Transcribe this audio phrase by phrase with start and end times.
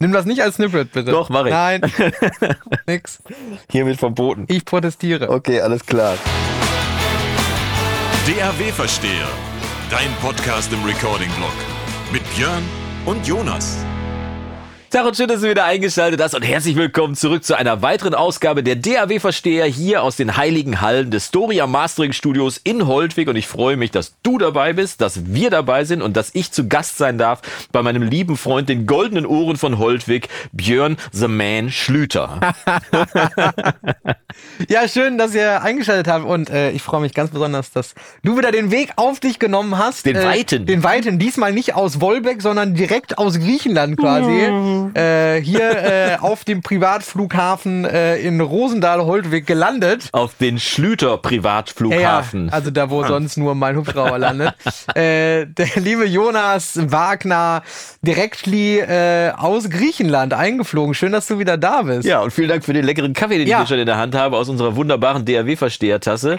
[0.00, 1.10] Nimm das nicht als Snippet, bitte.
[1.10, 1.50] Doch, mach ich.
[1.50, 1.80] Nein.
[2.86, 3.18] Nix.
[3.68, 4.44] Hiermit verboten.
[4.46, 5.28] Ich protestiere.
[5.28, 6.14] Okay, alles klar.
[8.24, 9.26] DAW-Versteher.
[9.90, 11.52] Dein Podcast im Recording-Blog.
[12.12, 12.62] Mit Björn
[13.06, 13.78] und Jonas.
[14.90, 18.14] Tag und schön, dass du wieder eingeschaltet hast und herzlich willkommen zurück zu einer weiteren
[18.14, 23.36] Ausgabe der DAW-Versteher hier aus den heiligen Hallen des Storia Mastering Studios in Holtwig und
[23.36, 26.68] ich freue mich, dass du dabei bist, dass wir dabei sind und dass ich zu
[26.68, 31.70] Gast sein darf bei meinem lieben Freund, den goldenen Ohren von Holtwig, Björn The Man
[31.70, 32.40] Schlüter.
[34.68, 38.36] Ja, schön, dass ihr eingeschaltet habt und äh, ich freue mich ganz besonders, dass du
[38.36, 40.04] wieder den Weg auf dich genommen hast.
[40.04, 40.66] Den äh, weiten.
[40.66, 41.18] Den weiten.
[41.18, 44.48] Diesmal nicht aus Wolbeck, sondern direkt aus Griechenland quasi.
[44.94, 50.08] Äh, hier äh, auf dem Privatflughafen äh, in Rosendahl-Holtwig gelandet.
[50.12, 52.46] Auf den Schlüter Privatflughafen.
[52.48, 54.54] Ja, also da, wo sonst nur mein Hubschrauber landet.
[54.94, 57.62] äh, der liebe Jonas Wagner,
[58.02, 60.94] directly äh, aus Griechenland eingeflogen.
[60.94, 62.06] Schön, dass du wieder da bist.
[62.06, 63.56] Ja, und vielen Dank für den leckeren Kaffee, den Ja.
[63.58, 66.38] ich hier schon in der Hand habe, aus unserer wunderbaren DAW-Verstehertasse.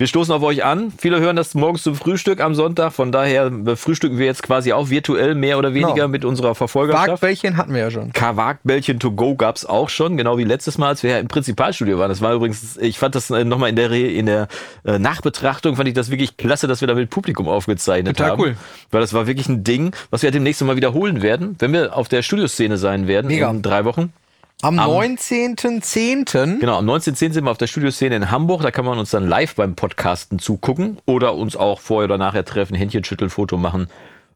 [0.00, 0.94] Wir stoßen auf euch an.
[0.96, 2.94] Viele hören das morgens zum Frühstück am Sonntag.
[2.94, 6.08] Von daher frühstücken wir jetzt quasi auch virtuell mehr oder weniger Genau.
[6.08, 7.08] mit unserer Verfolgerschaft.
[7.08, 8.10] Wagbällchen hatten wir ja schon.
[8.14, 11.98] Quarkbällchen to go gab's auch schon, genau wie letztes Mal, als wir ja im Prinzipalstudio
[11.98, 12.08] waren.
[12.08, 14.48] Das war übrigens, ich fand das äh, nochmal in der, in der
[14.86, 18.40] äh, Nachbetrachtung, fand ich das wirklich klasse, dass wir da mit Publikum aufgezeichnet Total haben.
[18.40, 18.56] cool.
[18.90, 22.08] Weil das war wirklich ein Ding, was wir demnächst mal wiederholen werden, wenn wir auf
[22.08, 23.50] der Studioszene sein werden Mega.
[23.50, 24.14] in drei Wochen.
[24.62, 26.58] Am, Am- 19.10.
[26.60, 27.32] Genau, am 19.10.
[27.32, 28.62] sind wir auf der Studioszene in Hamburg.
[28.62, 32.44] Da kann man uns dann live beim Podcasten zugucken oder uns auch vorher oder nachher
[32.44, 33.88] treffen, Händchen schütteln, Foto machen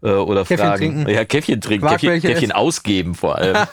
[0.04, 0.78] äh, oder Käffchen fragen.
[0.78, 1.08] trinken.
[1.08, 3.56] Ja, Käffchen trinken, Käffchen, Käffchen ausgeben vor allem.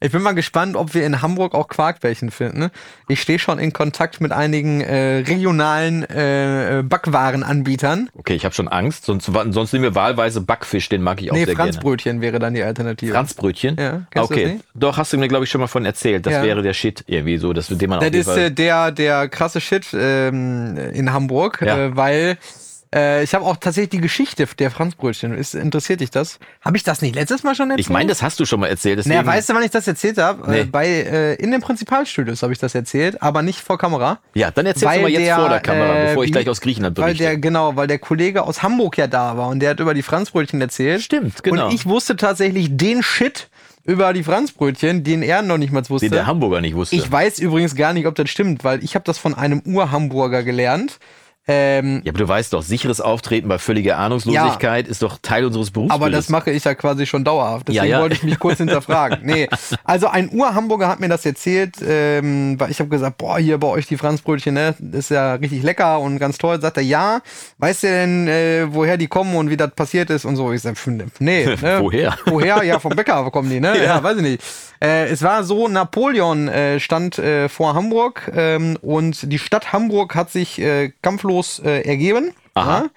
[0.00, 2.70] Ich bin mal gespannt, ob wir in Hamburg auch Quarkbällchen finden.
[3.08, 8.10] Ich stehe schon in Kontakt mit einigen äh, regionalen äh, Backwarenanbietern.
[8.14, 9.06] Okay, ich habe schon Angst.
[9.06, 11.72] Sonst, sonst nehmen wir wahlweise Backfisch, den mag ich auch Nee, sehr gerne.
[11.72, 13.12] Franzbrötchen wäre dann die Alternative.
[13.12, 13.76] Franzbrötchen?
[13.78, 14.60] Ja, okay.
[14.74, 16.26] Doch, hast du mir, glaube ich, schon mal von erzählt.
[16.26, 16.42] Das Ja.
[16.42, 19.60] wäre der Shit irgendwie so, dass wir den man Das ist äh, der, der krasse
[19.60, 21.78] Shit ähm, in Hamburg, Ja.
[21.78, 22.36] äh, weil
[22.94, 25.36] äh, ich habe auch tatsächlich die Geschichte der Franzbrötchen.
[25.36, 26.38] Ist, interessiert dich das?
[26.60, 27.86] Habe ich das nicht letztes Mal schon erzählt?
[27.86, 28.98] ich meine, das hast du schon mal erzählt.
[28.98, 30.50] Deswegen, Naja, weißt du, wann ich das erzählt habe?
[30.50, 30.60] Nee.
[30.60, 34.20] Äh, bei äh, in den Prinzipalstudios habe ich das erzählt, aber nicht vor Kamera.
[34.34, 36.48] ja, dann erzählst weil du mal jetzt der, vor der Kamera, äh, bevor ich gleich
[36.48, 37.24] aus Griechenland Weil berichte.
[37.24, 40.02] der, genau, weil der Kollege aus Hamburg ja da war und der hat über die
[40.02, 41.02] Franzbrötchen erzählt.
[41.02, 41.66] Stimmt, genau.
[41.66, 43.48] Und ich wusste tatsächlich den Shit
[43.84, 46.06] über die Franzbrötchen, den er noch nicht mal wusste.
[46.06, 46.96] den der Hamburger nicht wusste.
[46.96, 50.42] ich weiß übrigens gar nicht, ob das stimmt, weil ich habe das von einem Ur-Hamburger
[50.42, 50.98] gelernt.
[51.46, 55.70] Ähm, ja, aber du weißt doch, sicheres Auftreten bei völliger Ahnungslosigkeit ist doch Teil unseres
[55.70, 56.02] Berufsbildes.
[56.02, 57.68] aber das mache ich ja quasi schon dauerhaft.
[57.68, 58.00] Deswegen Ja, ja.
[58.02, 59.18] wollte ich mich kurz hinterfragen.
[59.24, 59.48] Nee,
[59.84, 63.68] also ein Ur-Hamburger hat mir das erzählt, ähm, weil ich habe gesagt, boah, hier bei
[63.68, 66.60] euch die Franzbrötchen, ne, ist ja richtig lecker und ganz toll.
[66.60, 67.20] Sagt er, ja,
[67.58, 70.52] weißt du denn, äh, woher die kommen und wie das passiert ist und so?
[70.52, 70.76] Ich sag,
[71.18, 71.44] nee.
[71.60, 71.78] Ne?
[71.80, 72.16] Woher?
[72.26, 72.62] Woher?
[72.64, 73.82] Ja, vom Bäcker kommen die, ne?
[73.84, 74.42] Ja, weiß ich nicht.
[74.82, 80.14] Äh, es war so, Napoleon äh, stand äh, vor Hamburg ähm, und die Stadt Hamburg
[80.14, 80.92] hat sich äh,
[81.34, 82.32] kampflos äh, ergeben.
[82.54, 82.78] Aha.
[82.84, 82.90] Ja?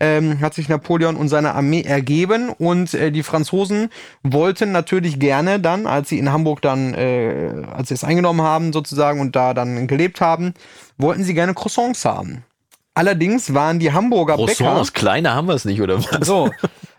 [0.00, 3.88] ähm, hat sich Napoleon und seine Armee ergeben und äh, die Franzosen
[4.24, 8.72] wollten natürlich gerne dann, als sie in Hamburg dann, äh, als sie es eingenommen haben
[8.72, 10.54] sozusagen und da dann gelebt haben,
[10.98, 12.44] wollten sie gerne Croissants haben.
[12.94, 16.26] Allerdings waren die Hamburger Bäcker Croissants, kleiner haben wir es nicht, oder was?
[16.26, 16.50] so.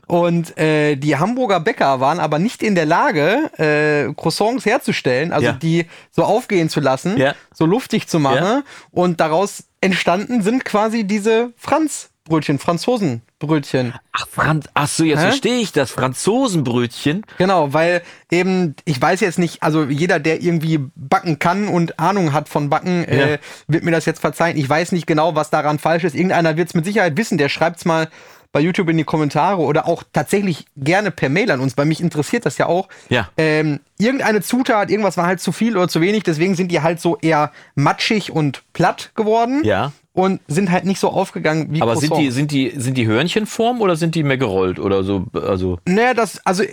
[0.07, 5.47] Und äh, die Hamburger Bäcker waren aber nicht in der Lage, äh, Croissants herzustellen, also
[5.47, 5.53] Ja.
[5.53, 7.35] die so aufgehen zu lassen, Ja.
[7.53, 8.43] so luftig zu machen.
[8.43, 8.63] Ja.
[8.91, 13.93] Und daraus entstanden sind quasi diese Franzbrötchen, Franzosenbrötchen.
[14.13, 15.23] Ach, Franz, ach so, jetzt Hä?
[15.27, 15.91] verstehe ich das.
[15.91, 17.25] Franzosenbrötchen.
[17.37, 18.01] Genau, weil
[18.31, 22.69] eben, ich weiß jetzt nicht, also jeder, der irgendwie backen kann und Ahnung hat von
[22.69, 23.37] Backen, äh, Ja.
[23.67, 24.57] wird mir das jetzt verzeihen.
[24.57, 26.15] Ich weiß nicht genau, was daran falsch ist.
[26.15, 28.07] Irgendeiner wird es mit Sicherheit wissen, der schreibt's mal
[28.53, 31.99] bei YouTube in die Kommentare oder auch tatsächlich gerne per Mail an uns, weil mich
[31.99, 32.87] interessiert das ja auch.
[33.09, 33.27] Ja.
[33.35, 37.01] Ähm, irgendeine Zutat, irgendwas war halt zu viel oder zu wenig, deswegen sind die halt
[37.01, 39.63] so eher matschig und platt geworden.
[39.65, 39.91] Ja.
[40.13, 43.81] Und sind halt nicht so aufgegangen wie Aber sind die, sind die, sind die Hörnchenform
[43.81, 45.25] oder sind die mehr gerollt oder so?
[45.33, 46.63] Also, Naja, das, also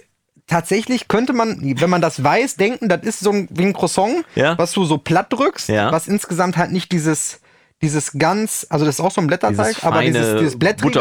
[0.46, 4.26] tatsächlich könnte man, wenn man das weiß, denken, das ist so ein, wie ein Croissant,
[4.34, 4.58] Ja.
[4.58, 5.90] was du so platt drückst, Ja.
[5.90, 7.40] was insgesamt halt nicht dieses,
[7.82, 11.00] dieses ganz, also das ist auch so ein Blätterteig, Dieses aber dieses, dieses blättrige,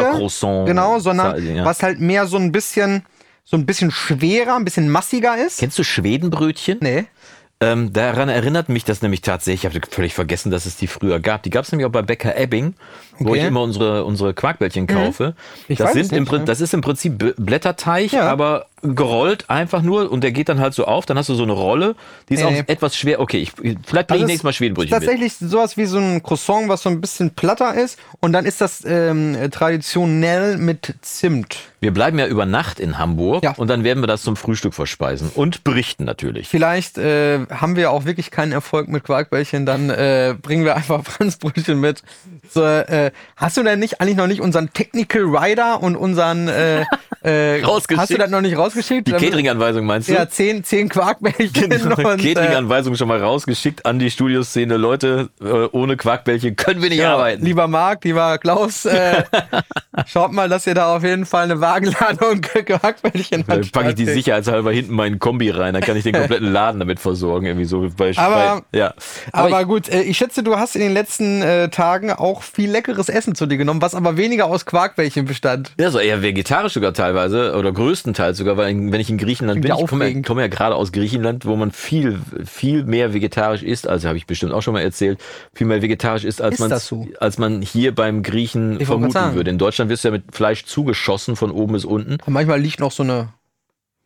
[0.66, 1.64] genau, sondern Ja.
[1.64, 3.04] was halt mehr so ein bisschen,
[3.44, 5.58] so ein bisschen schwerer, ein bisschen massiger ist.
[5.58, 6.78] kennst du Schwedenbrötchen?
[6.80, 7.04] Nee.
[7.62, 9.64] Ähm, daran erinnert mich das nämlich tatsächlich.
[9.70, 11.42] Ich habe völlig vergessen, dass es die früher gab.
[11.42, 12.74] Die gab es nämlich auch bei Bäcker Ebbing.
[13.20, 13.40] Wo Okay.
[13.40, 15.34] ich immer unsere, unsere Quarkbällchen kaufe.
[15.68, 16.38] Ich das, sind im, nicht, ja.
[16.40, 18.28] das ist im Prinzip Blätterteig, Ja.
[18.28, 21.04] aber gerollt einfach nur und der geht dann halt so auf.
[21.04, 21.94] Dann hast du so eine Rolle,
[22.30, 23.20] die ist Nee, auch etwas schwer.
[23.20, 25.04] Okay, ich, vielleicht bringe Also ich es nächstes Mal Schwedenbrötchen mit.
[25.06, 27.98] tatsächlich sowas wie so ein Croissant, was so ein bisschen platter ist.
[28.20, 31.58] Und dann ist das ähm, traditionell mit Zimt.
[31.80, 33.52] Wir bleiben ja über Nacht in Hamburg Ja.
[33.56, 36.48] und dann werden wir das zum Frühstück verspeisen und berichten natürlich.
[36.48, 41.04] Vielleicht äh, haben wir auch wirklich keinen Erfolg mit Quarkbällchen, dann äh, bringen wir einfach
[41.04, 42.02] Franzbrötchen mit.
[42.50, 46.84] So, äh, hast du denn nicht eigentlich noch nicht unseren Technical Rider und unseren äh,
[47.22, 48.00] äh, Rausgeschickt.
[48.00, 49.08] Hast du das noch nicht rausgeschickt?
[49.08, 50.12] Die Catering-Anweisung meinst du?
[50.14, 51.72] Ja, zehn, zehn Quarkbällchen.
[51.72, 54.76] und, äh, Catering-Anweisung schon mal rausgeschickt an die Studioszene.
[54.76, 57.44] Leute, äh, ohne Quarkbällchen können wir nicht ja, arbeiten.
[57.44, 59.22] lieber Marc, lieber Klaus, äh,
[60.06, 63.72] schaut mal, dass ihr da auf jeden Fall eine Wagenladung Quarkbällchen Dann habt.
[63.72, 67.00] packe ich die sicherheitshalber hinten meinen Kombi rein, dann kann ich den kompletten Laden damit
[67.00, 67.46] versorgen.
[67.46, 68.94] Irgendwie so bei, Aber- bei, ja.
[69.32, 73.08] Aber, gut, äh, ich schätze, du hast in den letzten äh, Tagen auch viel leckeres
[73.08, 75.72] Essen zu dir genommen, was aber weniger aus Quarkbällchen bestand.
[75.78, 79.72] Ja, so eher vegetarisch sogar teilweise oder größtenteils sogar, weil wenn ich in Griechenland bin,
[79.72, 83.88] ich komme ja, komme ja gerade aus Griechenland, wo man viel, viel mehr vegetarisch isst,
[83.88, 85.18] also habe ich bestimmt auch schon mal erzählt,
[85.54, 87.06] viel mehr vegetarisch isst, als Ist so?
[87.18, 89.50] als man hier beim Griechen Ich vermuten würde.
[89.50, 92.18] In Deutschland wirst du ja mit Fleisch zugeschossen von oben bis unten.
[92.20, 93.32] Aber manchmal liegt noch so eine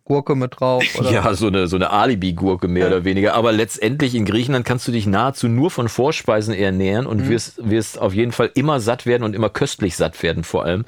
[0.04, 0.84] Gurke mit drauf.
[0.98, 1.10] Oder?
[1.10, 2.88] Ja, so eine, so eine Alibi-Gurke mehr Ja.
[2.88, 3.34] oder weniger.
[3.34, 7.10] Aber letztendlich in Griechenland kannst du dich nahezu nur von Vorspeisen ernähren Mhm.
[7.10, 10.64] und wirst, wirst auf jeden Fall immer satt werden und immer köstlich satt werden vor
[10.64, 10.84] allem.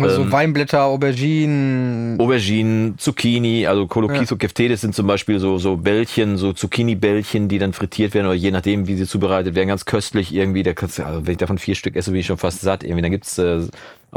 [0.00, 2.18] Also ähm, Weinblätter, Auberginen.
[2.18, 7.74] Auberginen, Zucchini, also Kolokiso Keftedes sind zum Beispiel so, so Bällchen, so Zucchini-Bällchen, die dann
[7.74, 10.62] frittiert werden oder je nachdem, wie sie zubereitet werden, ganz köstlich irgendwie.
[10.62, 12.84] Da kannst also wenn ich davon vier Stück esse, bin ich schon fast satt.
[12.84, 13.60] Irgendwie, dann gibt's äh,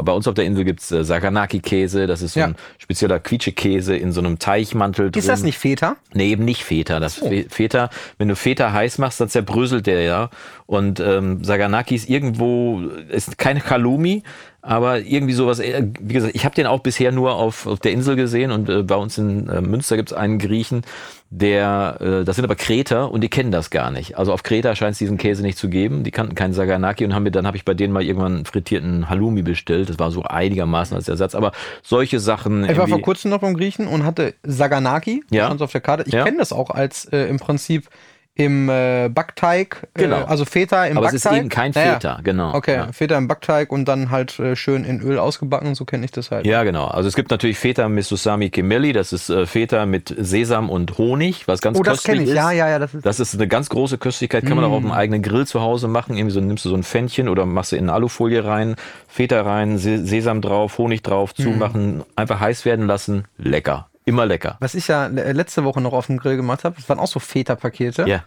[0.04, 2.46] bei uns auf der Insel gibt's äh, Saganaki-Käse, das ist so Ja.
[2.46, 5.18] ein spezieller Quietsche-Käse in so einem Teichmantel drin.
[5.18, 5.96] Ist das nicht Feta?
[6.12, 7.00] Nee, eben nicht Feta.
[7.00, 10.30] Das Fe- Feta, wenn du Feta heiß machst, dann zerbröselt der ja.
[10.66, 14.22] Und ähm, Saganaki ist irgendwo, ist kein Halloumi,
[14.66, 15.58] aber irgendwie sowas.
[15.60, 18.68] äh, Wie gesagt, ich habe den auch bisher nur auf, auf der Insel gesehen und
[18.68, 20.82] äh, bei uns in äh, Münster gibt's einen Griechen,
[21.30, 24.16] der, äh, das sind aber Kreter und die kennen das gar nicht.
[24.16, 26.04] Also auf Kreta scheint es diesen Käse nicht zu geben.
[26.04, 28.44] Die kannten keinen Saganaki und haben mir, dann habe ich bei denen mal irgendwann einen
[28.44, 29.88] frittierten Halloumi bestellt.
[29.88, 31.34] Das war so einigermaßen als Ersatz.
[31.34, 31.52] Aber
[31.82, 32.68] solche Sachen.
[32.68, 35.24] Ich war vor kurzem noch beim Griechen und hatte Saganaki.
[35.30, 35.46] Ja.
[35.46, 36.04] stand auf der Karte.
[36.06, 36.24] Ich Ja.
[36.24, 37.88] kenne das auch als äh, im Prinzip
[38.38, 39.88] im äh, Backteig.
[39.94, 40.20] Genau.
[40.20, 41.32] Äh, also Feta im aber es Backteig.
[41.32, 41.94] ist eben kein Naja.
[41.94, 42.54] Feta, genau.
[42.54, 42.92] Okay, Ja.
[42.92, 45.74] Feta im Backteig und dann halt äh, schön in Öl ausgebacken.
[45.74, 46.46] So kenne ich das halt.
[46.46, 46.86] Ja, genau.
[46.86, 51.48] Also es gibt natürlich Feta Misusami Kemelli, das ist äh, Feta mit Sesam und Honig,
[51.48, 52.28] was ganz Oh, das köstlich kenne ich.
[52.30, 52.36] ist.
[52.36, 52.78] Ja, ja, ja.
[52.78, 54.86] Das ist Das ist eine ganz große Köstlichkeit, kann man auch auf Mm.
[54.86, 56.16] einem eigenen Grill zu Hause machen.
[56.16, 58.76] Irgendwie so nimmst du so ein Pfännchen oder machst du in eine Alufolie rein,
[59.08, 61.42] Feta rein, Se Sesam drauf, Honig drauf, Mm.
[61.42, 63.24] zumachen, einfach heiß werden lassen.
[63.38, 63.88] Lecker.
[64.06, 64.56] Immer lecker.
[64.60, 67.06] Was ich ja le- letzte Woche noch auf dem Grill gemacht habe, das waren auch
[67.08, 68.06] so Feta-Pakete.
[68.08, 68.24] Ja.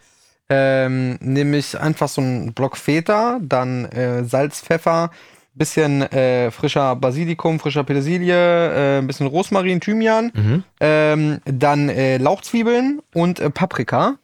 [0.49, 5.09] Ähm, nämlich einfach so ein Block Feta, dann äh, Salz, Pfeffer,
[5.53, 10.63] bisschen äh, frischer Basilikum, frischer Petersilie, äh, ein bisschen Rosmarin, Thymian, Mhm.
[10.79, 14.17] ähm, dann äh, Lauchzwiebeln und äh, Paprika.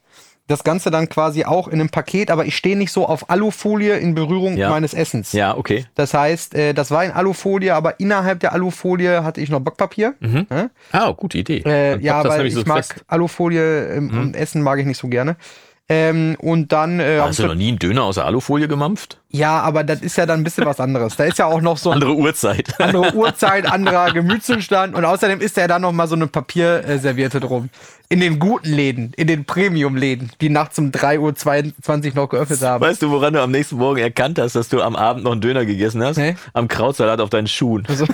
[0.48, 3.98] Das Ganze dann quasi auch in einem Paket, aber ich stehe nicht so auf Alufolie
[3.98, 4.70] in Berührung Ja.
[4.70, 5.32] meines Essens.
[5.32, 5.86] Ja, okay.
[5.96, 10.14] Das heißt, äh, das war in Alufolie, aber innerhalb der Alufolie hatte ich noch Backpapier.
[10.22, 10.70] Ja?
[10.92, 11.64] Ah, gute Idee.
[11.66, 12.86] Äh, ja, weil ich so mag.
[12.96, 13.02] Mhm.
[13.08, 15.36] Alufolie im, im Essen mag ich nicht so gerne.
[15.88, 19.20] Ähm, und dann äh, Hast du noch nie einen Döner aus der Alufolie gemampft?
[19.30, 21.16] ja, aber das ist ja dann ein bisschen was anderes.
[21.18, 22.74] Da ist ja auch noch so Andere Uhrzeit.
[22.82, 27.40] andere Uhrzeit, anderer Gemütszustand und außerdem ist da ja dann noch mal so eine Papierserviette
[27.40, 27.70] drum.
[28.10, 32.84] In den guten Läden, in den Premium-Läden, die nachts um 3.22 Uhr noch geöffnet haben.
[32.84, 35.42] Weißt du, woran du am nächsten Morgen erkannt hast, dass du am Abend noch einen
[35.42, 36.18] Döner gegessen hast?
[36.18, 36.36] Nee.
[36.54, 37.84] Am Krautsalat auf deinen Schuhen.
[37.88, 38.06] Also,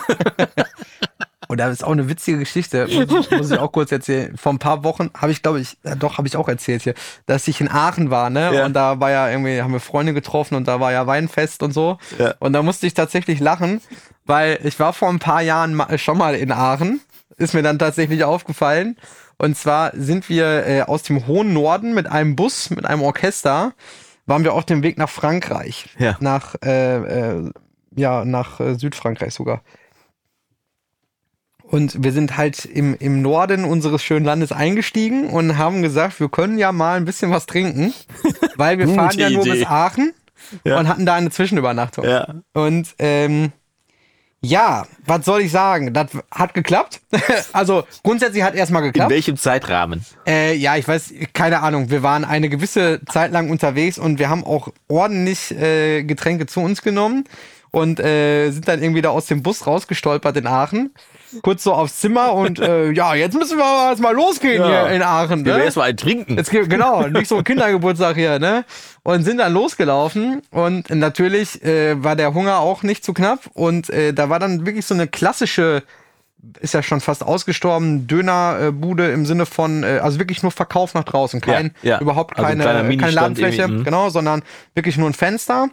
[1.52, 4.38] und da ist auch eine witzige Geschichte, muss, muss ich auch kurz erzählen.
[4.38, 6.94] Vor ein paar Wochen habe ich, glaube ich, ja, doch, habe ich auch erzählt hier,
[7.26, 8.56] dass ich in Aachen war, ne?
[8.56, 8.66] Ja.
[8.66, 11.74] Und da war ja irgendwie, haben wir Freunde getroffen und da war ja Weinfest und
[11.74, 11.98] so.
[12.18, 12.36] Ja.
[12.40, 13.82] Und da musste ich tatsächlich lachen,
[14.26, 17.02] weil ich war vor ein paar Jahren schon mal in Aachen.
[17.36, 18.96] Ist mir dann tatsächlich aufgefallen.
[19.38, 23.74] Und zwar sind wir äh, aus dem hohen Norden mit einem Bus, mit einem Orchester,
[24.26, 25.90] waren wir auf dem Weg nach Frankreich.
[26.00, 26.16] Ja.
[26.22, 27.52] Nach, äh, äh,
[27.94, 29.64] ja, nach äh, Südfrankreich sogar.
[31.72, 36.28] Und wir sind halt im, im Norden unseres schönen Landes eingestiegen und haben gesagt, wir
[36.30, 37.94] können ja mal ein bisschen was trinken,
[38.58, 39.60] weil wir fahren ja nur Idee.
[39.60, 40.14] bis Aachen
[40.66, 40.80] Ja.
[40.80, 42.04] und hatten da eine Zwischenübernachtung.
[42.06, 42.28] Ja.
[42.54, 43.54] Und ähm,
[44.44, 45.94] ja, was soll ich sagen?
[45.94, 47.00] Das hat geklappt.
[47.54, 49.12] also grundsätzlich hat erstmal In geklappt.
[49.12, 50.04] welchem Zeitrahmen?
[50.28, 51.90] Äh, ja, ich weiß, keine Ahnung.
[51.92, 56.60] Wir waren eine gewisse Zeit lang unterwegs und wir haben auch ordentlich äh, Getränke zu
[56.60, 57.24] uns genommen.
[57.72, 60.94] Und äh, sind dann irgendwie da aus dem Bus rausgestolpert in Aachen.
[61.44, 64.68] Kurz so aufs Zimmer und äh, ja, jetzt müssen wir erst mal losgehen Ja.
[64.88, 65.46] hier in Aachen.
[65.46, 65.64] Wir Ne?
[65.64, 66.36] erstmal ein Trinken.
[66.36, 68.66] Jetzt, ge- genau, nicht so ein Kindergeburtstag hier, ne?
[69.04, 73.90] Und sind dann losgelaufen und natürlich äh, war der Hunger auch nicht zu knapp und
[73.90, 75.84] äh, da war dann wirklich so eine klassische,
[76.60, 81.04] ist ja schon fast ausgestorben, Dönerbude im Sinne von, äh, also wirklich nur Verkauf nach
[81.06, 82.02] draußen, kein, Ja, ja.
[82.02, 83.84] überhaupt Also ein keine, keine Ladenfläche, mhm.
[83.86, 84.44] genau, sondern
[84.76, 85.70] wirklich nur ein Fenster.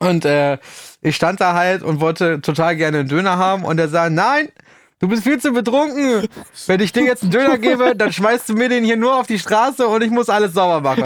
[0.00, 0.58] Und äh,
[1.02, 4.48] ich stand da halt und wollte total gerne einen Döner haben und er sagt, nein,
[4.98, 6.26] du bist viel zu betrunken.
[6.66, 9.26] Wenn ich dir jetzt einen Döner gebe, dann schmeißt du mir den hier nur auf
[9.26, 11.04] die Straße und ich muss alles sauber machen.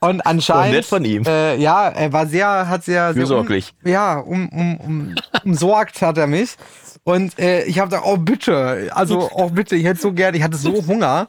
[0.00, 1.24] Und anscheinend, nett von ihm.
[1.24, 3.72] Äh, ja, er war sehr, hat sehr, sehr Fürsorglich.
[3.82, 6.56] Um, ja, um, um, um, umsorgt hat er mich.
[7.04, 10.42] Und äh, ich habe gesagt, oh bitte, also oh bitte, ich hätte so gerne, ich
[10.42, 11.26] hatte so Hunger.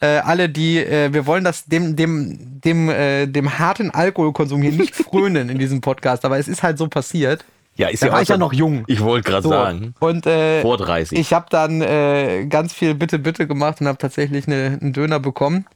[0.00, 4.72] Äh, alle, die, äh, wir wollen das dem, dem, dem, äh, dem harten Alkoholkonsum hier
[4.72, 7.44] nicht frönen in diesem Podcast, aber es ist halt so passiert.
[7.76, 8.84] Ja, ist Da ja war auch ich ja noch jung.
[8.86, 9.48] Ich wollte gerade So.
[9.50, 9.94] sagen.
[9.98, 11.18] Und äh, Vor 30.
[11.18, 15.18] ich habe dann äh, ganz viel Bitte, Bitte gemacht und habe tatsächlich eine, einen Döner
[15.18, 15.66] bekommen.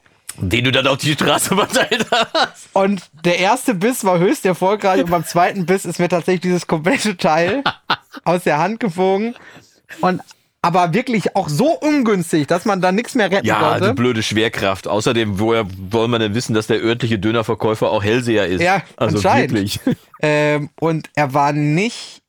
[0.41, 2.69] Den du dann auf die Straße verteilt hast.
[2.73, 6.67] Und der erste Biss war höchst erfolgreich und beim zweiten Biss ist mir tatsächlich dieses
[6.69, 7.65] komplette Teil
[8.25, 9.35] aus der Hand geflogen.
[10.01, 10.21] Und
[10.61, 13.89] aber wirklich auch so ungünstig, dass man da nichts mehr retten Ja, konnte.
[13.89, 14.89] die blöde Schwerkraft.
[14.89, 18.61] Außerdem, woher wollen wir denn wissen, dass der örtliche Dönerverkäufer auch Hellseher ist?
[18.63, 19.81] Ja, also wirklich.
[20.21, 22.23] Ähm, und er war nicht,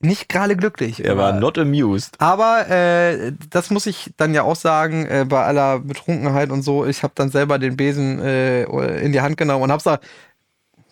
[0.00, 1.04] nicht gerade glücklich.
[1.04, 2.18] Er war not amused.
[2.18, 6.86] Aber äh, das muss ich dann ja auch sagen, äh, bei aller Betrunkenheit und so,
[6.86, 8.62] ich habe dann selber den Besen äh,
[9.02, 10.00] in die Hand genommen und hab's da,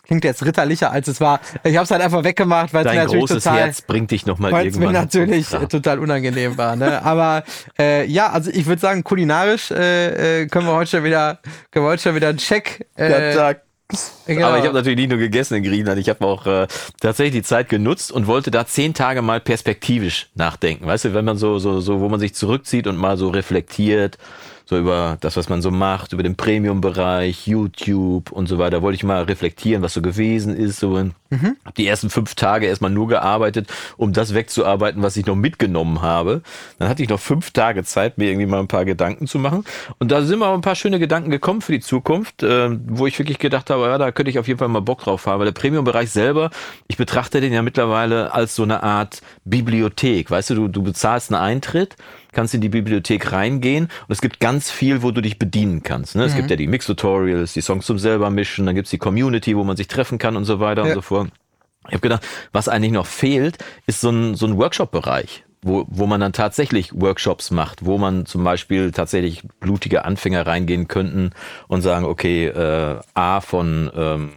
[0.09, 3.19] klingt jetzt ritterlicher als es war, ich hab's halt einfach weggemacht, weil es mir natürlich
[3.19, 5.59] großes total, Herz bringt dich nochmal weil es mir natürlich Ja.
[5.67, 6.75] total unangenehm war.
[6.75, 7.03] Ne?
[7.05, 7.43] Aber
[7.77, 11.37] äh, ja, also ich würde sagen, kulinarisch äh, äh, können wir heute schon wieder,
[11.69, 12.87] können wir heute schon wieder einen Check.
[12.95, 13.55] Äh,
[14.25, 14.47] genau.
[14.47, 16.65] Aber ich habe natürlich nicht nur gegessen in Griechenland, ich habe auch äh,
[16.99, 20.87] tatsächlich die Zeit genutzt und wollte da zehn Tage mal perspektivisch nachdenken.
[20.87, 24.17] Weißt du, wenn man so, so, so, wo man sich zurückzieht und mal so reflektiert,
[24.69, 28.97] so über das, was man so macht, über den Premium-Bereich, YouTube und so weiter, wollte
[28.97, 30.79] ich mal reflektieren, was so gewesen ist.
[30.79, 31.15] So in,
[31.65, 36.03] hab die ersten fünf Tage erstmal nur gearbeitet, um das wegzuarbeiten, was ich noch mitgenommen
[36.03, 36.43] habe.
[36.77, 39.63] Dann hatte ich noch fünf Tage Zeit, mir irgendwie mal ein paar Gedanken zu machen.
[39.97, 43.07] Und da sind mir auch ein paar schöne Gedanken gekommen für die Zukunft, äh, wo
[43.07, 45.39] ich wirklich gedacht habe, ja, da könnte ich auf jeden Fall mal Bock drauf haben.
[45.39, 46.51] Weil der Premium-Bereich selber,
[46.87, 50.29] ich betrachte den ja mittlerweile als so eine Art Bibliothek.
[50.29, 51.95] Weißt du, du, du bezahlst einen Eintritt,
[52.31, 56.15] kannst in die Bibliothek reingehen und es gibt ganz viel, wo du dich bedienen kannst.
[56.15, 56.23] Ne?
[56.23, 59.63] Es gibt ja die Mix-Tutorials, die Songs zum selber mischen, dann gibt's die Community, wo
[59.63, 60.95] man sich treffen kann und so weiter und Ja.
[60.95, 61.29] so fort.
[61.87, 63.57] Ich habe gedacht, was eigentlich noch fehlt,
[63.87, 68.25] ist so ein, so ein Workshop-Bereich, wo, wo man dann tatsächlich Workshops macht, wo man
[68.25, 71.31] zum Beispiel tatsächlich blutige Anfänger reingehen könnten
[71.67, 74.31] und sagen, okay, äh, A von ähm,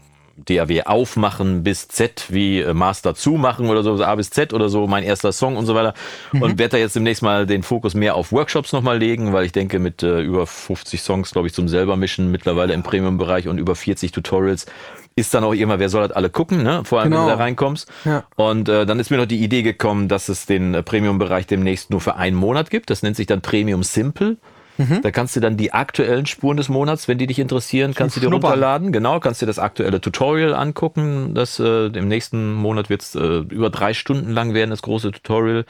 [0.49, 4.87] DAW aufmachen bis Z wie äh, Master zumachen oder so, A bis Z oder so,
[4.87, 5.95] mein erster Song und so weiter.
[6.33, 9.53] Und werde da jetzt demnächst mal den Fokus mehr auf Workshops nochmal legen, weil ich
[9.53, 13.59] denke, mit äh, über 50 Songs, glaube ich, zum selber mischen, mittlerweile im Premium-Bereich und
[13.59, 14.67] über 40 Tutorials,
[15.15, 16.83] ist dann auch immer, wer soll das alle gucken, ne?
[16.85, 17.23] Vor allem, Genau.
[17.25, 17.87] wenn du da reinkommst.
[18.07, 18.25] Ja.
[18.37, 21.91] Und äh, dann ist mir noch die Idee gekommen, dass es den äh, Premium-Bereich demnächst
[21.91, 22.89] nur für einen Monat gibt.
[22.89, 24.37] Das nennt sich dann Premium Simple.
[24.79, 25.03] Mhm.
[25.03, 28.21] Da kannst du dann die aktuellen Spuren des Monats, wenn die dich interessieren, kannst du
[28.21, 28.93] dir runterladen.
[28.93, 31.35] Genau, kannst dir das aktuelle Tutorial angucken.
[31.35, 35.13] Das äh, im nächsten Monat wird es äh, über drei Stunden lang werden, das große
[35.13, 35.65] Tutorial.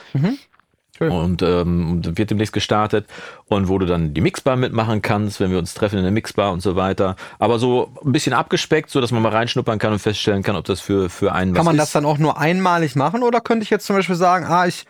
[0.97, 1.11] Schön.
[1.11, 3.07] Und ähm, wird demnächst gestartet
[3.47, 6.53] und wo du dann die Mixbar mitmachen kannst, wenn wir uns treffen in der Mixbar
[6.53, 7.17] und so weiter.
[7.39, 10.67] Aber so ein bisschen abgespeckt, so dass man mal reinschnuppern kann und feststellen kann, ob
[10.67, 11.81] das für, für einen Kann man ist.
[11.81, 14.85] das dann auch nur einmalig machen oder könnte ich jetzt zum Beispiel sagen, ah, ich,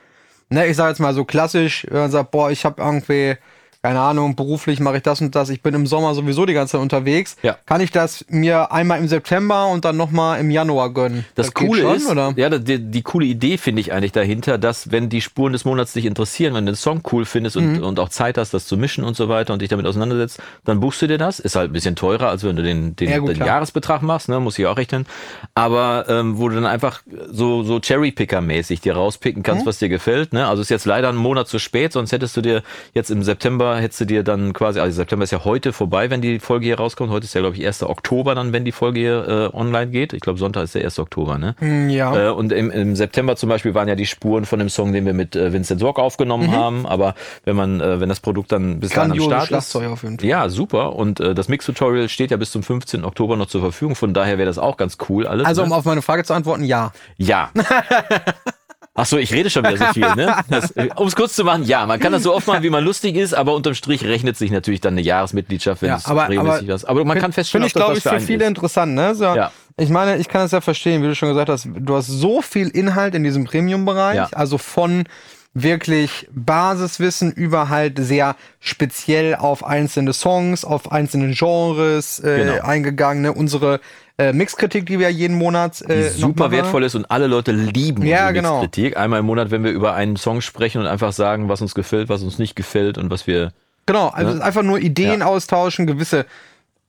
[0.51, 3.37] ne, ich sage jetzt mal so klassisch, wenn man sagt, boah, ich habe irgendwie,
[3.83, 6.73] keine Ahnung, beruflich mache ich das und das, ich bin im Sommer sowieso die ganze
[6.73, 7.57] Zeit unterwegs, Ja.
[7.67, 11.25] kann ich das mir einmal im September und dann nochmal im Januar gönnen?
[11.35, 12.33] Das, geht Coole schon, ist, oder?
[12.37, 15.93] ja, die, die coole Idee finde ich eigentlich dahinter, dass wenn die Spuren des Monats
[15.95, 17.83] dich interessieren, wenn du den Song cool findest und, Mhm.
[17.85, 20.79] und auch Zeit hast, das zu mischen und so weiter und dich damit auseinandersetzt, dann
[20.81, 21.41] buchst du dir das.
[21.41, 23.45] Ist halt ein bisschen teurer, als wenn du den, den, Ja, gut, den.
[23.45, 25.07] Jahresbetrag machst, ne, muss ich auch rechnen.
[25.55, 29.45] Aber ähm, wo du dann einfach so, so Cherry-Picker-mäßig dir rauspicken Mhm.
[29.45, 30.33] kannst, was dir gefällt.
[30.33, 30.47] Ne?
[30.47, 32.63] Also ist jetzt leider ein Monat zu spät, sonst hättest du dir
[32.95, 36.21] jetzt im September, hättest du dir dann quasi, also September ist ja heute vorbei, wenn
[36.21, 37.11] die Folge hier rauskommt.
[37.11, 37.83] Heute ist ja, glaube ich, 1.
[37.83, 40.13] Oktober dann, wenn die Folge hier äh, online geht.
[40.13, 40.99] Ich glaube, Sonntag ist der 1.
[40.99, 41.55] Oktober, ne?
[41.59, 42.29] Hm, ja.
[42.29, 45.07] Äh, und im, im September zum Beispiel waren ja die Spuren von dem Song, den
[45.07, 46.87] wir mit äh, Vincent Sorg aufgenommen haben.
[46.87, 47.15] Aber
[47.45, 49.75] wenn man, äh, wenn das Produkt dann bis dahin am Start ist.
[49.77, 50.29] Auf jeden Fall.
[50.29, 50.97] Ja, super.
[50.97, 53.05] Und äh, das Mix-Tutorial steht ja bis zum 15.
[53.05, 53.95] Oktober noch zur Verfügung.
[53.95, 55.47] Von daher wäre das auch ganz cool alles.
[55.47, 55.69] Also, ne?
[55.69, 56.93] um auf meine Frage zu antworten, ja.
[57.17, 57.51] Ja.
[58.95, 60.37] Ach so, ich rede schon wieder so viel, ne?
[60.97, 63.17] Um es kurz zu machen, ja, man kann das so oft machen, wie man lustig
[63.17, 66.65] ist, aber unterm Strich rechnet sich natürlich dann eine Jahresmitgliedschaft, wenn Ja, es aber- regelmäßig
[66.65, 66.85] aber- was.
[66.85, 68.49] Aber man kann Finde feststellen, ich, ob das glaube ich, für viele ist.
[68.49, 69.15] interessant, ne?
[69.15, 69.51] So, Ja.
[69.79, 72.43] Ich meine, ich kann es ja verstehen, wie du schon gesagt hast, du hast so
[72.43, 74.29] viel Inhalt in diesem Premium-Bereich, Ja.
[74.33, 75.05] also von
[75.55, 82.63] wirklich Basiswissen über halt sehr speziell auf einzelne Songs, auf einzelne Genres äh, Genau.
[82.67, 83.81] eingegangene, unsere
[84.29, 88.31] äh, Mixkritik, die wir jeden Monat äh, super wertvoll ist und alle Leute lieben Ja,
[88.31, 88.61] genau.
[88.61, 88.97] Mixkritik.
[88.97, 92.09] Einmal im Monat, wenn wir über einen Song sprechen und einfach sagen, was uns gefällt,
[92.09, 93.53] was uns nicht gefällt und was wir.
[93.87, 94.45] Genau, also Ne?
[94.45, 95.27] einfach nur Ideen Ja.
[95.27, 96.27] austauschen, gewisse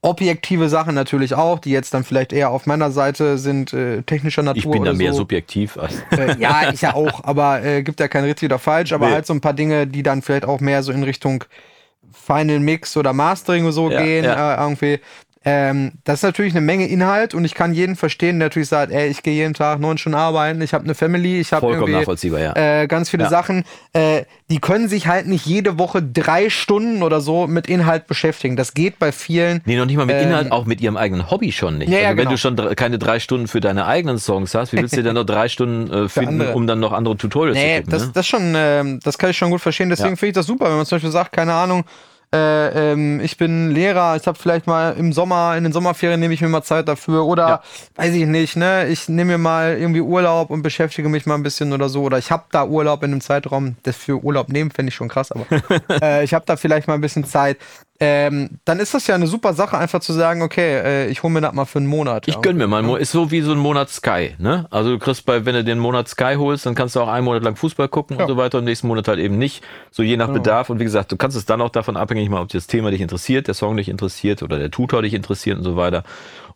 [0.01, 4.43] objektive Sachen natürlich auch, die jetzt dann vielleicht eher auf meiner Seite sind, äh, technischer
[4.43, 5.19] Natur Ich bin da oder mehr so.
[5.19, 6.03] subjektiv als.
[6.17, 9.13] Äh, ja, ich ja auch, aber äh, gibt ja kein richtig oder falsch, aber Nee.
[9.13, 11.45] halt so ein paar Dinge, die dann vielleicht auch mehr so in Richtung
[12.11, 14.55] Final Mix oder Mastering und so Ja, gehen, ja.
[14.55, 14.99] Äh, irgendwie.
[15.45, 18.91] Ähm, das ist natürlich eine Menge Inhalt und ich kann jeden verstehen, der natürlich sagt,
[18.93, 22.39] ey, ich gehe jeden Tag neun Stunden arbeiten, ich habe eine Family, ich habe irgendwie
[22.39, 22.55] ja.
[22.55, 23.29] äh, ganz viele Ja.
[23.29, 28.07] Sachen, äh, die können sich halt nicht jede Woche drei Stunden oder so mit Inhalt
[28.07, 28.55] beschäftigen.
[28.55, 29.62] Das geht bei vielen.
[29.65, 31.89] Nee, noch nicht mal mit Ähm, Inhalt, auch mit ihrem eigenen Hobby schon nicht.
[31.89, 32.31] Ja, also wenn genau.
[32.31, 35.25] du schon keine drei Stunden für deine eigenen Songs hast, wie willst du denn noch
[35.25, 37.91] drei Stunden äh, finden, um dann noch andere Tutorials Nee, zu gucken?
[37.91, 38.12] das, ne?
[38.13, 39.89] das schon, ähm, das kann ich schon gut verstehen.
[39.89, 41.83] Deswegen finde ich das super, wenn man zum Beispiel sagt, keine Ahnung,
[42.33, 46.33] äh, ähm, ich bin Lehrer, ich habe vielleicht mal im Sommer, in den Sommerferien nehme
[46.33, 47.63] ich mir mal Zeit dafür oder Ja.
[47.95, 51.43] weiß ich nicht, ne, ich nehme mir mal irgendwie Urlaub und beschäftige mich mal ein
[51.43, 54.71] bisschen oder so oder ich habe da Urlaub in einem Zeitraum, das für Urlaub nehmen
[54.71, 55.45] fände ich schon krass, aber
[56.01, 57.57] äh, ich habe da vielleicht mal ein bisschen Zeit.
[58.05, 61.31] Ähm, dann ist das ja eine super Sache, einfach zu sagen, okay, äh, ich hole
[61.31, 62.27] mir das mal für einen Monat.
[62.27, 62.41] Ich ja.
[62.41, 64.65] gönn mir mal, ist so wie so ein Monat Sky, ne?
[64.72, 67.24] Also du kriegst bei, wenn du den Monat Sky holst, dann kannst du auch einen
[67.24, 68.24] Monat lang Fußball gucken Ja.
[68.24, 69.63] und so weiter, und im nächsten Monat halt eben nicht.
[69.89, 70.69] So je nach Bedarf.
[70.69, 73.00] Und wie gesagt, du kannst es dann auch davon abhängig machen, ob das Thema dich
[73.00, 76.03] interessiert, der Song dich interessiert oder der Tutor dich interessiert und so weiter.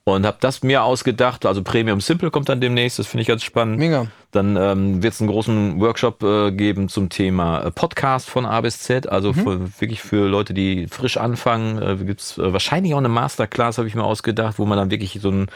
[0.08, 3.44] Und habe das mir ausgedacht, also Premium Simple kommt dann demnächst, das finde ich ganz
[3.44, 3.78] spannend.
[3.78, 4.08] Mega.
[4.32, 8.62] Dann ähm, wird es einen großen Workshop äh, geben zum Thema äh, Podcast von A
[8.62, 11.82] bis Z, also für, wirklich für Leute, die frisch anfangen.
[11.82, 14.92] Äh, Gibt es äh, wahrscheinlich auch eine Masterclass, habe ich mir ausgedacht, wo man dann
[14.92, 15.48] wirklich so ein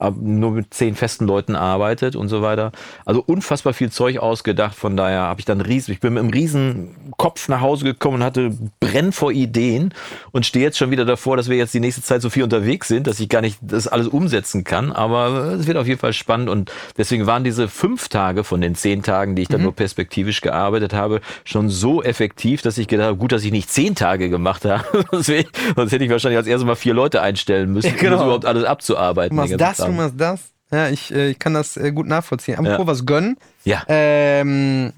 [0.00, 2.72] nur mit zehn festen Leuten arbeitet und so weiter.
[3.04, 4.74] Also unfassbar viel Zeug ausgedacht.
[4.74, 8.16] Von daher habe ich dann riesen, ich bin mit einem riesen Kopf nach Hause gekommen
[8.16, 9.92] und hatte brenn vor Ideen
[10.32, 12.88] und stehe jetzt schon wieder davor, dass wir jetzt die nächste Zeit so viel unterwegs
[12.88, 14.92] sind, dass ich gar nicht das alles umsetzen kann.
[14.92, 18.74] Aber es wird auf jeden Fall spannend und deswegen waren diese fünf Tage von den
[18.74, 23.08] zehn Tagen, die ich dann nur perspektivisch gearbeitet habe, schon so effektiv, dass ich gedacht
[23.08, 24.84] habe, gut, dass ich nicht zehn Tage gemacht habe.
[25.10, 28.06] sonst, hätte ich wahrscheinlich als erstes mal vier Leute einstellen müssen, Ja, genau.
[28.06, 29.36] um das überhaupt alles abzuarbeiten.
[29.36, 30.40] Ganzen das, Du machst das.
[30.70, 32.56] Ja, ich, äh, ich kann das äh, gut nachvollziehen.
[32.58, 32.86] Apropos Ja.
[32.86, 33.36] was gönnen.
[33.64, 33.82] Ja.
[33.88, 34.92] Ähm,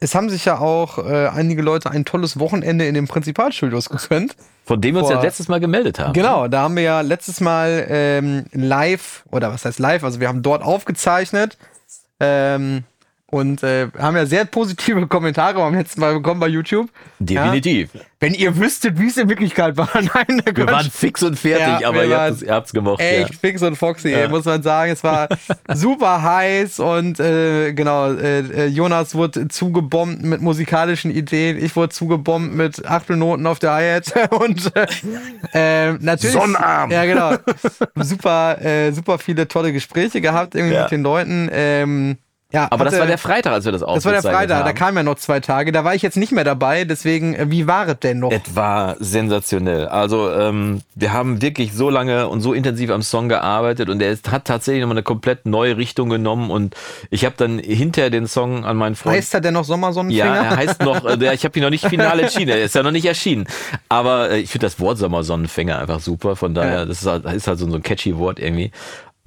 [0.00, 4.34] es haben sich ja auch äh, einige Leute ein tolles Wochenende in den Prinzipalstudios gegönnt.
[4.64, 6.12] Von dem wir uns Vor- ja letztes Mal gemeldet haben.
[6.12, 10.28] Genau, da haben wir ja letztes Mal ähm, live, oder was heißt live, also wir
[10.28, 11.58] haben dort aufgezeichnet
[12.20, 12.84] ähm,
[13.30, 16.88] und äh, haben ja sehr positive Kommentare beim letzten Mal bekommen bei YouTube.
[17.18, 17.90] Definitiv.
[17.94, 18.00] Ja?
[18.18, 19.88] Wenn ihr wüsstet, wie es in Wirklichkeit war.
[19.94, 20.70] Nein, Wir Quatsch.
[20.70, 23.00] waren fix und fertig, Ja, aber ihr habt es ihr habt's gemocht.
[23.00, 23.36] Echt Ja.
[23.40, 24.92] fix und foxy, ey, muss man sagen.
[24.92, 25.28] Es war
[25.74, 31.56] super heiß und äh, genau, äh, äh, Jonas wurde zugebombt mit musikalischen Ideen.
[31.62, 34.86] Ich wurde zugebombt mit Achtelnoten auf der Hi-Hat und äh,
[35.90, 36.32] äh, natürlich.
[36.32, 36.90] Sonnenarm.
[36.90, 37.34] Ja, genau.
[37.96, 41.48] super, äh, super viele tolle Gespräche gehabt irgendwie mit den Leuten.
[41.52, 42.18] Ähm,
[42.52, 44.72] ja, Aber das hatte- war der Freitag, als wir das das war der Freitag, da
[44.72, 45.72] kamen ja noch zwei Tage.
[45.72, 48.32] Da war ich jetzt nicht mehr dabei, deswegen, äh, wie war es denn noch?
[48.32, 49.86] Es war sensationell.
[49.86, 54.16] Also ähm, wir haben wirklich so lange und so intensiv am Song gearbeitet und er
[54.30, 56.74] hat tatsächlich nochmal eine komplett neue Richtung genommen und
[57.10, 60.24] ich habe dann hinterher den Song an meinen Freund Heißt er denn noch Sommersonnenfinger?
[60.26, 62.82] Ja, er heißt noch, äh, ich habe ihn noch nicht final entschieden, er ist ja
[62.82, 63.46] noch nicht erschienen.
[63.88, 67.46] Aber äh, ich finde das Wort Sommersonnenfänger einfach super, von daher, das ist halt, ist
[67.46, 68.72] halt so, so ein catchy Wort irgendwie.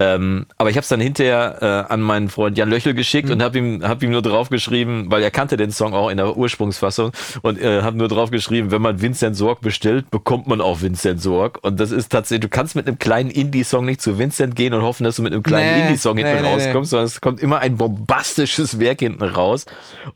[0.00, 3.42] Ähm, aber ich habe es dann hinterher äh, an meinen Freund Jan Löchel geschickt und
[3.42, 7.12] habe ihm, hab ihm nur draufgeschrieben, weil er kannte den Song auch in der Ursprungsfassung
[7.42, 11.60] und äh, habe nur draufgeschrieben, wenn man Vincent Sorg bestellt, bekommt man auch Vincent Sorg.
[11.62, 14.82] Und das ist tatsächlich, du kannst mit einem kleinen Indie-Song nicht zu Vincent gehen und
[14.82, 16.64] hoffen, dass du mit einem kleinen Nee, Indie-Song hinten nee, nee, nee.
[16.64, 19.64] rauskommst, sondern es kommt immer ein bombastisches Werk hinten raus.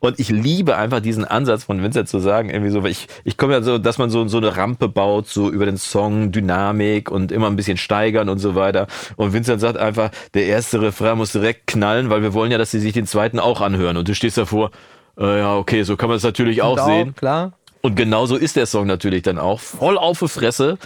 [0.00, 3.36] Und ich liebe einfach diesen Ansatz von Vincent zu sagen, irgendwie so, weil ich, ich
[3.36, 7.12] komme ja so, dass man so, so eine Rampe baut, so über den Song, Dynamik
[7.12, 8.88] und immer ein bisschen steigern und so weiter.
[9.14, 12.70] Und Vincent sagt einfach, der erste Refrain muss direkt knallen, weil wir wollen ja, dass
[12.70, 13.96] sie sich den zweiten auch anhören.
[13.96, 14.70] Und du stehst davor,
[15.18, 17.14] äh, ja, okay, so kann man es natürlich auch Und sehen.
[17.14, 17.52] Klar.
[17.80, 19.60] Und genauso ist der Song natürlich dann auch.
[19.60, 20.78] Voll auf die Fresse.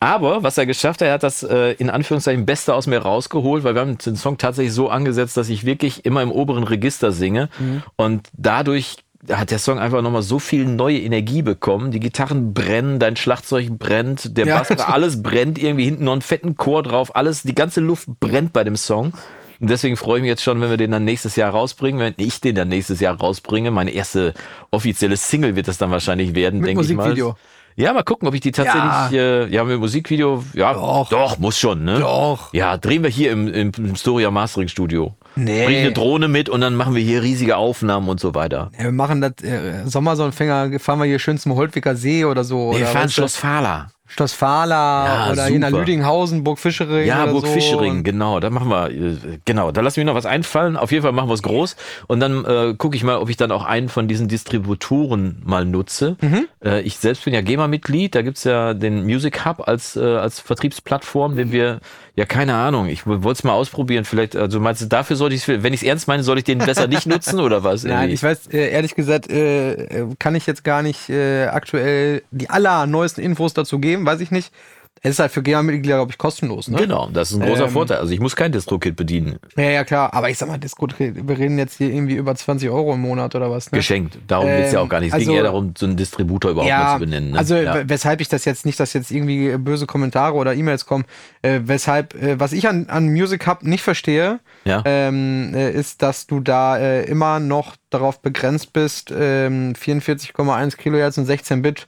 [0.00, 3.64] Aber was er geschafft hat, er hat das äh, in Anführungszeichen Beste aus mir rausgeholt,
[3.64, 7.12] weil wir haben den Song tatsächlich so angesetzt, dass ich wirklich immer im oberen Register
[7.12, 7.50] singe.
[7.96, 8.96] Und dadurch
[9.32, 11.90] hat der Song einfach nochmal so viel neue Energie bekommen.
[11.90, 14.58] Die Gitarren brennen, dein Schlagzeug brennt, der Ja.
[14.58, 18.52] Bass, alles brennt, irgendwie hinten noch einen fetten Chor drauf, alles, die ganze Luft brennt
[18.52, 19.12] bei dem Song.
[19.60, 22.14] Und deswegen freue ich mich jetzt schon, wenn wir den dann nächstes Jahr rausbringen, wenn
[22.16, 23.70] ich den dann nächstes Jahr rausbringe.
[23.70, 24.34] Meine erste
[24.70, 27.08] offizielle Single wird das dann wahrscheinlich werden, denke ich mal.
[27.08, 27.36] Musikvideo.
[27.74, 31.08] Ja, mal gucken, ob ich die tatsächlich, ja, äh, ja mit Musikvideo, ja, doch.
[31.10, 32.00] doch, muss schon, ne?
[32.00, 32.52] Doch.
[32.52, 35.14] Ja, drehen wir hier im, im, im Storia Mastering Studio.
[35.38, 35.64] Nee.
[35.64, 38.70] Bring eine Drohne mit und dann machen wir hier riesige Aufnahmen und so weiter.
[38.76, 42.72] Ja, wir machen das, äh, Sommersonnenfänger, fahren wir hier schön zum Holtwicker See oder so.
[42.72, 43.90] Nee, wir oder fahren Schloss Fahler.
[44.08, 45.80] Schloss Fahler Ja, oder hier nach super.
[45.80, 47.06] Lüdinghausen, Burg Fischering.
[47.06, 47.52] Ja, Burg so.
[47.52, 48.40] Fischering, genau.
[48.40, 50.76] Da machen wir, äh, genau, da lassen wir noch was einfallen.
[50.76, 51.76] Auf jeden Fall machen wir es groß.
[52.06, 55.64] Und dann äh, gucke ich mal, ob ich dann auch einen von diesen Distributoren mal
[55.66, 56.16] nutze.
[56.64, 58.14] Äh, ich selbst bin ja GEMA-Mitglied.
[58.14, 61.80] Da gibt's ja den Music Hub als, äh, als Vertriebsplattform, den wir,
[62.16, 64.04] ja, keine Ahnung, ich wollte es mal ausprobieren.
[64.04, 66.58] Vielleicht, also meinst du, dafür sollte ich wenn ich es ernst meine, soll ich den
[66.58, 67.84] besser nicht nutzen oder was?
[67.84, 68.14] Nein, Irgendwie?
[68.14, 72.50] ich weiß, äh, ehrlich gesagt, äh, äh, kann ich jetzt gar nicht äh, aktuell die
[72.50, 74.52] allerneuesten Infos dazu geben, weiß ich nicht.
[75.00, 76.76] Es ist halt für GEMA-Mitglieder, glaube ich, kostenlos, ne?
[76.78, 77.98] Genau, das ist ein großer Ähm, Vorteil.
[77.98, 79.38] Also ich muss kein Distro-Kit bedienen.
[79.56, 80.12] Ja, ja, klar.
[80.12, 83.36] Aber ich sag mal, gut, wir reden jetzt hier irgendwie über 20 Euro im Monat
[83.36, 83.78] oder was, ne?
[83.78, 84.18] Geschenkt.
[84.26, 85.12] Darum geht's ja auch gar nicht.
[85.12, 87.30] Es ging also- eher darum, so einen Distributor überhaupt mal zu benennen.
[87.30, 87.38] Ne?
[87.38, 87.88] Also ja.
[87.88, 91.04] weshalb ich das jetzt nicht, dass jetzt irgendwie böse Kommentare oder E-Mails kommen,
[91.42, 94.82] äh, weshalb, äh, was ich an, an Music Hub nicht verstehe, Ja.
[94.84, 101.18] ähm, äh, ist, dass du da äh, immer noch darauf begrenzt bist, ähm, 44,1 Kilohertz
[101.18, 101.86] und 16 Bit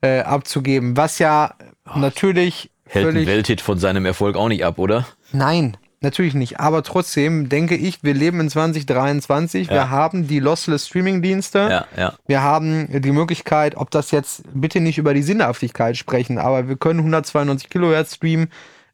[0.00, 1.54] äh, abzugeben, was ja
[1.94, 5.06] natürlich Hält ein Welthit von seinem Erfolg auch nicht ab, oder?
[5.32, 6.58] Nein, natürlich nicht.
[6.58, 9.68] Aber trotzdem denke ich, wir leben in 2023.
[9.68, 9.90] Wir Ja.
[9.90, 11.58] haben die Lossless Streaming-Dienste.
[11.70, 12.12] Ja, ja.
[12.26, 16.76] Wir haben die Möglichkeit, ob das jetzt bitte nicht über die Sinnhaftigkeit sprechen, aber wir
[16.76, 18.50] können 192 Kilohertz streamen.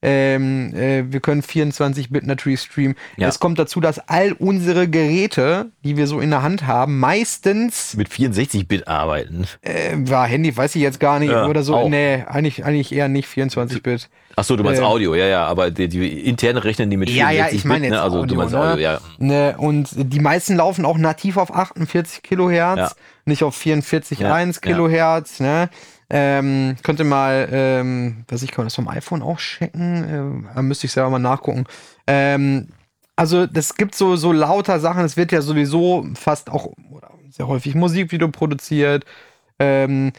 [0.07, 2.95] Ähm, äh, wir können 24-Bit natürlich streamen.
[3.17, 3.29] Ja.
[3.29, 7.95] Es kommt dazu, dass all unsere Geräte, die wir so in der Hand haben, meistens,
[7.97, 9.47] Mit 64-Bit arbeiten.
[9.63, 11.89] äh, war Handy, weiß ich jetzt gar nicht, Ja, oder so, auch.
[11.89, 14.11] nee, eigentlich, eigentlich eher nicht 24-Bit.
[14.37, 17.09] Ach so, du meinst Äh, Audio, ja, ja, aber die, die interne rechnen die mit
[17.09, 18.03] Ja, ja, 64 ich meine jetzt ne?
[18.03, 18.61] Also Audio, du meinst ne?
[18.61, 19.01] Audio, ja.
[19.19, 22.91] Ne, und die meisten laufen auch nativ auf 48 Kilohertz, Ja.
[23.25, 24.53] nicht auf 44,1 Ja, ja.
[24.61, 25.41] Kilohertz.
[25.41, 25.71] Ne?
[26.17, 30.63] Ähm, könnte mal, ähm, was ich kann man das vom iPhone auch checken, ähm, da
[30.63, 31.65] müsste ich selber mal nachgucken.
[32.07, 32.69] Ähm,
[33.17, 35.05] also das gibt so so lauter Sachen.
[35.05, 36.73] Es wird ja sowieso fast auch
[37.31, 39.05] sehr häufig Musikvideo produziert.
[39.59, 40.13] Ähm,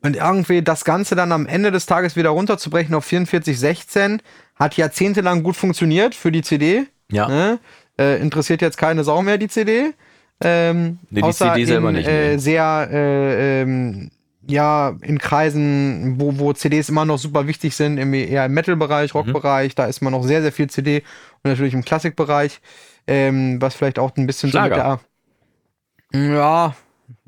[0.00, 4.20] und irgendwie das Ganze dann am Ende des Tages wieder runterzubrechen auf 44,16
[4.54, 6.86] hat jahrzehntelang gut funktioniert für die CD.
[7.10, 7.28] Ja.
[7.28, 7.58] Ne?
[7.98, 9.92] Äh, interessiert jetzt keine Sau mehr die CD.
[10.42, 12.32] Ähm, Nee, die außer CD selber in, nicht mehr.
[12.32, 14.10] Äh, sehr, äh, ähm,
[14.48, 18.54] ja, in Kreisen, wo, wo CDs immer noch super wichtig sind, im, eher im Mhm.
[18.54, 21.02] Metal-Bereich, Rock-Bereich, da ist immer noch sehr, sehr viel CD
[21.42, 22.60] und natürlich im Klassik-Bereich,
[23.06, 24.98] ähm, was vielleicht auch ein bisschen Schlager.
[26.12, 26.34] so mit der.
[26.36, 26.74] Ja,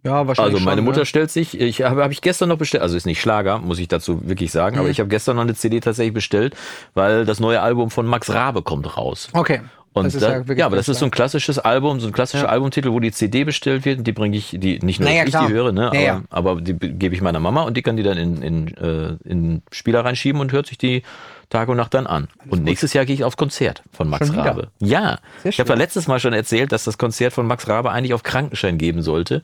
[0.05, 0.55] ja, wahrscheinlich.
[0.55, 1.07] Also meine schon, Mutter ne?
[1.07, 3.89] stellt sich, ich habe hab ich gestern noch bestellt, also ist nicht Schlager, muss ich
[3.89, 4.81] dazu wirklich sagen, Mhm.
[4.81, 6.55] aber ich habe gestern noch eine CD tatsächlich bestellt,
[6.95, 9.29] weil das neue Album von Max Rabe kommt raus.
[9.33, 9.63] Okay.
[9.97, 12.13] Und Das ist da, ja ja, aber das ist so ein klassisches Album, so ein
[12.13, 12.49] klassischer Ja.
[12.51, 15.31] Albumtitel, wo die CD bestellt wird und die bringe ich, die nicht nur Naja, ich
[15.31, 15.47] klar.
[15.47, 16.23] die höre, ne, Ja, ja.
[16.31, 18.77] aber, aber die be- gebe ich meiner Mama und die kann die dann in, in,
[18.77, 21.03] äh, in Spieler reinschieben und hört sich die
[21.49, 22.29] Tag und Nacht dann an.
[22.51, 24.47] und nächstes Jahr gehe ich aufs Konzert von Max Schon wieder?
[24.47, 24.69] Rabe.
[24.81, 27.91] Ja, Sehr ich habe ja letztes Mal schon erzählt, dass das Konzert von Max Rabe
[27.91, 29.43] eigentlich auf Krankenschein geben sollte.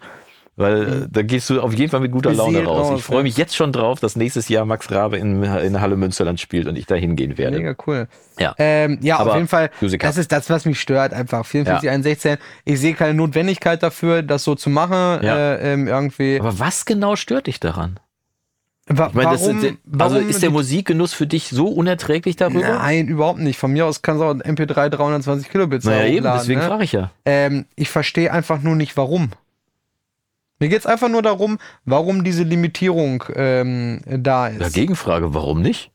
[0.57, 2.99] Weil äh, da gehst du auf jeden Fall mit guter Laune raus.
[2.99, 3.23] Ich freue ja.
[3.23, 6.77] mich jetzt schon drauf, dass nächstes Jahr Max Rabe in, in Halle Münsterland spielt und
[6.77, 7.57] ich da hingehen werde.
[7.57, 8.07] Mega cool.
[8.39, 8.55] Ja.
[8.59, 9.71] Ähm, ja, Aber auf jeden Fall.
[9.81, 10.07] Musiker.
[10.07, 11.47] Das ist das, was mich stört, einfach.
[11.47, 12.37] 44, 116.
[12.67, 15.25] Ich sehe keine Notwendigkeit dafür, das so zu machen.
[15.25, 15.55] Ja.
[15.55, 16.39] Äh, ähm, irgendwie.
[16.39, 17.99] Aber was genau stört dich daran?
[18.87, 22.37] Wa Ich meine, das warum, sind, also warum ist der Musikgenuss für dich so unerträglich
[22.37, 22.61] darüber?
[22.61, 23.59] Nein, überhaupt nicht.
[23.59, 26.67] Von mir aus kann es auch ein MP3 320 Kilobits naja, eben, deswegen ne?
[26.67, 27.11] frage ich ja.
[27.25, 29.31] ähm, Ich verstehe einfach nur nicht, warum.
[30.63, 34.61] Mir geht es einfach nur darum, warum diese Limitierung ähm, da ist.
[34.61, 35.91] Dagegen frage, warum nicht?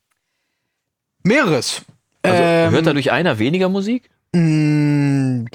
[1.23, 1.83] Mehreres.
[2.21, 4.09] Also Ähm, hört dadurch einer weniger Musik?
[4.33, 5.45] Mm,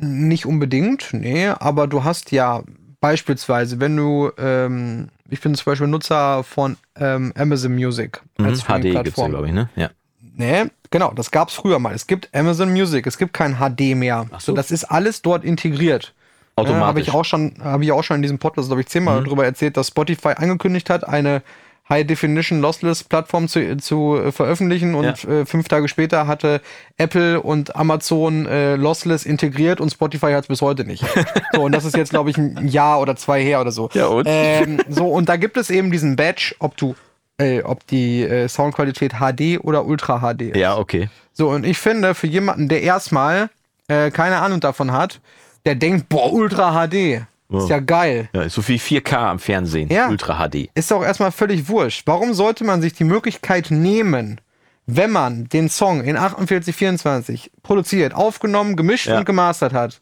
[0.00, 2.64] Nicht unbedingt, nee, aber du hast ja
[3.00, 8.64] beispielsweise, wenn du, ähm, ich bin zum Beispiel Nutzer von ähm, Amazon Music Mhm, als
[8.64, 9.30] HD gibt's ja, Streaming-Plattform.
[9.30, 9.70] glaube ich, ne?
[9.76, 9.90] Ja.
[10.34, 11.94] Nee, genau, das gab's früher mal.
[11.94, 14.26] Es gibt Amazon Music, es gibt kein HD mehr.
[14.32, 14.54] Ach so.
[14.54, 16.14] das ist alles dort integriert.
[16.62, 17.06] Ja, habe Automatisch.
[17.06, 17.08] Mhm.
[17.08, 19.76] ich auch schon, habe ich auch schon in diesem Podcast, glaube ich, zehnmal darüber erzählt,
[19.76, 21.42] dass Spotify angekündigt hat, eine
[21.88, 26.60] High Definition Lossless Plattform zu, zu äh, veröffentlichen und äh, fünf Tage später hatte
[26.98, 31.04] Apple und Amazon äh, Lossless integriert und Spotify hat es bis heute nicht.
[31.52, 33.88] so, und das ist jetzt, glaube ich, ein Jahr oder zwei her oder so.
[33.94, 34.26] Ja, und?
[34.28, 36.94] Ähm, so, und da gibt es eben diesen Badge, ob du,
[37.38, 40.56] äh, ob die äh, Soundqualität HD oder Ultra HD ist.
[40.56, 41.08] ja, okay.
[41.32, 43.48] So, und ich finde, für jemanden, der erstmal
[43.86, 45.20] äh, keine Ahnung davon hat,
[45.68, 47.22] der denkt, boah, Ultra HD.
[47.50, 48.28] Ist ja geil.
[48.34, 49.88] Ja, ist so wie 4K am Fernsehen.
[49.90, 50.08] Ja.
[50.08, 50.68] Ultra HD.
[50.74, 52.02] Ist doch erstmal völlig wurscht.
[52.06, 54.40] Warum sollte man sich die Möglichkeit nehmen,
[54.86, 59.18] wenn man den Song in 4824 produziert, aufgenommen, gemischt Ja.
[59.18, 60.00] und gemastert hat?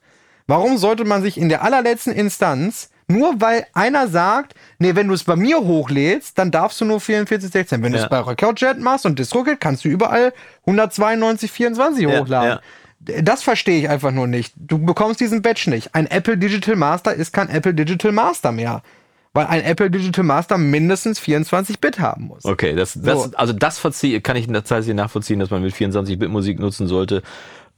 [0.48, 5.14] Warum sollte man sich in der allerletzten Instanz nur weil einer sagt, nee, wenn du
[5.14, 7.80] es bei mir hochlädst, dann darfst du nur 4416.
[7.80, 8.04] Wenn du Ja.
[8.04, 10.32] es bei Recordjet machst und DistroKid, kannst du überall
[10.66, 12.58] 192, 24 Ja, hochladen.
[13.00, 14.54] Das verstehe ich einfach nur nicht.
[14.56, 15.94] Du bekommst diesen Badge nicht.
[15.94, 18.82] Ein Apple Digital Master ist kein Apple Digital Master mehr.
[19.32, 22.44] Weil ein Apple Digital Master mindestens 24 Bit haben muss.
[22.44, 23.30] Okay, das, das, So.
[23.36, 27.22] also das verziehe, kann ich in der Zeit nachvollziehen, dass man mit 24-Bit-Musik nutzen sollte.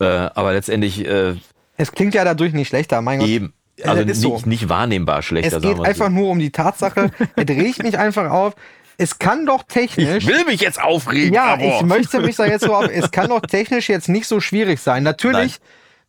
[0.00, 1.34] Äh, aber letztendlich äh,
[1.76, 3.28] Es klingt ja dadurch nicht schlechter, mein Gott.
[3.28, 4.40] eben, Äh, also nicht, so.
[4.46, 5.56] nicht wahrnehmbar schlechter.
[5.56, 6.12] Es geht einfach so.
[6.12, 8.54] nur um die Tatsache, es regt mich einfach auf.
[9.00, 10.24] Es kann doch technisch.
[10.24, 11.32] Ich will mich jetzt aufregen.
[11.32, 12.88] ja, aber- ich möchte mich da jetzt so auf.
[12.92, 15.04] Es kann doch technisch jetzt nicht so schwierig sein.
[15.04, 15.58] Natürlich,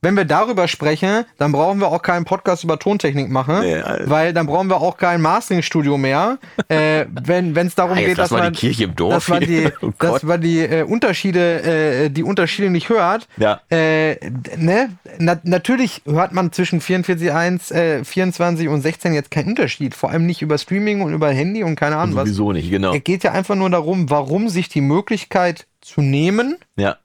[0.01, 4.33] wenn wir darüber sprechen, dann brauchen wir auch keinen Podcast über Tontechnik machen, Nee, weil
[4.33, 6.37] dann brauchen wir auch kein Mastering-Studio mehr.
[6.69, 9.69] äh, wenn es darum Ah, geht, dass man, die Kirche im Dorf dass man die.
[9.81, 11.61] Oh dass man die äh, Unterschiede,
[12.05, 13.27] äh, die Unterschiede nicht hört.
[13.37, 13.61] Ja.
[13.69, 14.15] Äh,
[14.57, 14.89] ne?
[15.17, 19.95] Na, natürlich hört man zwischen 44.1, äh, 24 und 16 jetzt keinen Unterschied.
[19.95, 22.23] Vor allem nicht über Streaming und über Handy und keine Ahnung was.
[22.25, 22.93] Sowieso nicht, genau.
[22.93, 26.97] Es geht ja einfach nur darum, warum sich die Möglichkeit zu nehmen, Ja.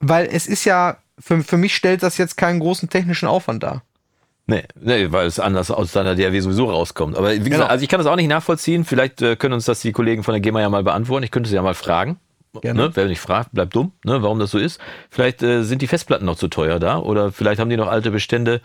[0.00, 3.82] weil es ist ja, für, für mich stellt das jetzt keinen großen technischen Aufwand dar.
[4.48, 7.16] Nee, nee, weil es anders aus seiner DRW sowieso rauskommt.
[7.16, 7.66] Aber wie gesagt, Genau.
[7.66, 8.84] also ich kann das auch nicht nachvollziehen.
[8.84, 11.24] Vielleicht äh, können uns das die Kollegen von der GEMA ja mal beantworten.
[11.24, 12.18] Ich könnte sie ja mal fragen.
[12.62, 12.80] Gerne.
[12.84, 12.90] Ne?
[12.94, 14.22] Wer nicht fragt, bleibt dumm, ne?
[14.22, 14.80] warum das so ist.
[15.10, 18.10] Vielleicht äh, sind die Festplatten noch zu teuer da oder vielleicht haben die noch alte
[18.10, 18.60] Bestände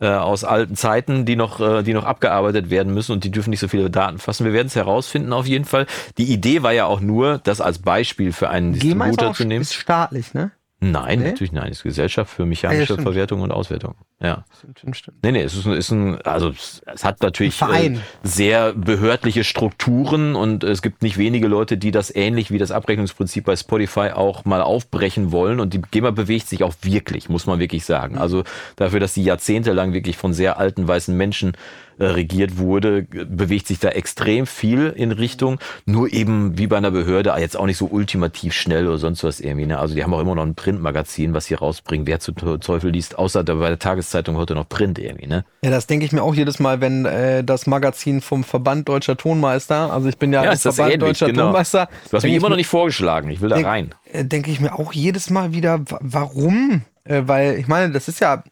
[0.00, 3.50] äh, aus alten Zeiten, die noch, äh, die noch abgearbeitet werden müssen und die dürfen
[3.50, 4.44] nicht so viele Daten fassen.
[4.44, 5.86] Wir werden es herausfinden auf jeden Fall.
[6.18, 9.44] Die Idee war ja auch nur, das als Beispiel für einen GEMA ist, auch, zu
[9.44, 9.62] nehmen.
[9.62, 10.52] ist staatlich, ne?
[10.84, 11.28] Nein, Nee?
[11.30, 11.68] natürlich nein.
[11.68, 12.98] Das ist Gesellschaft für Ah, ja, mechanische.
[12.98, 13.94] Verwertung und Auswertung.
[14.20, 14.44] Ja.
[14.58, 15.18] Stimmt, stimmt, stimmt.
[15.22, 19.44] Nee, nee, es ist ein, ist ein also es, es hat natürlich äh, sehr behördliche
[19.44, 24.10] Strukturen und es gibt nicht wenige Leute, die das ähnlich wie das Abrechnungsprinzip bei Spotify
[24.12, 28.18] auch mal aufbrechen wollen und die GEMA bewegt sich auch wirklich, muss man wirklich sagen.
[28.18, 28.42] Also
[28.76, 31.52] dafür, dass sie jahrzehntelang wirklich von sehr alten weißen Menschen
[31.98, 37.32] regiert wurde, bewegt sich da extrem viel in Richtung, nur eben wie bei einer Behörde
[37.38, 39.66] jetzt auch nicht so ultimativ schnell oder sonst was irgendwie.
[39.66, 39.78] Ne?
[39.78, 42.06] Also die haben auch immer noch ein Printmagazin, was sie rausbringen.
[42.06, 45.44] Wer zu Teufel liest, außer da bei der Tageszeitung heute noch Print irgendwie, ne?
[45.64, 49.16] Ja, das denke ich mir auch jedes Mal, wenn äh, das Magazin vom Verband Deutscher
[49.16, 51.44] Tonmeister, also ich bin ja, Ja, Verband ähnlich, Deutscher genau.
[51.44, 51.88] Tonmeister.
[52.10, 53.30] Du hast mich ich immer noch nicht vorgeschlagen.
[53.30, 53.94] Ich will da denk- rein.
[54.12, 56.82] äh, denke ich mir auch jedes Mal wieder, wa- warum?
[57.04, 58.44] Äh, weil ich meine, das ist ja,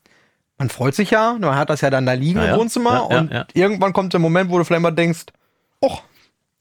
[0.60, 2.60] man freut sich ja, man hat das ja dann da liegen Ja, im.
[2.60, 5.24] Wohnzimmer Ja, und irgendwann kommt der Moment, wo du vielleicht mal denkst,
[5.82, 6.02] och,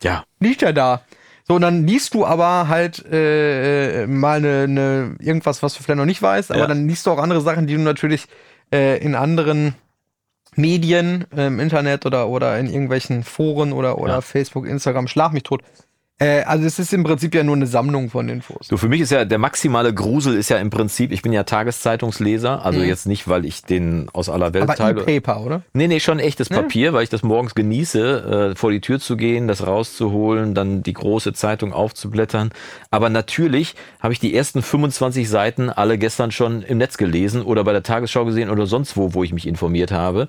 [0.02, 0.24] Ja.
[0.40, 1.02] liegt ja da.
[1.46, 5.84] So, und dann liest du aber halt äh, äh, mal eine, eine, irgendwas, was du
[5.84, 8.28] vielleicht noch nicht weißt, aber dann liest du auch andere Sachen, die du natürlich
[8.74, 9.76] äh, in anderen
[10.56, 14.22] Medien, äh, im Internet oder, oder in irgendwelchen Foren oder, oder.
[14.22, 15.62] Facebook, Instagram, schlag mich tot.
[16.20, 18.68] Äh, also es ist im Prinzip ja nur eine Sammlung von Infos.
[18.68, 21.44] So, für mich ist ja der maximale Grusel ist ja im Prinzip, ich bin ja
[21.44, 22.86] Tageszeitungsleser, also Mhm.
[22.86, 25.02] jetzt nicht, weil ich den aus aller Welt aber teile.
[25.02, 25.62] E-Paper, oder?
[25.74, 26.50] Nee, nee, schon echtes?
[26.50, 30.84] Papier, weil ich das morgens genieße, äh, vor die Tür zu gehen, das rauszuholen, dann
[30.84, 32.52] die große Zeitung aufzublättern.
[32.92, 37.64] Aber natürlich habe ich die ersten 25 Seiten alle gestern schon im Netz gelesen oder
[37.64, 40.28] bei der Tagesschau gesehen oder sonst wo, wo ich mich informiert habe.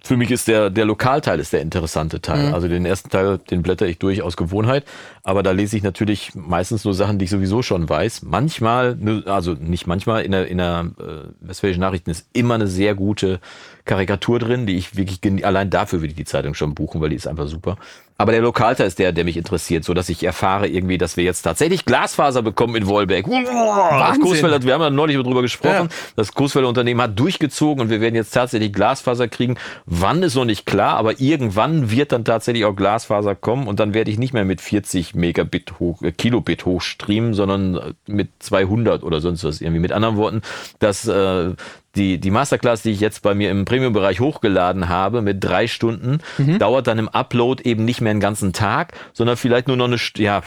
[0.00, 2.48] Für mich ist der, der Lokalteil ist der interessante Teil.
[2.48, 2.54] Mhm.
[2.54, 4.84] Also den ersten Teil, den blätter ich durch aus Gewohnheit.
[5.24, 8.22] Aber da lese ich natürlich meistens nur Sachen, die ich sowieso schon weiß.
[8.22, 12.94] Manchmal, also nicht manchmal, in der, in der äh, Westfälischen Nachrichten ist immer eine sehr
[12.94, 13.40] gute
[13.88, 17.16] Karikatur drin, die ich wirklich, allein dafür würde ich die Zeitung schon buchen, weil die
[17.16, 17.76] ist einfach super.
[18.20, 21.22] Aber der Lokalteil ist der, der mich interessiert, so dass ich erfahre irgendwie, dass wir
[21.22, 23.24] jetzt tatsächlich Glasfaser bekommen in Wolbeck.
[23.26, 25.88] Das wir haben ja neulich drüber gesprochen.
[25.88, 25.96] Ja.
[26.16, 29.56] Das Coesfelder Unternehmen hat durchgezogen und wir werden jetzt tatsächlich Glasfaser kriegen.
[29.86, 33.94] Wann ist noch nicht klar, aber irgendwann wird dann tatsächlich auch Glasfaser kommen und dann
[33.94, 39.04] werde ich nicht mehr mit 40 Megabit hoch, äh, Kilobit hochstreamen, sondern äh, mit 200
[39.04, 39.80] oder sonst was irgendwie.
[39.80, 40.42] Mit anderen Worten,
[40.80, 41.54] dass äh,
[41.98, 46.20] die, die Masterclass, die ich jetzt bei mir im Premium-Bereich hochgeladen habe, mit drei Stunden,
[46.38, 46.58] Mhm.
[46.58, 49.96] dauert dann im Upload eben nicht mehr einen ganzen Tag, sondern vielleicht nur noch eine,
[50.16, 50.42] ja,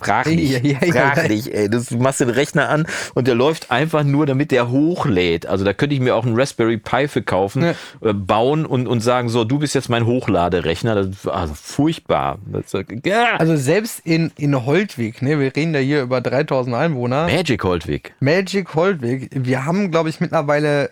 [0.00, 1.68] frag dich, Ja, ja, ja, frag ey.
[1.68, 5.46] Du machst den Rechner an und der läuft einfach nur, damit der hochlädt.
[5.46, 7.74] Also da könnte ich mir auch einen Raspberry Pi für kaufen, äh,
[8.12, 10.94] bauen und, und sagen, so, du bist jetzt mein Hochladerechner.
[10.94, 12.38] Das ist also furchtbar.
[12.46, 12.72] Das,
[13.04, 13.36] ja.
[13.38, 18.14] Also selbst in, in Holtwig, ne, wir reden ja hier über 3000 Einwohner, Magic Holtwig.
[18.20, 20.90] Magic Holtwig, wir haben, glaube ich, mittlerweile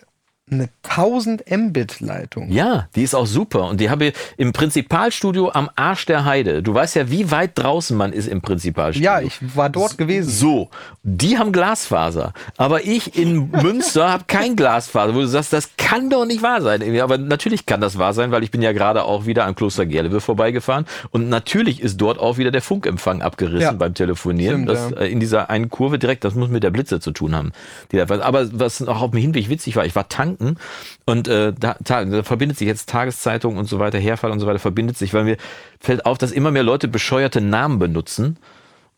[0.51, 2.49] eine 1000 Mbit Leitung.
[2.51, 3.67] Ja, die ist auch super.
[3.67, 6.63] Und die habe ich im Prinzipalstudio am Arsch der Heide.
[6.63, 9.05] Du weißt ja, wie weit draußen man ist im Prinzipalstudio.
[9.05, 10.29] Ja, ich war dort gewesen.
[10.29, 10.69] So,
[11.03, 12.33] die haben Glasfaser.
[12.57, 16.61] Aber ich in Münster habe kein Glasfaser, wo du sagst, das kann doch nicht wahr
[16.61, 16.81] sein.
[16.99, 19.85] Aber natürlich kann das wahr sein, weil ich bin ja gerade auch wieder an Kloster
[19.85, 20.85] Gerlewe vorbeigefahren.
[21.11, 23.71] Und natürlich ist dort auch wieder der Funkempfang abgerissen Ja.
[23.73, 24.63] beim Telefonieren.
[24.63, 24.97] Stimmt, das, ja.
[24.97, 27.51] äh, in dieser einen Kurve direkt, das muss mit der Blitze zu tun haben.
[28.21, 30.57] Aber was noch auf dem Hinweg witzig war, ich war tanken Gedanken.
[31.05, 34.59] Und äh, da, da, verbindet sich jetzt Tageszeitung und so weiter, Herfall und so weiter,
[34.59, 35.37] verbindet sich, weil mir
[35.79, 38.37] fällt auf, dass immer mehr Leute bescheuerte Namen benutzen.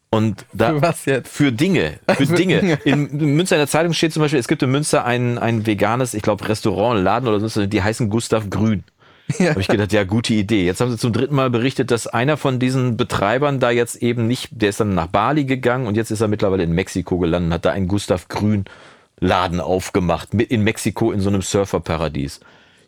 [0.10, 1.30] Und da, Für was jetzt?
[1.30, 1.99] Für Dinge.
[2.08, 2.60] Für Für Dinge.
[2.60, 2.80] Dinge.
[2.84, 6.13] In Münster in der Zeitung steht zum Beispiel, es gibt in Münster ein, ein veganes,
[6.13, 8.84] ich glaube, Restaurant, Laden oder so, die heißen Gustav Grün.
[9.38, 9.51] Ja.
[9.51, 10.65] Habe ich gedacht, ja, gute Idee.
[10.65, 14.27] Jetzt haben sie zum dritten Mal berichtet, dass einer von diesen Betreibern da jetzt eben
[14.27, 17.54] nicht, der ist dann nach Bali gegangen und jetzt ist er mittlerweile in Mexiko gelandet
[17.54, 18.65] hat da einen Gustav Grün
[19.22, 22.42] Laden aufgemacht, in Mexiko in so einem Surferparadies.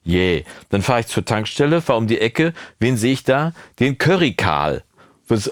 [0.05, 0.41] Yeah.
[0.69, 2.53] Dann fahre ich zur Tankstelle, fahre um die Ecke.
[2.79, 3.53] Wen sehe ich da?
[3.79, 4.77] Den Currykal.
[4.77, 4.83] Was-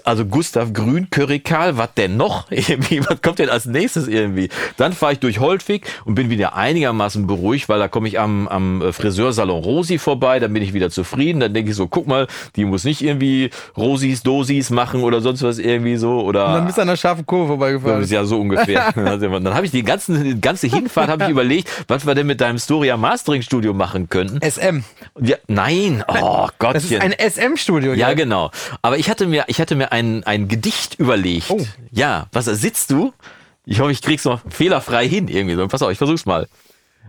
[0.03, 2.51] Also Gustav Grün, Currykal, was denn noch?
[2.51, 4.49] Irgendwie, was kommt denn als nächstes irgendwie?
[4.75, 8.47] Dann fahre ich durch Holtwig und bin wieder einigermaßen beruhigt, weil da komme ich am,
[8.49, 11.39] am Friseursalon Rosi vorbei, dann bin ich wieder zufrieden.
[11.39, 15.41] Dann denke ich so, guck mal, die muss nicht irgendwie Rosis, Dosis machen oder sonst
[15.41, 16.21] was irgendwie so.
[16.21, 18.01] Oder Und dann bist du an einer scharfen Kurve das vorbeigefahren.
[18.03, 18.91] ist ja so ungefähr.
[18.95, 22.41] dann habe ich die, ganzen, die ganze Hinfahrt habe ich überlegt, was wir denn mit
[22.41, 24.39] deinem Storia Mastering Studio machen könnten.
[24.41, 24.83] SM.
[25.21, 27.01] Ja, nein, oh Das ist Gottchen.
[27.01, 27.93] ein SM-Studio.
[27.93, 28.51] Ja, genau.
[28.81, 31.49] Aber ich hatte mir, ich hatte mir ein, ein Gedicht überlegt.
[31.49, 31.65] Oh.
[31.91, 33.13] Ja, was sitzt du?
[33.65, 35.67] Ich hoffe, ich krieg's noch fehlerfrei hin irgendwie so.
[35.67, 36.47] Pass auf, ich versuch's mal.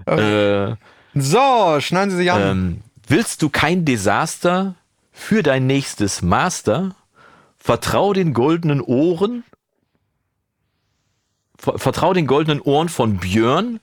[0.07, 0.75] Äh,
[1.15, 2.43] So, schneiden Sie sich an.
[2.43, 4.75] ähm, willst du kein Desaster
[5.13, 6.95] für dein nächstes Master?
[7.59, 9.45] Vertrau den goldenen Ohren.
[11.59, 13.79] Ver vertrau den goldenen Ohren von Björn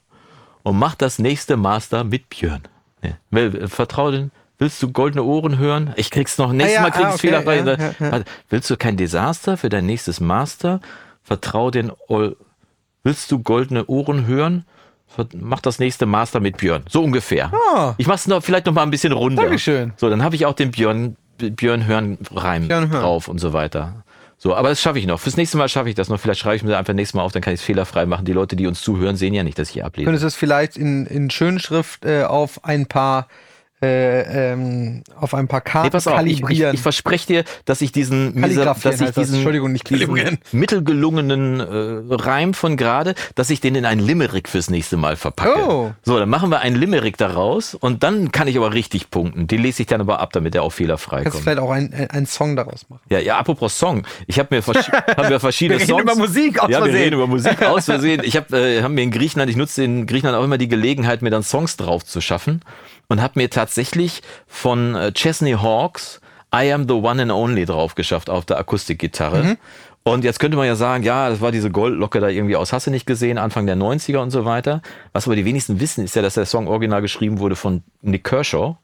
[0.63, 2.63] und mach das nächste Master mit Björn.
[3.01, 3.67] Ja.
[3.67, 4.31] Vertrau den.
[4.59, 5.93] Willst du goldene Ohren hören?
[5.95, 6.51] Ich krieg's noch.
[6.51, 7.57] Nächstes ja, Mal krieg ah, ich's okay, fehlerfrei.
[7.99, 10.81] ja, ja, Willst du kein Desaster für dein nächstes Master?
[11.23, 11.91] Vertrau den.
[12.07, 12.35] Ol
[13.03, 14.65] Willst du goldene Ohren hören?
[15.33, 16.83] Mach das nächste Master mit Björn.
[16.89, 17.51] So ungefähr.
[17.73, 17.95] Ah.
[17.97, 19.43] Ich mach's noch vielleicht noch mal ein bisschen runder.
[19.43, 19.93] Dankeschön.
[19.95, 23.01] So, dann habe ich auch den Björn Björn Hörn Reim Björn Hörn.
[23.01, 24.03] drauf und so weiter.
[24.37, 25.19] So, aber das schaffe ich noch.
[25.19, 26.19] Fürs nächste Mal schaffe ich das noch.
[26.19, 28.25] Vielleicht schreibe ich mir einfach nächstes Mal auf, dann kann ich es fehlerfrei machen.
[28.25, 30.05] Die Leute, die uns zuhören, sehen ja nicht, dass ich hier ablese.
[30.05, 33.27] Könntest du es vielleicht in, in Schönschrift äh, auf ein paar
[33.81, 36.75] äh, ähm, auf ein paar Karten Nee, pass auf, ich, ich, kalibrieren.
[36.75, 39.43] ich verspreche dir, dass ich diesen, miser, dass ich diesen
[39.83, 40.37] kalibrieren.
[40.51, 45.65] mittelgelungenen äh, Reim von gerade, dass ich den in ein Limerick fürs nächste Mal verpacke.
[45.65, 45.91] Oh.
[46.03, 49.47] So, dann machen wir einen Limerick daraus und dann kann ich aber richtig punkten.
[49.47, 51.43] Den lese ich dann aber ab, damit der auch fehlerfrei Kannst du kommt.
[51.43, 53.01] vielleicht auch ein, einen Song daraus machen.
[53.09, 54.05] Ja, ja, apropos Song.
[54.27, 56.03] Ich habe mir, versch hab mir verschiedene Wir reden Songs.
[56.03, 58.21] über Musik aus ja, wir reden über Musik aus Versehen.
[58.25, 61.21] Ich habe äh, hab mir in Griechenland, ich nutze in Griechenland auch immer die Gelegenheit,
[61.21, 62.61] mir dann Songs drauf zu schaffen
[63.09, 66.21] und habe mir tatsächlich von äh, Chesney Hawks
[66.55, 69.43] I Am the One and Only drauf geschafft auf der Akustikgitarre.
[69.43, 69.57] Mhm.
[70.03, 72.89] Und jetzt könnte man ja sagen, ja, das war diese Goldlocke da irgendwie aus Hasse
[72.89, 74.81] nicht gesehen, Anfang der 90er und so weiter.
[75.11, 78.23] Was aber die wenigsten wissen, ist ja, dass der Song original geschrieben wurde von Nick
[78.23, 78.77] Kershaw.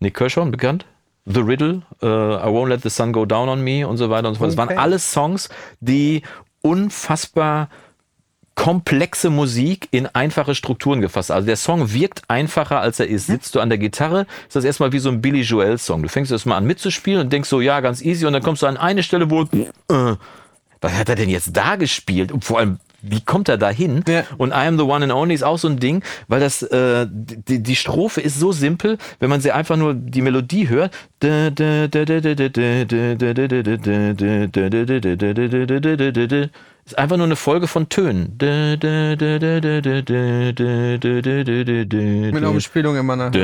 [0.00, 0.86] Nick Kershaw, bekannt?
[1.24, 4.28] The Riddle, äh, I Won't Let the Sun Go Down on Me und so weiter
[4.28, 4.50] und so fort.
[4.50, 4.78] Das waren Okay.
[4.78, 5.48] alles Songs,
[5.80, 6.22] die
[6.62, 7.68] unfassbar
[8.58, 11.30] komplexe Musik in einfache Strukturen gefasst.
[11.30, 13.28] Also der Song wirkt einfacher, als er ist.
[13.28, 16.02] Sitzt du an der Gitarre, ist das erstmal wie so ein Billy Joel Song.
[16.02, 18.26] Du fängst erstmal an mitzuspielen und denkst so, ja, ganz easy.
[18.26, 20.16] Und dann kommst du an eine Stelle, wo, äh,
[20.80, 22.32] was hat er denn jetzt da gespielt?
[22.32, 24.02] Und vor allem, wie kommt er da hin?
[24.08, 24.24] Ja.
[24.38, 27.06] Und I am the one and only ist auch so ein Ding, weil das äh,
[27.08, 30.92] die, die Strophe ist so simpel, wenn man sie einfach nur die Melodie hört.
[36.88, 38.38] Ist einfach nur eine Folge von Tönen.
[38.40, 39.18] Mit einer
[42.48, 43.26] Umspielung immer nach.
[43.26, 43.34] Und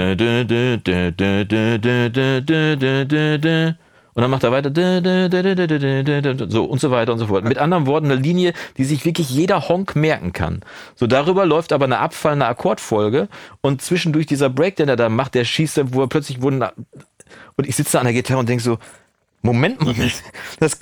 [4.23, 4.71] dann macht er weiter.
[6.49, 7.45] So und so weiter und so fort.
[7.45, 10.63] Mit anderen Worten, eine Linie, die sich wirklich jeder Honk merken kann.
[10.95, 13.29] So darüber läuft aber eine abfallende Akkordfolge
[13.61, 16.65] und zwischendurch dieser Break, den er da macht, der schießt dann, wo er plötzlich wurden.
[17.57, 18.79] Und ich sitze da an der Gitarre und denke so,
[19.43, 19.95] Moment mal,
[20.61, 20.79] das,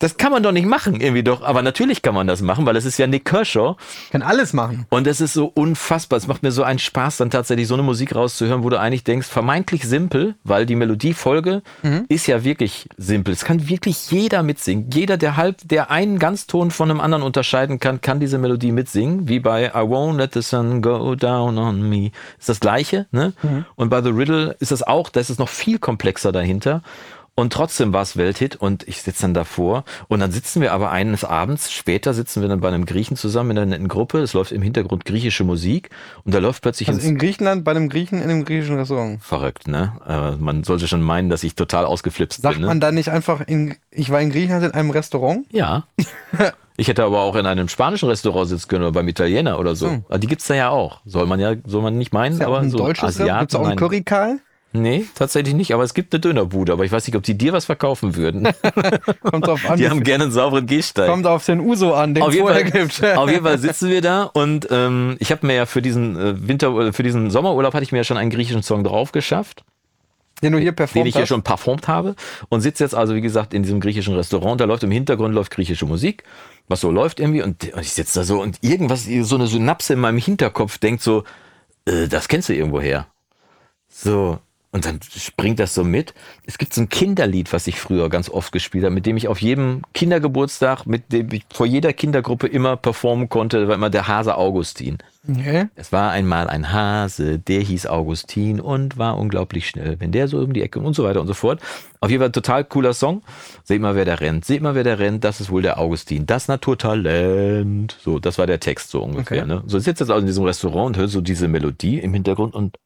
[0.00, 1.42] das kann man doch nicht machen, irgendwie doch.
[1.42, 3.76] Aber natürlich kann man das machen, weil es ist ja Nick Kershaw.
[4.10, 4.86] Kann alles machen.
[4.88, 6.16] Und es ist so unfassbar.
[6.16, 9.04] Es macht mir so einen Spaß, dann tatsächlich so eine Musik rauszuhören, wo du eigentlich
[9.04, 11.62] denkst, vermeintlich simpel, weil die Melodiefolge
[12.08, 13.34] ist ja wirklich simpel.
[13.34, 14.90] Es kann wirklich jeder mitsingen.
[14.90, 19.28] Jeder, der halb, der einen Ganzton von einem anderen unterscheiden kann, kann diese Melodie mitsingen.
[19.28, 22.10] Wie bei I won't let the sun go down on me.
[22.38, 23.34] Ist das gleiche, ne?
[23.76, 26.82] Und bei The Riddle ist es auch, da ist es noch viel komplexer dahinter.
[27.40, 30.90] Und trotzdem war es Welthit und ich sitze dann davor und dann sitzen wir aber
[30.90, 34.34] eines Abends, später sitzen wir dann bei einem Griechen zusammen in einer netten Gruppe, es
[34.34, 35.88] läuft im Hintergrund griechische Musik
[36.24, 39.22] und da läuft plötzlich Also in Griechenland bei einem Griechen in einem griechischen Restaurant.
[39.22, 39.92] verrückt, ne?
[40.06, 42.66] Äh, man sollte schon meinen, dass ich total ausgeflipst Sagt bin, ne?
[42.66, 45.46] man da nicht einfach in ich war in Griechenland in einem Restaurant?
[45.50, 45.84] Ja.
[46.76, 49.90] Ich hätte aber auch in einem spanischen Restaurant sitzen können oder beim Italiener oder so.
[49.90, 50.04] Hm.
[50.16, 51.02] Die gibt's da ja auch.
[51.04, 53.20] Soll man ja, soll man nicht meinen, ja auch aber ein so deutsches.
[53.20, 53.40] Asiaten.
[53.40, 54.40] Gibt's auch einen nein.
[54.72, 57.52] Nee, tatsächlich nicht, aber es gibt eine Dönerbude, aber ich weiß nicht, ob die dir
[57.52, 58.48] was verkaufen würden.
[59.22, 59.76] Kommt drauf an.
[59.78, 61.08] Die haben gerne einen sauberen Gehsteig.
[61.08, 63.04] Kommt auf den Uso an, den auf es vorher Fall, gibt.
[63.16, 66.48] auf jeden Fall sitzen wir da und ähm, ich habe mir ja für diesen äh,
[66.48, 69.64] Winter, für diesen Sommerurlaub hatte ich mir ja schon einen griechischen Song drauf geschafft,
[70.40, 72.14] Den du hier den performt ich hier schon performt habe
[72.48, 74.60] und sitze jetzt also wie gesagt in diesem griechischen Restaurant.
[74.60, 76.22] Da läuft im Hintergrund läuft griechische Musik,
[76.68, 79.94] was so läuft irgendwie und, und ich sitze da so und irgendwas so eine Synapse
[79.94, 81.24] in meinem Hinterkopf denkt so,
[81.86, 83.08] äh, das kennst du irgendwo her.
[83.88, 84.38] So.
[84.72, 86.14] Und dann springt das so mit.
[86.44, 89.26] Es gibt so ein Kinderlied, was ich früher ganz oft gespielt habe, mit dem ich
[89.26, 94.06] auf jedem Kindergeburtstag, mit dem ich vor jeder Kindergruppe immer performen konnte, war immer der
[94.06, 94.98] Hase Augustin.
[95.28, 95.66] Okay.
[95.74, 100.38] Es war einmal ein Hase, der hieß Augustin und war unglaublich schnell, wenn der so
[100.38, 101.60] um die Ecke und so weiter und so fort.
[101.98, 103.22] Auf jeden Fall ein total cooler Song.
[103.64, 104.44] Seht mal, wer da rennt.
[104.44, 105.24] Seht mal, wer da rennt.
[105.24, 106.26] Das ist wohl der Augustin.
[106.26, 107.98] Das Naturtalent.
[108.00, 109.42] So, das war der Text so ungefähr.
[109.42, 109.48] Okay.
[109.48, 109.64] Ne?
[109.66, 112.54] So ich sitze jetzt also in diesem Restaurant und höre so diese Melodie im Hintergrund
[112.54, 112.76] und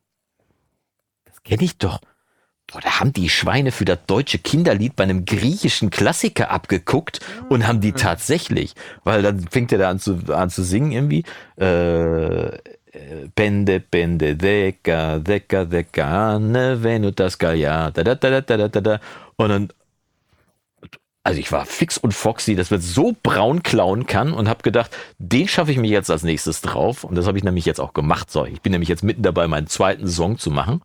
[1.44, 2.00] kenne ich doch.
[2.66, 7.20] Boah, da haben die Schweine für das deutsche Kinderlied bei einem griechischen Klassiker abgeguckt
[7.50, 7.96] und haben die ah.
[7.96, 8.74] tatsächlich,
[9.04, 11.24] weil dann fängt er da an zu, an zu singen irgendwie.
[13.34, 19.00] Pende, pende, deka, deka, deka, ne, venutas Gallia, da, da, da, da, da, da, da.
[19.36, 19.68] Und dann,
[21.24, 24.96] also ich war fix und foxy, dass man so braun klauen kann und habe gedacht,
[25.18, 27.02] den schaffe ich mir jetzt als nächstes drauf.
[27.02, 28.30] Und das habe ich nämlich jetzt auch gemacht.
[28.30, 30.80] So, ich bin nämlich jetzt mitten dabei, meinen zweiten Song zu machen.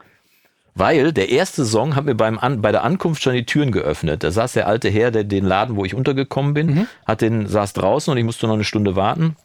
[0.76, 4.24] Weil der erste Song hat mir beim An bei der Ankunft schon die Türen geöffnet.
[4.24, 7.74] Da saß der alte Herr, der den Laden, wo ich untergekommen bin, hat den, saß
[7.74, 9.36] draußen und ich musste noch eine Stunde warten,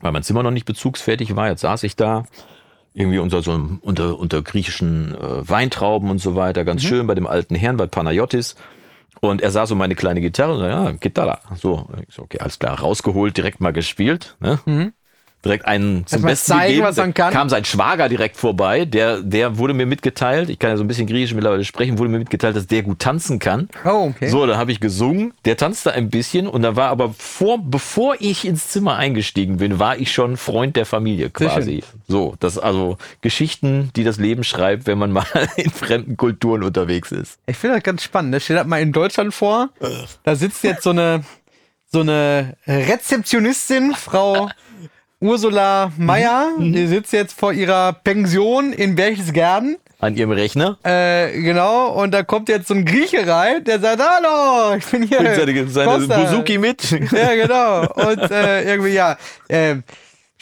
[0.00, 1.48] weil mein Zimmer noch nicht bezugsfertig war.
[1.48, 2.24] Jetzt saß ich da,
[2.94, 7.14] irgendwie unter so einem, unter, unter griechischen äh, Weintrauben und so weiter, ganz schön bei
[7.14, 8.56] dem alten Herrn, bei Panayotis.
[9.20, 11.38] Und er sah so meine kleine Gitarre und so, ja, Gitarre.
[11.56, 14.36] So, okay, alles klar, rausgeholt, direkt mal gespielt.
[14.40, 14.58] Ne?
[15.44, 16.86] Direkt einen zum Besten zeigen, gegeben.
[16.86, 17.32] was man Da kann.
[17.32, 20.86] kam sein Schwager direkt vorbei, der, der wurde mir mitgeteilt, ich kann ja so ein
[20.88, 23.68] bisschen Griechisch mittlerweile sprechen, wurde mir mitgeteilt, dass der gut tanzen kann.
[23.84, 24.28] Oh, okay.
[24.28, 28.14] So, dann habe ich gesungen, der tanzte ein bisschen und da war aber vor, bevor
[28.20, 31.82] ich ins Zimmer eingestiegen bin, war ich schon Freund der Familie quasi.
[32.06, 35.26] So, das also Geschichten, die das Leben schreibt, wenn man mal
[35.56, 37.38] in fremden Kulturen unterwegs ist.
[37.46, 38.32] Ich finde das ganz spannend.
[38.34, 39.70] Das steht halt mal in Deutschland vor.
[40.22, 41.24] Da sitzt jetzt so eine,
[41.90, 44.48] so eine Rezeptionistin, Frau
[45.22, 46.48] Ursula Meyer.
[46.58, 46.72] Mhm.
[46.72, 49.76] Die sitzt jetzt vor ihrer Pension in Berchtesgaden.
[50.00, 50.78] An ihrem Rechner.
[50.82, 51.90] Äh, genau.
[51.90, 55.18] Und da kommt jetzt so ein Grieche rein, der sagt, hallo, ich bin hier.
[55.18, 56.90] Bringt seine, seine Costa." Buzuki mit.
[57.12, 57.82] Ja, genau.
[57.82, 59.16] Und äh, irgendwie, ja,
[59.48, 59.84] ähm,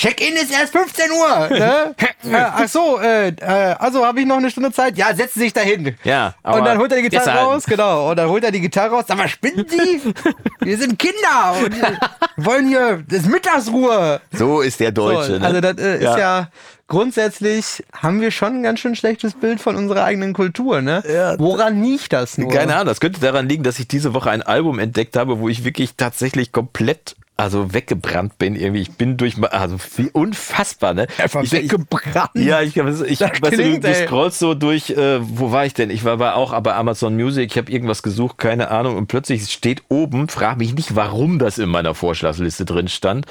[0.01, 1.49] Check-in ist erst 15 Uhr.
[1.51, 1.95] Ne?
[2.25, 4.97] äh, ach so, äh, äh, also habe ich noch eine Stunde Zeit?
[4.97, 5.95] Ja, setzen Sie sich da hin.
[6.05, 8.09] Ja, aber Und dann holt er die Gitarre raus, genau.
[8.11, 9.05] Und dann holt er die Gitarre raus.
[9.07, 10.01] Sag mal, spinnen Sie?
[10.61, 11.99] Wir sind Kinder und wir
[12.39, 14.21] wollen hier, das ist Mittagsruhe.
[14.33, 15.39] So ist der So, Deutsche.
[15.39, 15.47] ne?
[15.47, 16.13] Also das äh, Ja.
[16.13, 16.49] ist ja
[16.89, 21.03] grundsätzlich haben wir schon ein ganz schön schlechtes Bild von unserer eigenen Kultur, ne?
[21.11, 21.39] Ja.
[21.39, 22.51] Woran liegt das nur?
[22.51, 25.49] Keine Ahnung, das könnte daran liegen, dass ich diese Woche ein Album entdeckt habe, wo
[25.49, 28.83] ich wirklich tatsächlich komplett also weggebrannt bin irgendwie.
[28.83, 31.07] Ich bin durch, also wie unfassbar, ne?
[31.19, 32.31] Einfach ich, weggebrannt.
[32.35, 32.85] Ja, ich, ich,
[33.21, 35.91] weißt du, du, scrollst so durch, äh, wo war ich denn?
[35.91, 39.51] Ich war, war auch bei Amazon Music, ich habe irgendwas gesucht, keine Ahnung, und plötzlich
[39.51, 43.27] steht oben, frag mich nicht, warum das in meiner Vorschlagsliste drin stand.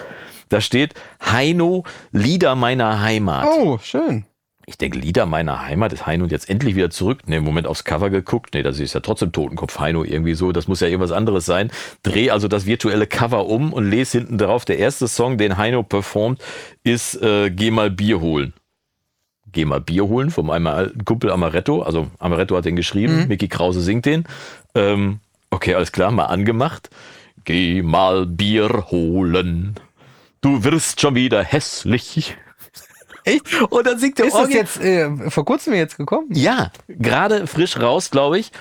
[0.50, 3.48] Da steht Heino, Lieder meiner Heimat.
[3.48, 4.26] Oh, schön.
[4.70, 7.28] Ich denke, Lieder meiner Heimat ist Heino jetzt endlich wieder zurück.
[7.28, 8.54] Ne, im Moment aufs Cover geguckt.
[8.54, 10.52] Ne, das ist ja trotzdem Totenkopf Heino irgendwie so.
[10.52, 11.72] Das muss ja irgendwas anderes sein.
[12.04, 14.66] Dreh also das virtuelle Cover um und lese hinten drauf.
[14.66, 16.40] Der erste Song, den Heino performt,
[16.84, 18.54] ist äh, Geh mal Bier holen.
[19.52, 21.82] Geh mal Bier holen von meinem alten Kumpel Amaretto.
[21.82, 23.28] Also Amaretto hat den geschrieben.
[23.28, 24.26] Mickey Krause singt den.
[24.76, 26.92] Ähm, okay, alles klar, mal angemacht.
[27.44, 29.74] Geh mal Bier holen.
[30.42, 32.38] Du wirst schon wieder hässlich.
[33.30, 33.62] Echt?
[33.70, 36.28] Und dann singt der Ist das Orgi- jetzt äh, vor kurzem jetzt gekommen?
[36.32, 38.52] ja, gerade frisch raus, glaube ich.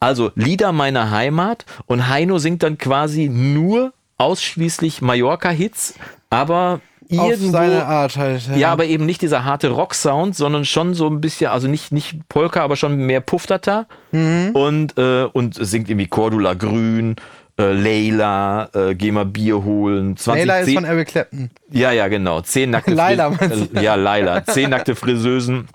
[0.00, 5.94] Also Lieder meiner Heimat und Heino singt dann quasi nur ausschließlich Mallorca-Hits,
[6.30, 6.80] aber
[7.16, 8.42] Auf irgendwo, seine Art halt.
[8.56, 12.28] ja, aber eben nicht dieser harte Rock-Sound, sondern schon so ein bisschen, also nicht, nicht
[12.28, 17.16] Polka, aber schon mehr Puftata und, äh, und singt irgendwie Cordula Grün,
[17.58, 21.50] äh, Leila, äh, geh mal Bier holen, 20 Layla ist von Eric Clapton.
[21.70, 22.40] ja, ja, genau.
[22.40, 24.44] Zehn nackte Laila, äh, Ja, Laila.
[24.46, 25.66] Zehn nackte Friseusen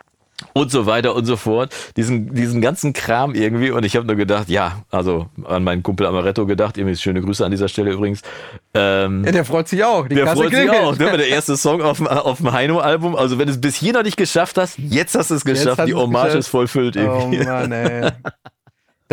[0.54, 1.74] und so weiter und so fort.
[1.96, 3.72] Diesen, diesen ganzen Kram irgendwie.
[3.72, 7.46] Und ich habe nur gedacht, ja, also an meinen Kumpel Amaretto gedacht, irgendwie schöne Grüße
[7.46, 8.22] an dieser Stelle übrigens.
[8.74, 10.08] Ähm, Ja, der freut sich auch.
[10.08, 10.82] Die der Kasse freut sich klingelt.
[10.82, 11.18] auch, ne?
[11.18, 13.16] Der erste Song auf, dem- auf dem Heino-Album.
[13.16, 15.88] Also wenn du es bis hier noch nicht geschafft hast, jetzt hast du es geschafft.
[15.88, 16.40] Die Hommage geschafft.
[16.40, 17.38] ist vollfüllt Oh irgendwie.
[17.46, 18.10] Mann, ey.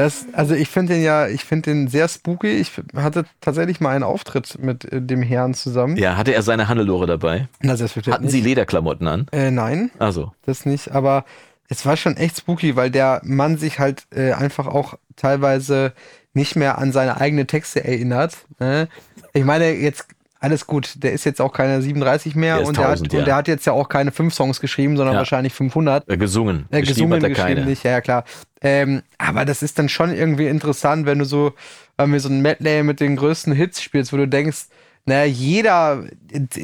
[0.01, 2.53] Das, also ich finde den ja, ich finde den sehr spooky.
[2.53, 5.98] Ich hatte tatsächlich mal einen Auftritt mit äh, dem Herrn zusammen.
[5.98, 7.48] Ja, hatte er seine Hannelore dabei?
[7.61, 8.14] Na, selbstverständlich.
[8.14, 9.26] Hatten sie Lederklamotten an?
[9.30, 10.32] Äh, nein, Also.
[10.46, 10.92] das nicht.
[10.92, 11.26] Aber
[11.68, 15.92] es war schon echt spooky, weil der Mann sich halt äh, einfach auch teilweise
[16.32, 18.38] nicht mehr an seine eigenen Texte erinnert.
[18.59, 18.88] Ne?
[19.34, 20.07] Ich meine, jetzt
[20.43, 23.18] alles gut, der ist jetzt auch keine 37 mehr Der und, der 1000, hat, ja.
[23.20, 25.18] und der hat jetzt ja auch keine fünf Songs geschrieben, sondern Ja.
[25.20, 26.09] wahrscheinlich 500.
[26.09, 26.66] Äh, gesungen.
[26.70, 27.66] Äh, gesungen, hat er geschrieben keine.
[27.66, 28.24] nicht, ja, ja klar.
[28.62, 31.53] Ähm, aber das ist dann schon irgendwie interessant, wenn du so,
[31.99, 34.66] wenn wir so ein Medley mit den größten Hits spielst, wo du denkst,
[35.05, 36.05] naja, jeder,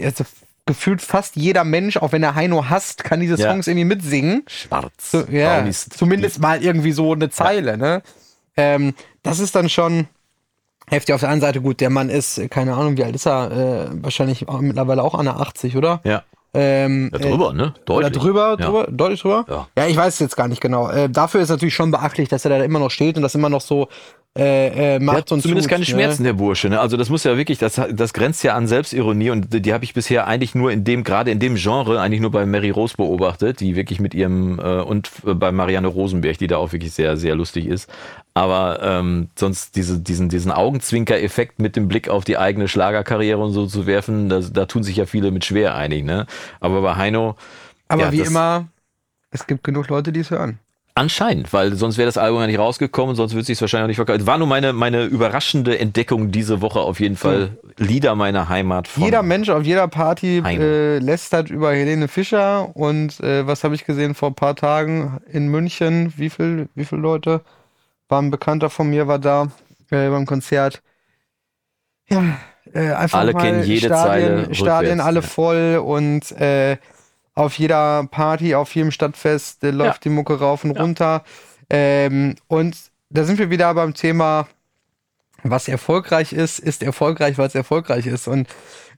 [0.02, 0.24] also
[0.66, 3.50] gefühlt fast jeder Mensch, auch wenn er Heino hasst, kann diese Ja.
[3.50, 4.42] Songs irgendwie mitsingen.
[4.48, 5.10] Schwarz.
[5.12, 5.88] So, ja, Braunis.
[5.90, 8.02] zumindest mal irgendwie so eine Zeile, ne?
[8.56, 10.06] Ähm, das ist dann schon
[10.90, 11.14] heftig.
[11.14, 13.50] Auf der anderen Seite, gut, der Mann ist, äh, keine Ahnung, wie alt ist er?
[13.92, 16.00] Äh, wahrscheinlich auch mittlerweile auch an der 80, oder?
[16.04, 16.22] Ja.
[16.54, 17.74] Ähm, Da drüber, ne?
[17.88, 18.22] Oder Deutlich.
[18.22, 18.64] drüber, Ja.
[18.66, 19.44] drüber, deutlich drüber?
[19.48, 19.68] Ja.
[19.76, 20.88] Ja, ich weiß es jetzt gar nicht genau.
[20.88, 23.50] Äh, dafür ist natürlich schon beachtlich, dass er da immer noch steht und das immer
[23.50, 23.88] noch so
[24.38, 25.86] äh, äh, Der macht hat und zumindest tut, keine ne?
[25.86, 26.68] Schmerzen, der Bursche.
[26.68, 26.78] Ne?
[26.78, 29.84] Also das muss ja wirklich, das, das grenzt ja an Selbstironie und die, die habe
[29.84, 32.96] ich bisher eigentlich nur in dem, gerade in dem Genre, eigentlich nur bei Mary Rose
[32.98, 36.92] beobachtet, die wirklich mit ihrem äh, und äh, bei Marianne Rosenberg, die da auch wirklich
[36.92, 37.90] sehr, sehr lustig ist.
[38.36, 43.52] Aber ähm, sonst diese, diesen, diesen Augenzwinker-Effekt mit dem Blick auf die eigene Schlagerkarriere und
[43.52, 46.04] so zu werfen, da, da tun sich ja viele mit schwer einig.
[46.04, 46.26] Ne?
[46.60, 47.36] Aber bei Heino,
[47.88, 48.66] Aber Ja, wie das- immer,
[49.30, 50.58] es gibt genug Leute, die es hören.
[50.94, 53.88] Anscheinend, weil sonst wäre das Album ja nicht rausgekommen, sonst würde es sich wahrscheinlich auch
[53.88, 54.26] nicht verkaufen.
[54.26, 57.56] War nur meine, meine überraschende Entdeckung diese Woche auf jeden Fall.
[57.78, 59.02] Lieder meiner Heimat von.
[59.02, 63.86] Jeder Mensch auf jeder Party äh, lästert über Helene Fischer und äh, was habe ich
[63.86, 66.12] gesehen vor ein paar Tagen in München?
[66.18, 67.40] Wie viel, wie viele Leute?
[68.08, 69.48] War ein Bekannter von mir, war da
[69.90, 70.82] äh, beim Konzert.
[72.08, 72.38] Ja,
[72.72, 75.26] äh, einfach Alle mal kennen jede Stadien, Zeile Stadien alle ja.
[75.26, 76.76] voll und äh,
[77.34, 80.82] auf jeder Party, auf jedem Stadtfest äh, läuft die Mucke rauf und Ja.
[80.82, 81.24] runter.
[81.68, 82.76] Ähm, und
[83.10, 84.46] da sind wir wieder beim Thema
[85.42, 88.28] was erfolgreich ist, ist erfolgreich, weil es erfolgreich ist.
[88.28, 88.48] Und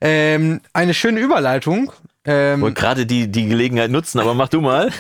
[0.01, 1.93] ähm, eine schöne Überleitung.
[2.31, 4.91] Ähm, wollte gerade die, die Gelegenheit nutzen, aber mach du mal.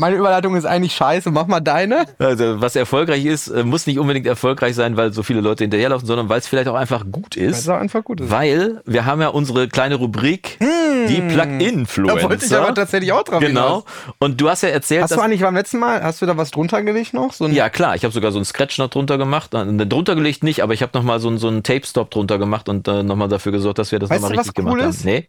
[0.00, 1.30] meine Überleitung ist eigentlich scheiße.
[1.30, 2.04] Mach mal deine.
[2.18, 6.06] Also, was erfolgreich ist, äh, muss nicht unbedingt erfolgreich sein, weil so viele Leute hinterherlaufen,
[6.06, 7.58] sondern weil es vielleicht auch einfach gut ist.
[7.58, 8.18] ist auch einfach gut.
[8.30, 12.16] Weil wir haben ja unsere kleine Rubrik, die Plug-Influencer.
[12.16, 13.84] Da wollte ich aber tatsächlich auch drauf Genau.
[14.18, 16.50] Und du hast ja erzählt, Hast du eigentlich beim letzten Mal, hast du da was
[16.50, 17.32] drunter gelegt noch?
[17.32, 19.52] So Ja, klar, ich habe sogar so einen Scratch noch drunter gemacht.
[19.54, 22.68] Äh, drunter gelegt nicht, aber ich habe nochmal so, einen- so einen Tape-Stop drunter gemacht
[22.68, 24.90] und äh, nochmal dafür gesorgt, dass wir das nochmal richtig gemacht cool haben.
[24.90, 25.04] ist?
[25.04, 25.28] Nee,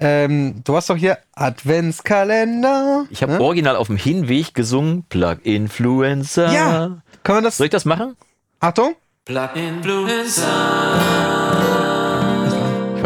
[0.00, 3.04] Ähm, du hast doch hier Adventskalender.
[3.10, 3.40] ich habe Ne?
[3.40, 6.52] original auf dem Hinweg gesungen, Plug-Influencer.
[6.52, 7.02] Ja.
[7.22, 7.58] Können wir das?
[7.58, 8.16] Soll ich das machen?
[8.60, 8.94] Achtung.
[9.28, 9.34] Ich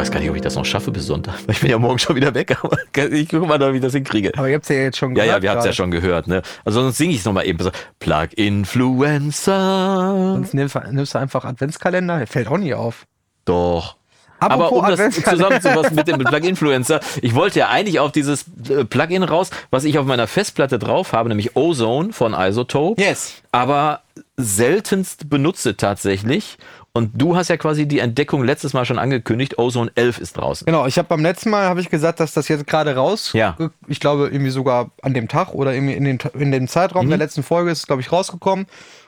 [0.00, 1.34] weiß gar nicht, ob ich das noch schaffe bis Sonntag.
[1.48, 2.76] Ich bin ja morgen schon wieder weg, aber
[3.12, 4.32] ich gucke mal, wie ich das hinkriege.
[4.36, 6.26] Aber ihr habt ja jetzt schon Ja, ja, gehört wir haben es ja schon gehört.
[6.26, 6.42] Ne?
[6.64, 7.62] Also sonst singe ich es nochmal eben.
[7.62, 7.70] So,
[8.00, 10.14] Plug-Influencer.
[10.34, 10.74] Sonst nimmst,
[11.14, 12.18] du- einfach Adventskalender.
[12.18, 13.04] Der fällt auch nie auf.
[13.44, 13.96] Doch.
[14.40, 19.22] Aber um das zusammenzufassen mit dem Plug-Influencer, ich wollte ja eigentlich auf dieses äh, Plugin
[19.22, 23.34] raus, was ich auf meiner Festplatte drauf habe, nämlich Ozone von Isotope, Yes.
[23.52, 24.00] aber
[24.36, 26.58] seltenst benutze tatsächlich.
[26.96, 30.64] Und du hast ja quasi die Entdeckung letztes Mal schon angekündigt, Ozone 11 ist draußen.
[30.64, 33.30] Genau, ich habe beim letzten Mal habe ich gesagt, dass das jetzt gerade raus.
[33.32, 33.56] Ja.
[33.88, 37.10] Ich glaube irgendwie sogar an dem Tag oder irgendwie in, den, in dem Zeitraum Mhm.
[37.10, 38.66] der letzten Folge ist es, glaube ich, rausgekommen.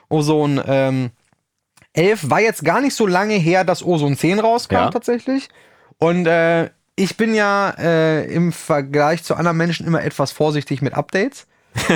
[0.09, 1.11] Ozone ähm,
[1.97, 4.89] 11 war jetzt gar nicht so lange her, dass Ozone 10 rauskam Ja.
[4.91, 5.49] tatsächlich.
[5.97, 10.93] Und äh, ich bin ja äh, im Vergleich zu anderen Menschen immer etwas vorsichtig mit
[10.93, 11.47] Updates.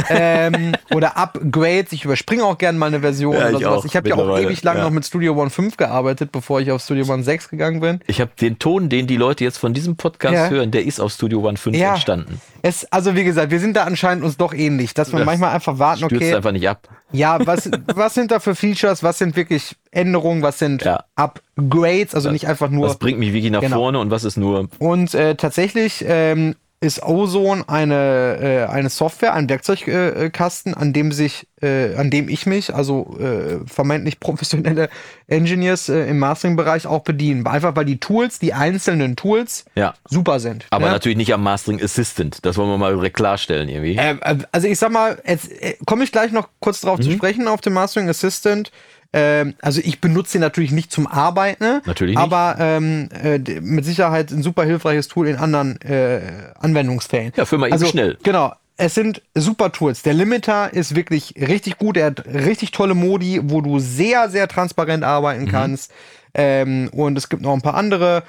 [0.10, 1.92] Ähm, oder Upgrades.
[1.94, 3.80] Ich überspringe auch gerne mal eine Version Ja, oder ich sowas.
[3.80, 4.84] auch, Ich habe ja auch ewig lang ja.
[4.84, 8.00] noch mit Studio One 5 gearbeitet, bevor ich auf Studio One 6 gegangen bin.
[8.08, 10.50] Ich habe den Ton, den die Leute jetzt von diesem Podcast Ja.
[10.50, 11.94] hören, der ist auf Studio One 5 Ja.
[11.94, 12.42] entstanden.
[12.62, 15.54] Es, also wie gesagt, wir sind da anscheinend uns doch ähnlich, dass wir Das manchmal
[15.54, 16.88] einfach warten, Stürzt okay, einfach nicht ab.
[17.12, 20.84] ja, was, was sind da für Features, was sind wirklich Änderungen, was sind.
[21.16, 22.88] Upgrades, also nicht einfach nur.
[22.88, 23.78] Was bringt mich wirklich nach Genau.
[23.78, 29.34] vorne und was ist nur Und äh, tatsächlich ähm, ist Ozone eine, äh, eine Software,
[29.36, 34.20] ein Werkzeugkasten, äh, Kasten, an dem sich, äh, an dem ich mich, also äh, vermeintlich
[34.20, 34.90] professionelle
[35.28, 37.46] Engineers äh, im Mastering-Bereich auch bedienen.
[37.46, 39.94] Einfach weil die Tools, die einzelnen Tools, Ja.
[40.10, 40.66] super sind.
[40.72, 40.92] Aber ne?
[40.94, 42.44] natürlich nicht am Mastering Assistant.
[42.44, 43.98] Das wollen wir mal klarstellen irgendwie.
[43.98, 47.04] Äh, äh, also ich sag mal, jetzt äh, komme ich gleich noch kurz drauf Mhm.
[47.04, 48.72] zu sprechen auf den Mastering Assistant.
[49.14, 51.82] Ähm, also ich benutze ihn natürlich nicht zum Arbeiten, ne?
[51.86, 52.24] Natürlich nicht.
[52.24, 56.22] aber ähm, äh, mit Sicherheit ein super hilfreiches Tool in anderen äh,
[56.60, 57.34] Anwendungsfällen.
[57.36, 58.18] Ja, für mal eben also, schnell.
[58.24, 58.54] Genau.
[58.78, 60.02] Es sind super Tools.
[60.02, 61.98] Der Limiter ist wirklich richtig gut.
[61.98, 65.50] Er hat richtig tolle Modi, wo du sehr, sehr transparent arbeiten Mhm.
[65.50, 65.92] kannst.
[66.34, 68.24] Ähm, und es gibt noch ein paar andere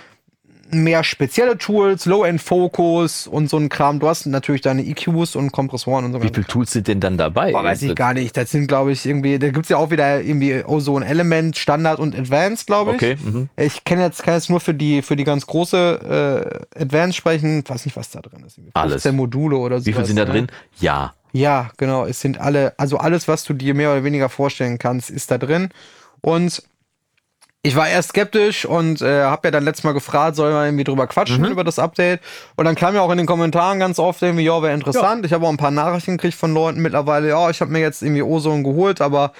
[0.72, 4.00] mehr spezielle Tools, Low-End-Focus und so ein Kram.
[4.00, 7.18] Du hast natürlich deine EQs und Kompressoren und so Wie viele Tools sind denn dann
[7.18, 7.52] dabei?
[7.52, 8.36] Boah, weiß ich gar nicht.
[8.36, 12.18] Das sind, glaube ich, irgendwie, da gibt's ja auch wieder irgendwie Ozone Element, Standard und
[12.18, 12.96] Advanced, glaube ich.
[12.96, 13.48] Okay, mhm.
[13.56, 17.62] Ich kenne jetzt, kann jetzt nur für die, für die ganz große äh, Advanced sprechen.
[17.66, 18.58] Weiß nicht, was da drin ist.
[18.74, 19.02] Alles.
[19.02, 19.86] 15 Module oder so.
[19.86, 20.48] Wie viele sind da drin?
[20.80, 21.14] Ja.
[21.32, 22.04] Ja, genau.
[22.04, 25.38] Es sind alle, also alles, was du dir mehr oder weniger vorstellen kannst, ist da
[25.38, 25.70] drin.
[26.20, 26.62] Und
[27.64, 30.84] ich war erst skeptisch und äh, habe ja dann letztes Mal gefragt, soll man irgendwie
[30.84, 32.20] drüber quatschen über das Update.
[32.56, 35.24] Und dann kam ja auch in den Kommentaren ganz oft irgendwie, ja, wäre interessant.
[35.24, 38.02] Ich habe auch ein paar Nachrichten gekriegt von Leuten mittlerweile, ja, ich habe mir jetzt
[38.02, 39.32] irgendwie Ozone geholt, aber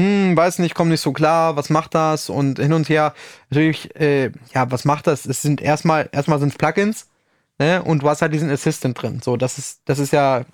[0.00, 2.30] hm, weiß nicht, komm nicht so klar, was macht das?
[2.30, 3.14] Und hin und her.
[3.50, 5.24] Natürlich, äh, ja, was macht das?
[5.26, 7.06] Es sind erstmal, erstmal sind es Plugins,
[7.58, 7.82] ne?
[7.82, 9.20] Und du hast halt diesen Assistant drin.
[9.22, 10.44] So, das ist, das ist ja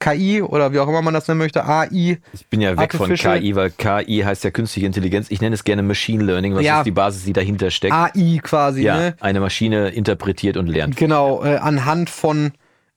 [0.00, 2.18] KI oder wie auch immer man das nennen möchte, AI.
[2.32, 5.30] Ich bin ja weg von KI, weil KI heißt ja künstliche Intelligenz.
[5.30, 6.78] Ich nenne es gerne Machine Learning, was Ja.
[6.78, 7.92] ist die Basis, die dahinter steckt.
[7.94, 9.16] AI quasi, ja, ne?
[9.20, 10.96] eine Maschine interpretiert und lernt.
[10.96, 12.52] Genau, äh, anhand von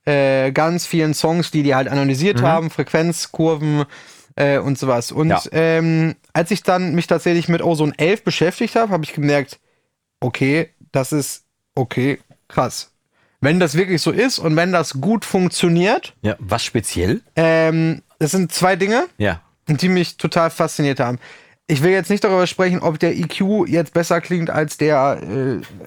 [0.06, 3.84] äh, ganz vielen Songs, die die halt analysiert haben, Frequenzkurven
[4.36, 5.12] äh, und sowas.
[5.12, 5.42] Und Ja.
[5.52, 9.60] ähm, als ich dann mich tatsächlich mit Ozone 11 beschäftigt habe, habe ich gemerkt,
[10.22, 11.44] okay, das ist
[11.76, 12.93] okay, krass.
[13.44, 17.22] Wenn das wirklich so ist und wenn das gut funktioniert, Ja, was speziell?
[17.36, 19.42] ähm, das sind zwei Dinge, Ja.
[19.68, 21.20] die mich total fasziniert haben.
[21.68, 25.20] Ich will jetzt nicht darüber sprechen, ob der EQ jetzt besser klingt als der,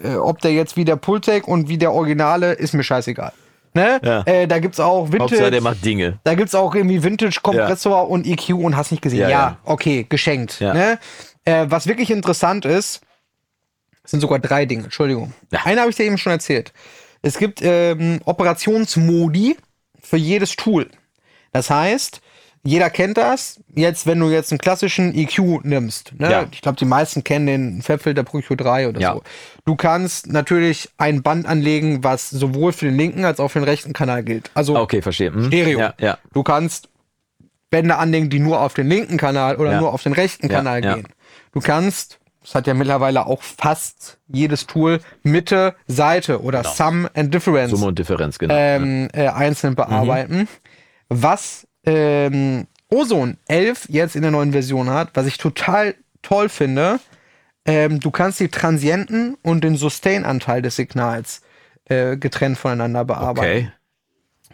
[0.04, 3.32] äh, äh, ob der jetzt wie der Pultec und wie der Originale, ist mir scheißegal.
[3.74, 4.00] Ne?
[4.02, 4.22] Ja.
[4.24, 6.18] Äh, da gibt's auch Hauptsache, Vintage, der macht Dinge.
[6.24, 9.20] da gibt's auch irgendwie Vintage-Kompressor und EQ und hast nicht gesehen.
[9.20, 9.59] Ja, Ja, ja.
[9.64, 10.61] okay, geschenkt.
[10.61, 10.72] Ja.
[10.72, 10.98] Ne?
[11.44, 13.00] Äh, was wirklich interessant ist,
[14.04, 15.34] sind sogar drei Dinge, Entschuldigung.
[15.52, 15.61] Ja.
[15.64, 16.72] Eine habe ich dir eben schon erzählt.
[17.23, 19.57] Es gibt ähm, Operationsmodi
[20.03, 20.89] für jedes Tool.
[21.53, 22.21] Das heißt,
[22.62, 23.61] jeder kennt das.
[23.75, 26.31] Jetzt, wenn du jetzt einen klassischen EQ nimmst, ne?
[26.31, 26.47] Ja.
[26.51, 29.12] ich glaube, die meisten kennen den Fabfilter Pro Q3 oder Ja.
[29.14, 29.23] so.
[29.64, 33.69] Du kannst natürlich ein Band anlegen, was sowohl für den linken als auch für den
[33.69, 34.51] rechten Kanal gilt.
[34.55, 35.33] Also Okay, verstehe.
[35.33, 35.47] Hm.
[35.47, 35.79] Stereo.
[35.79, 36.19] Ja, ja.
[36.33, 36.89] Du kannst
[37.71, 41.07] Bänder anlegen, die nur auf den linken Kanal oder nur auf den rechten Kanal gehen.
[41.53, 47.34] Du kannst, das hat ja mittlerweile auch fast jedes Tool, Mitte, Seite oder Sum and
[47.34, 48.55] Difference Summe und Differenz, genau.
[48.57, 50.47] ähm, äh, einzeln bearbeiten.
[51.09, 57.01] Was ähm, Ozone 11 jetzt in der neuen Version hat, was ich total toll finde,
[57.64, 61.42] ähm, du kannst die Transienten und den Sustain-Anteil des Signals
[61.86, 63.66] äh, getrennt voneinander bearbeiten.
[63.66, 63.72] okay.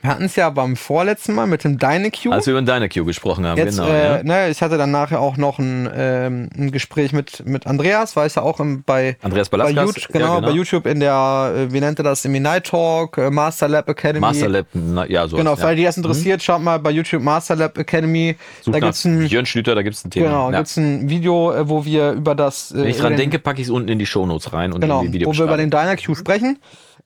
[0.02, 2.32] Wir hatten es ja beim vorletzten Mal mit dem DynaQ.
[2.32, 3.88] Als wir über Q gesprochen haben, Jetzt, genau.
[3.88, 4.22] äh, ja.
[4.24, 8.26] ne, ich hatte dann nachher auch noch ein, ähm, ein Gespräch mit, mit Andreas, war
[8.26, 9.70] ich ja auch im, bei, Andreas bei.
[9.70, 13.30] YouTube, genau, bei YouTube in der, äh, wie nennt er das, im Night Talk, äh,
[13.30, 14.18] Master Lab Academy.
[14.18, 15.36] Master Lab, na, ja, so.
[15.36, 15.56] Genau, ja.
[15.56, 18.36] falls die das interessiert, schaut mal bei YouTube Master Lab Academy.
[18.62, 20.26] Such da gibt's ein, Jörn Schlüter, da gibt's ein Thema.
[20.26, 20.58] genau, ja.
[20.58, 23.68] gibt's ein Video, äh, wo wir über das, Wenn ich dran den- denke, packe ich
[23.68, 25.70] es unten in die Shownotes rein und genau, in die wo wir über den.
[25.70, 26.58] DynaQ sprechen,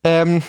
[0.02, 0.42] ähm,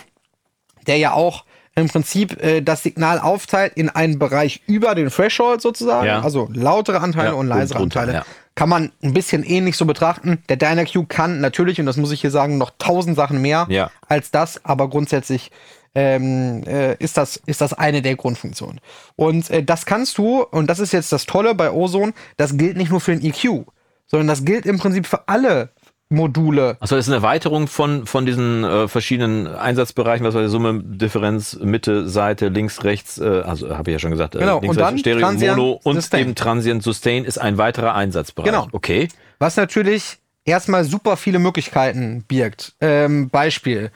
[0.87, 1.43] der ja auch
[1.77, 6.21] im Prinzip äh, das Signal aufteilt in einen Bereich über den Threshold sozusagen, Ja.
[6.21, 8.17] also lautere Anteile Ja, und leisere und drunter, Anteile.
[8.19, 8.25] ja.
[8.55, 10.39] Kann man ein bisschen ähnlich so betrachten.
[10.49, 13.91] Der DynaQ kann natürlich, und das muss ich hier sagen, noch tausend Sachen mehr Ja.
[14.07, 15.51] als das, aber grundsätzlich
[15.93, 18.79] ähm, äh, ist, das, ist das eine der Grundfunktionen.
[19.15, 22.77] Und äh, das kannst du, und das ist jetzt das Tolle bei Ozone, das gilt
[22.77, 23.65] nicht nur für den EQ,
[24.07, 25.69] sondern das gilt im Prinzip für alle
[26.09, 26.77] Module.
[26.79, 30.81] Achso, das ist eine Erweiterung von, von diesen äh, verschiedenen Einsatzbereichen, was war die Summe,
[30.83, 34.77] Differenz, Mitte, Seite, links, rechts, äh, also habe ich ja schon gesagt, äh, Genau, links,
[34.77, 36.21] und rechts, dann Stereo, Transient, Mono und Sustain.
[36.21, 38.51] eben Transient Sustain ist ein weiterer Einsatzbereich.
[38.51, 38.67] Genau.
[38.71, 39.09] Okay.
[39.39, 42.73] Was natürlich erstmal super viele Möglichkeiten birgt.
[42.79, 43.91] Ähm, Beispiel.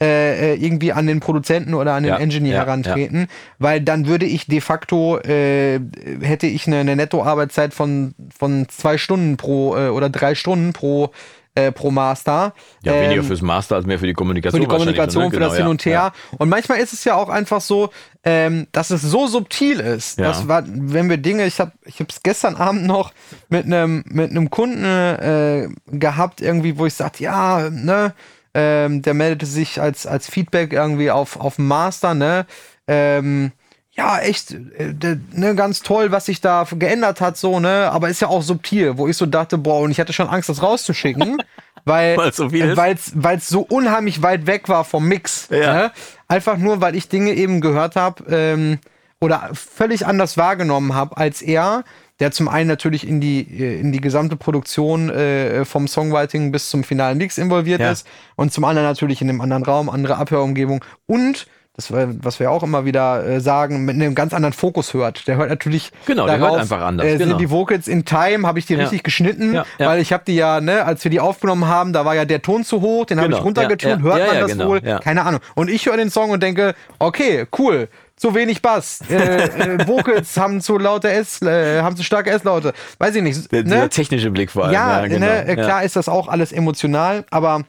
[0.00, 3.28] äh, äh, irgendwie an den Produzenten oder an den Ja, Engineer ja, herantreten,
[3.58, 5.80] weil dann würde ich de facto, äh,
[6.20, 11.12] hätte ich eine, eine Nettoarbeitszeit von, von zwei Stunden pro äh, oder drei Stunden pro
[11.56, 12.54] äh, pro Master.
[12.82, 14.60] Ja, weniger Ähm, fürs Master als mehr für die Kommunikation.
[14.60, 15.46] für die Kommunikation, wahrscheinlich, für ne?
[15.46, 16.04] das Genau, Hin und ja.
[16.04, 16.12] Her.
[16.38, 17.90] Und manchmal ist es ja auch einfach so,
[18.24, 20.18] ähm, dass es so subtil ist.
[20.18, 20.28] Ja.
[20.28, 23.12] Das war, wenn wir Dinge, ich habe ich es gestern Abend noch
[23.48, 28.12] mit einem mit einem Kunden äh, gehabt, irgendwie, wo ich sagte, ja, ne,
[28.52, 32.46] ähm, der meldete sich als, als Feedback irgendwie auf, auf Master, ne?
[32.86, 33.52] Ähm,
[33.96, 38.20] ja, echt, äh, ne, ganz toll, was sich da geändert hat, so, ne, aber ist
[38.20, 41.38] ja auch subtil, wo ich so dachte, boah, und ich hatte schon Angst, das rauszuschicken,
[41.84, 45.72] weil, Weil es so weil's, weil's so unheimlich weit weg war vom Mix, Ja.
[45.74, 45.92] ne?
[46.28, 48.78] einfach nur, weil ich Dinge eben gehört habe, ähm,
[49.18, 51.84] oder völlig anders wahrgenommen habe als er,
[52.20, 56.68] der zum einen natürlich in die, äh, in die gesamte Produktion äh, vom Songwriting bis
[56.68, 57.92] zum finalen Mix involviert Ja.
[57.92, 62.50] ist und zum anderen natürlich in einem anderen Raum, andere Abhörumgebung und das, was wir
[62.50, 65.28] auch immer wieder äh, sagen, mit einem ganz anderen Fokus hört.
[65.28, 67.30] Der hört natürlich Genau, der hört einfach anders, Äh, genau.
[67.32, 68.80] Sind die Vocals in Time, habe ich die Ja.
[68.80, 69.86] richtig geschnitten, Ja, ja.
[69.88, 72.40] weil ich habe die ja, ne, als wir die aufgenommen haben, da war ja der
[72.42, 74.02] Ton zu hoch, den habe Genau, ich runtergetont, ja, ja.
[74.02, 74.80] hört Ja, man ja, das genau, wohl?
[74.84, 74.98] ja.
[75.00, 75.40] Keine Ahnung.
[75.54, 79.00] Und ich höre den Song und denke, okay, cool, zu wenig Bass.
[79.10, 82.72] Äh, äh, Vocals haben zu laute S, äh, haben zu starke S-Laute.
[82.96, 83.52] Weiß ich nicht.
[83.52, 83.64] Der, ne?
[83.68, 84.72] Dieser technische Blick vor allem.
[84.72, 85.26] Ja, genau.
[85.26, 87.64] ne, äh, klar ist das auch alles emotional, aber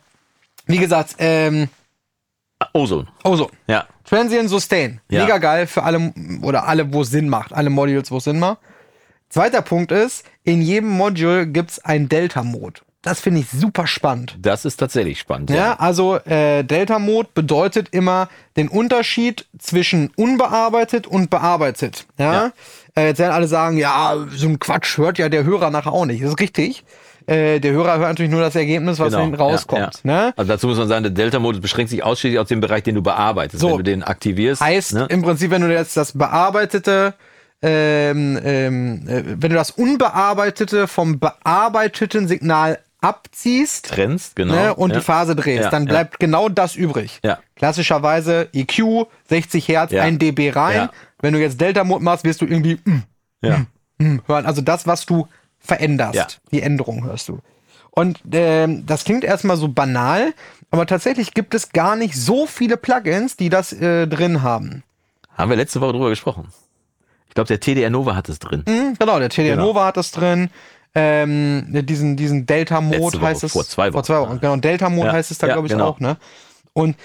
[0.65, 1.67] wie gesagt, ähm,
[2.61, 2.69] Ja.
[2.73, 3.07] Ozone.
[3.25, 3.51] oh so.
[3.67, 3.85] Ja.
[4.07, 5.01] Transient Sustain.
[5.09, 5.23] Ja.
[5.23, 7.53] Mega geil für alle oder alle, wo es Sinn macht.
[7.53, 8.57] Alle Modules, wo es Sinn macht.
[9.29, 12.81] Zweiter Punkt ist, in jedem Module gibt's einen Delta-Mode.
[13.01, 14.37] Das finde ich super spannend.
[14.41, 15.49] Das ist tatsächlich spannend.
[15.49, 22.05] Ja, also äh, Delta-Mode bedeutet immer den Unterschied zwischen unbearbeitet und bearbeitet.
[22.17, 22.33] Ja.
[22.33, 22.51] Ja.
[22.95, 26.05] Äh, jetzt werden alle sagen, ja, so ein Quatsch hört ja der Hörer nachher auch
[26.05, 26.23] nicht.
[26.23, 26.83] Das ist richtig.
[27.28, 30.01] Äh, der Hörer hört natürlich nur das Ergebnis, was Genau, hinten rauskommt.
[30.05, 30.25] ja, ja.
[30.28, 30.34] Ne?
[30.38, 33.01] Also dazu muss man sagen, der Delta-Modus beschränkt sich ausschließlich auf den Bereich, den du
[33.03, 33.59] bearbeitest.
[33.61, 33.69] So.
[33.71, 34.61] Wenn du den aktivierst.
[34.61, 35.07] Heißt ne?
[35.09, 37.13] im Prinzip, wenn du jetzt das bearbeitete,
[37.61, 44.53] ähm, ähm, äh, wenn du das unbearbeitete vom bearbeiteten Signal abziehst trennst, genau.
[44.55, 44.97] ne, und ja.
[44.97, 45.89] die Phase drehst, Ja, dann ja.
[45.89, 47.19] bleibt genau das übrig.
[47.23, 47.39] Ja.
[47.55, 50.03] Klassischerweise EQ, 60 Hertz, Ja.
[50.03, 50.75] 1 dB rein.
[50.75, 50.91] Ja.
[51.21, 53.03] Wenn du jetzt Delta-Mode machst, wirst du irgendwie mm,
[53.43, 53.57] Ja.
[53.99, 54.45] mm hören.
[54.45, 55.28] Also das, was du
[55.68, 56.15] veränderst.
[56.15, 56.28] Ja.
[56.51, 57.39] Die Änderung hörst du.
[57.91, 60.34] Und ähm, das klingt erstmal so banal,
[60.72, 64.84] aber tatsächlich gibt es gar nicht so viele Plugins, die das äh, drin haben.
[65.36, 66.47] Haben wir letzte Woche drüber gesprochen.
[67.28, 68.63] Ich glaube, der TDR Nova hat es drin.
[68.68, 69.68] Hm, genau, der TDR Genau.
[69.68, 70.49] Nova hat das drin.
[70.95, 73.51] Ähm, diesen diesen Delta-Mode heißt es.
[73.53, 74.30] vor zwei Vor zwei Wochen.
[74.32, 74.39] Wochen.
[74.39, 75.88] Genau, Delta-Mode Ja, heißt es da, ja, glaube ich, genau.
[75.89, 76.18] auch, ne?
[76.74, 76.95] Und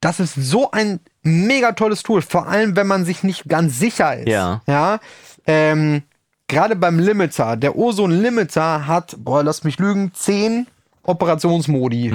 [0.00, 4.16] das ist so ein mega tolles Tool, vor allem wenn man sich nicht ganz sicher
[4.16, 4.28] ist.
[4.28, 4.62] Ja.
[4.66, 4.98] Ja.
[5.46, 6.02] Ähm,
[6.50, 10.66] Gerade beim Limiter, der Ozone Limiter hat, boah, lass mich lügen, zehn
[11.04, 12.12] Operationsmodi.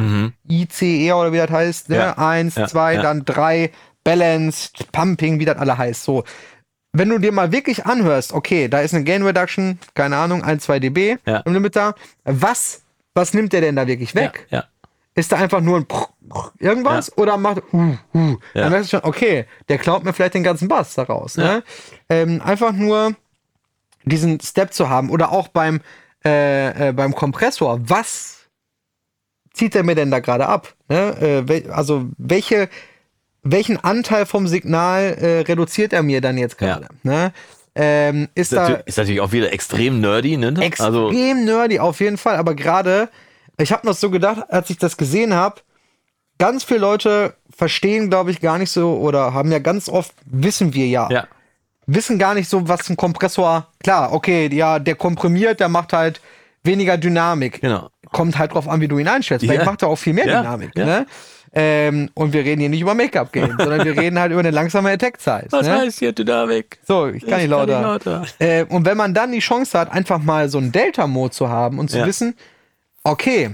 [0.49, 1.95] ICE oder wie das heißt, ne?
[1.95, 2.01] Mhm.
[2.01, 2.17] Ja.
[2.17, 3.01] Eins, Ja, zwei, ja.
[3.01, 3.71] dann drei,
[4.03, 6.03] Balanced, Pumping, wie das alle heißt.
[6.03, 6.25] So.
[6.91, 10.63] Wenn du dir mal wirklich anhörst, okay, da ist eine Gain Reduction, keine Ahnung, 1,
[10.63, 11.95] 2 dB im Limiter.
[12.25, 12.83] Was,
[13.13, 14.47] was nimmt der denn da wirklich weg?
[14.49, 14.65] Ja.
[15.15, 18.37] Ist da einfach nur ein Prr, Prr, irgendwas oder macht hu, hu.
[18.53, 21.37] Dann merkst du schon, okay, der klaut mir vielleicht den ganzen Bass daraus.
[21.37, 21.63] Ne?
[22.09, 23.15] Ähm, einfach nur
[24.05, 25.81] diesen Step zu haben oder auch beim,
[26.23, 27.79] äh, äh, beim Kompressor.
[27.83, 28.47] Was
[29.53, 30.75] zieht er mir denn da gerade ab?
[30.89, 31.17] Ne?
[31.19, 32.69] Äh, wel also welche,
[33.43, 36.87] welchen Anteil vom Signal äh, reduziert er mir dann jetzt gerade?
[37.03, 37.31] Ne?
[37.75, 40.53] Ähm, ist Ist, da natürlich, ist natürlich auch wieder extrem nerdy, ne?
[40.61, 43.09] extrem Also, nerdy auf jeden Fall, aber gerade,
[43.57, 45.61] ich habe noch so gedacht, als ich das gesehen habe,
[46.37, 50.73] ganz viele Leute verstehen, glaube ich, gar nicht so oder haben ja ganz oft, wissen
[50.73, 51.27] wir ja, ja.
[51.87, 56.19] Wissen gar nicht so, was ein Kompressor, klar, okay, ja, der komprimiert, der macht halt
[56.63, 57.61] weniger Dynamik.
[57.61, 57.89] Genau.
[58.11, 59.43] Kommt halt drauf an, wie du ihn einstellst.
[59.45, 59.65] Vielleicht Ja.
[59.65, 60.71] macht er auch viel mehr Ja, Dynamik.
[60.75, 60.85] ja.
[60.85, 61.05] Ne?
[61.57, 64.89] Ähm, und wir reden hier nicht über Make-up-Game, sondern wir reden halt über eine langsame
[64.91, 65.47] Attack-Zeit.
[65.51, 65.77] Was ne?
[65.79, 66.79] heißt hier Dynamik?
[66.85, 68.25] So, ich kann nicht lauter.
[68.39, 71.79] Äh, und wenn man dann die Chance hat, einfach mal so einen Delta-Mode zu haben
[71.79, 72.05] und zu Ja.
[72.05, 72.35] wissen,
[73.03, 73.51] okay,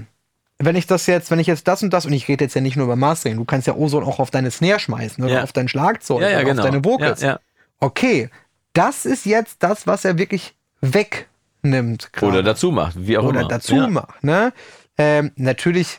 [0.58, 2.60] wenn ich das jetzt, wenn ich jetzt das und das, und ich rede jetzt ja
[2.60, 5.42] nicht nur über Mastering, du kannst ja Ozone auch auf deine Snare schmeißen oder Ja.
[5.42, 6.62] auf dein Schlagzeug Ja, oder genau.
[6.62, 7.20] auf deine Vocals.
[7.20, 7.40] Ja, ja.
[7.82, 8.30] Okay,
[8.74, 12.12] das ist jetzt das, was er wirklich wegnimmt.
[12.12, 12.32] gerade.
[12.32, 13.48] Oder dazu macht, wie auch Oder immer.
[13.48, 13.88] dazu ja.
[13.88, 14.22] macht.
[14.22, 14.52] Ne?
[14.96, 15.98] Ähm, natürlich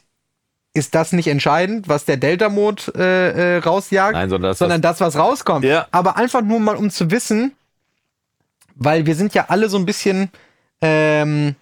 [0.73, 5.01] ist das nicht entscheidend, was der Delta-Mode äh, äh, rausjagt, Nein, sondern das, sondern das,
[5.01, 5.65] was rauskommt.
[5.65, 5.87] Ja.
[5.91, 7.51] Aber einfach nur mal, um zu wissen,
[8.75, 10.29] weil wir sind ja alle so ein bisschen
[10.81, 11.55] ähm,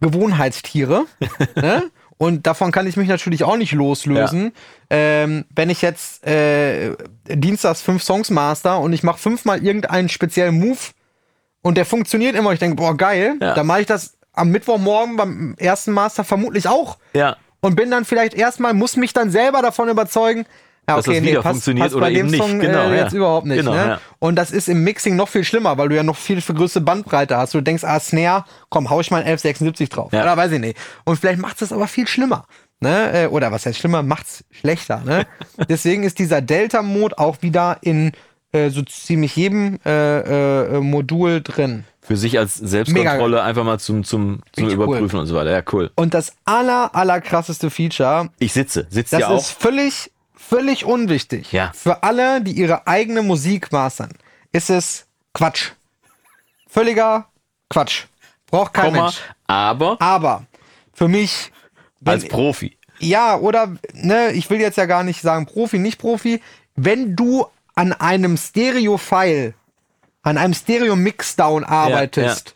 [0.00, 1.04] Gewohnheitstiere.
[1.54, 1.90] ne?
[2.16, 4.52] Und davon kann ich mich natürlich auch nicht loslösen.
[4.88, 6.94] Ähm, wenn ich jetzt äh,
[7.28, 10.78] dienstags fünf Songs master und ich mache fünfmal irgendeinen speziellen Move
[11.62, 13.54] und der funktioniert immer, ich denke, boah, geil, Ja.
[13.54, 17.36] dann mache ich das am Mittwochmorgen beim ersten Master vermutlich auch Ja.
[17.60, 20.44] und bin dann vielleicht erstmal, muss mich dann selber davon überzeugen,
[20.88, 22.42] Ja, dass das wieder funktioniert passt oder eben nicht.
[22.42, 23.04] Song genau, äh, ja.
[23.04, 23.58] jetzt überhaupt nicht.
[23.58, 23.86] Genau, ne?
[23.88, 24.00] ja.
[24.18, 26.82] Und das ist im Mixing noch viel schlimmer, weil du ja noch viel, viel größere
[26.82, 27.54] Bandbreite hast.
[27.54, 30.12] Du denkst, ah, Snare, komm, hau ich mal ein 1176 drauf.
[30.12, 30.22] Ja.
[30.22, 30.76] Oder weiß ich nicht.
[31.04, 32.44] Und vielleicht macht es aber viel schlimmer.
[32.80, 33.24] Ne?
[33.24, 35.02] Äh, Oder was heißt schlimmer, macht's schlechter.
[35.04, 35.26] Ne?
[35.68, 38.12] Deswegen ist dieser Delta-Mode auch wieder in
[38.52, 41.84] äh, so ziemlich jedem äh, äh, Modul drin.
[42.02, 44.84] Für sich als Selbstkontrolle einfach mal zum, zum, zum Richtig cool.
[44.84, 45.50] Überprüfen und so weiter.
[45.50, 45.90] Ja, cool.
[45.94, 48.86] Und das aller, aller krasseste Feature, Ich sitze.
[48.90, 49.38] Sitzt das ihr auch?
[49.38, 50.12] ist völlig,
[50.48, 51.52] völlig unwichtig.
[51.52, 51.72] Ja.
[51.74, 54.10] Für alle, die ihre eigene Musik mastern,
[54.52, 55.72] ist es Quatsch.
[56.68, 57.28] Völliger
[57.70, 58.04] Quatsch.
[58.46, 59.20] Braucht kein Komma, Mensch.
[59.46, 60.44] aber Aber
[60.92, 61.50] für mich,
[62.04, 62.76] als Profi.
[62.98, 66.40] ja, oder, ne, ich will jetzt ja gar nicht sagen Profi, nicht Profi,
[66.76, 69.54] wenn du an einem Stereo-File,
[70.22, 72.54] an einem Stereo-Mixdown arbeitest,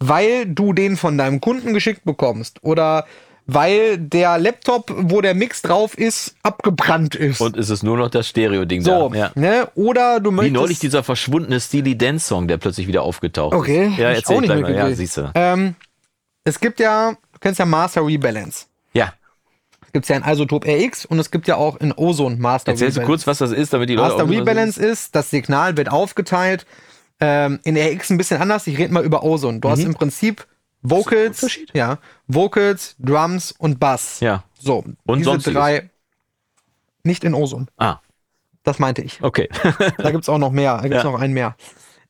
[0.00, 3.06] weil du den von deinem Kunden geschickt bekommst oder
[3.50, 7.40] weil der Laptop, wo der Mix drauf ist, abgebrannt ist.
[7.40, 9.16] Und es ist nur noch das Stereo-Ding so, da.
[9.16, 9.30] Ja.
[9.34, 9.68] ne?
[9.74, 10.54] Oder du Wie möchtest.
[10.54, 13.96] neulich dieser verschwundene Steely Dan Song, der plötzlich wieder aufgetaucht Okay, ist.
[13.98, 14.74] Ja, hab ich erzähl auch nicht mal.
[14.74, 15.30] Ja, siehst du.
[15.34, 15.74] ähm,
[16.44, 18.66] es gibt ja, du kennst ja Master Rebalance.
[18.92, 19.14] Ja.
[19.86, 22.98] Es gibt ja in Isotop RX und es gibt ja auch in Ozone Master Erzählst
[22.98, 23.24] du Rebalance.
[23.24, 26.66] kurz, was das ist, damit die Leute Master Rebalance ist, das Signal wird aufgeteilt.
[27.20, 28.66] Ähm, in RX ein bisschen anders.
[28.66, 29.58] Ich rede mal über Ozone.
[29.60, 30.46] Du hast im Prinzip
[30.82, 34.20] Vocals, ja, Vocals, Drums und Bass.
[34.20, 34.44] Ja.
[34.60, 35.58] So, Und diese Sonstiges.
[35.58, 35.90] drei
[37.04, 37.66] nicht in Ozone.
[37.76, 37.96] Ah,
[38.64, 39.22] Das meinte ich.
[39.22, 39.48] okay.
[39.98, 40.76] Da gibt's auch noch mehr.
[40.76, 41.10] Da gibt's Ja.
[41.10, 41.56] noch einen mehr.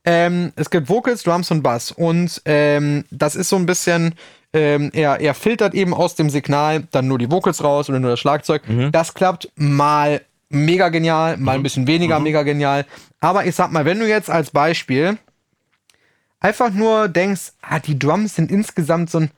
[0.04, 1.92] Ähm, es gibt Vocals, Drums und Bass.
[1.92, 4.14] Und ähm, das ist so ein bisschen,
[4.52, 8.10] ähm, er, er filtert eben aus dem Signal dann nur die Vocals raus oder nur
[8.10, 8.62] das Schlagzeug.
[8.92, 12.86] Das klappt mal mega genial, mal ein bisschen weniger mega genial.
[13.20, 15.18] Aber ich sag mal, wenn du jetzt als Beispiel
[16.40, 19.30] einfach nur denkst, ah, die Drums sind insgesamt so ein,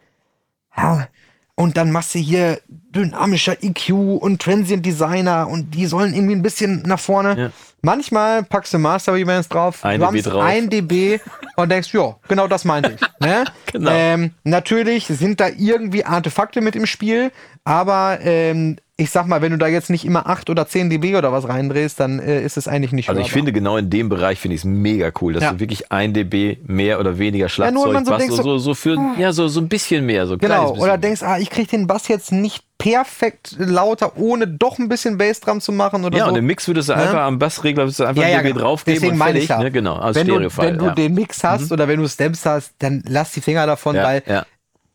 [0.75, 1.07] ah,
[1.55, 6.43] und dann machst du hier dynamischer EQ und Transient Designer und die sollen irgendwie ein
[6.43, 7.39] bisschen nach vorne.
[7.39, 7.51] Ja.
[7.83, 10.43] Manchmal packst du Master Events drauf, Ein Drums dB drauf.
[10.43, 11.21] 1 dB
[11.57, 13.01] und denkst, ja, genau das meinte ich.
[13.21, 13.45] Ne?
[13.73, 13.91] Genau.
[13.93, 17.31] ähm, natürlich sind da irgendwie Artefakte mit im Spiel,
[17.63, 21.17] aber ähm, ich sag mal, wenn du da jetzt nicht immer 8 oder 10 dB
[21.17, 23.35] oder was reindrehst, dann äh, ist es eigentlich nicht Also ich hörbar.
[23.39, 25.53] finde genau in dem Bereich finde ich es mega cool, dass Ja.
[25.53, 28.43] du wirklich ein dB mehr oder weniger nur Schlagzeug wenn man so Bass denkt, so,
[28.43, 31.39] so- so, für ja so so ein bisschen mehr so Genau, bisschen oder denkst, ah,
[31.39, 35.73] ich krieg den Bass jetzt nicht perfekt lauter, ohne doch ein bisschen Bass dran zu
[35.73, 36.31] machen oder ja, so.
[36.33, 36.99] und im Mix würdest du Ne?
[37.03, 38.61] einfach am Bassregler würdest du einfach ein dB genau.
[38.61, 39.63] draufgeben Deswegen und fertig, ich ja.
[39.63, 39.71] ne?
[39.71, 40.91] genau, als wenn du, wenn du ja.
[40.91, 40.95] Mhm.
[40.95, 44.23] den Mix hast oder wenn du Stems hast, dann lass die Finger davon, ja, weil
[44.27, 44.45] ja.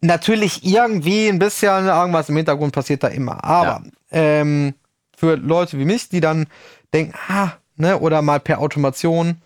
[0.06, 3.44] Natürlich irgendwie ein bisschen irgendwas im Hintergrund passiert da immer.
[3.44, 4.74] Aber ähm,
[5.16, 6.48] für Leute wie mich, die dann
[6.94, 9.42] denken, ah, ne, oder mal per Automation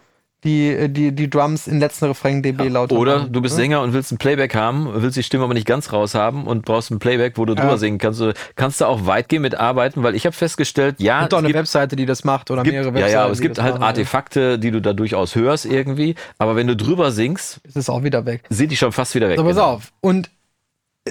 [0.45, 3.63] die, die, die Drums in letzten Refrain dB lauter Oder machen, du bist ne?
[3.63, 6.63] Sänger und willst ein Playback haben, willst die Stimme aber nicht ganz raus haben und
[6.63, 8.21] brauchst ein Playback, wo du drüber singen kannst.
[8.21, 11.47] Du kannst da auch weitgehend mitarbeiten, weil ich habe festgestellt, ja, Gibt doch es eine
[11.49, 13.13] gibt, Webseite, die das macht oder gibt, mehrere ja, Webseiten.
[13.13, 13.83] ja, aber es gibt halt machen.
[13.83, 16.15] Artefakte, die du da durchaus hörst irgendwie.
[16.37, 18.43] Aber wenn du drüber singst, Es ist auch wieder weg.
[18.49, 19.37] sind die schon fast wieder weg.
[19.37, 19.73] So, pass genau.
[19.73, 19.91] auf.
[19.99, 20.29] Und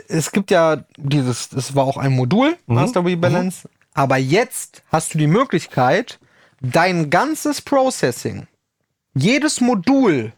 [0.09, 2.75] es gibt ja dieses, das war auch ein Modul, Mhm.
[2.75, 3.69] Master Rebalance.
[3.95, 6.19] Aber jetzt hast du die Möglichkeit,
[6.61, 8.47] dein ganzes Processing,
[9.15, 10.33] jedes Modul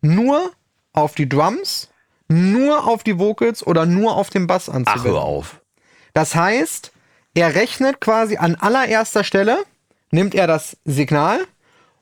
[0.00, 0.52] nur
[0.92, 1.88] auf die Drums,
[2.28, 5.12] nur auf die Vocals oder nur auf den Bass Ach, anzuwenden.
[5.12, 5.60] hör auf.
[6.12, 6.92] Das heißt,
[7.34, 9.64] er rechnet quasi an allererster Stelle,
[10.10, 11.40] nimmt er das Signal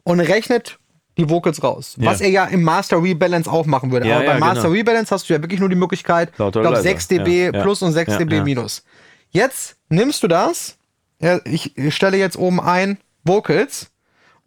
[0.02, 0.78] und rechnet
[1.20, 1.96] die Vocals raus.
[1.98, 2.06] Ja.
[2.10, 4.08] Was er ja im Master Rebalance auch machen würde.
[4.08, 4.74] Ja, Aber ja, beim Master genau.
[4.74, 7.24] Rebalance hast du ja wirklich nur die Möglichkeit, ich glaube oder 6 leiser.
[7.24, 7.62] dB Ja, ja.
[7.62, 8.44] plus und 6 Ja, dB ja.
[8.44, 8.82] minus.
[9.30, 10.76] Jetzt nimmst du das,
[11.20, 13.90] ja, ich stelle jetzt oben ein Vocals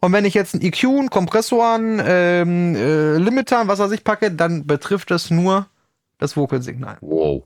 [0.00, 4.04] und wenn ich jetzt einen EQ, einen Kompressor, einen ähm, äh, Limiter, was weiß ich
[4.04, 5.66] packe, dann betrifft das nur
[6.18, 6.98] das Vocalsignal.
[7.00, 7.42] Wow.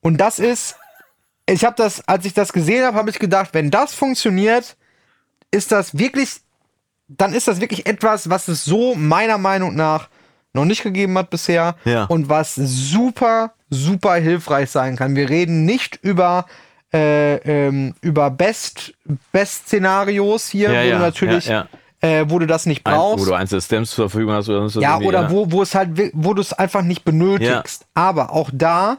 [0.00, 0.76] Und das ist,
[1.48, 4.76] ich habe das, als ich das gesehen habe, habe ich gedacht, wenn das funktioniert,
[5.50, 6.40] ist das wirklich,
[7.08, 10.08] dann ist das wirklich etwas, was es so meiner Meinung nach
[10.52, 12.04] noch nicht gegeben hat bisher Ja.
[12.04, 15.14] und was super, super hilfreich sein kann.
[15.16, 16.46] Wir reden nicht über
[16.94, 17.36] äh,
[17.66, 18.94] ähm, über Best
[19.32, 21.50] Best Szenarios hier, Ja, wo ja, du natürlich,
[22.00, 23.24] Äh, wo du das nicht Ein, brauchst.
[23.24, 25.74] wo du einzelne Stems zur Verfügung hast oder sonst was Ja, oder wo, wo es
[25.74, 27.86] halt, wo du es einfach nicht benötigst.
[27.94, 28.98] Aber auch da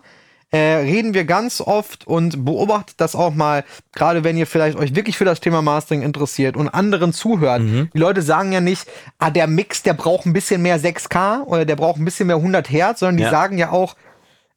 [0.51, 4.95] äh, reden wir ganz oft und beobachtet das auch mal, gerade wenn ihr vielleicht euch
[4.95, 7.61] wirklich für das Thema Mastering interessiert und anderen zuhört.
[7.61, 7.89] Mhm.
[7.93, 8.87] Die Leute sagen ja nicht,
[9.19, 12.37] ah, der Mix, der braucht ein bisschen mehr 6K oder der braucht ein bisschen mehr
[12.37, 13.29] 100 Hertz, sondern die Ja.
[13.31, 13.95] sagen ja auch,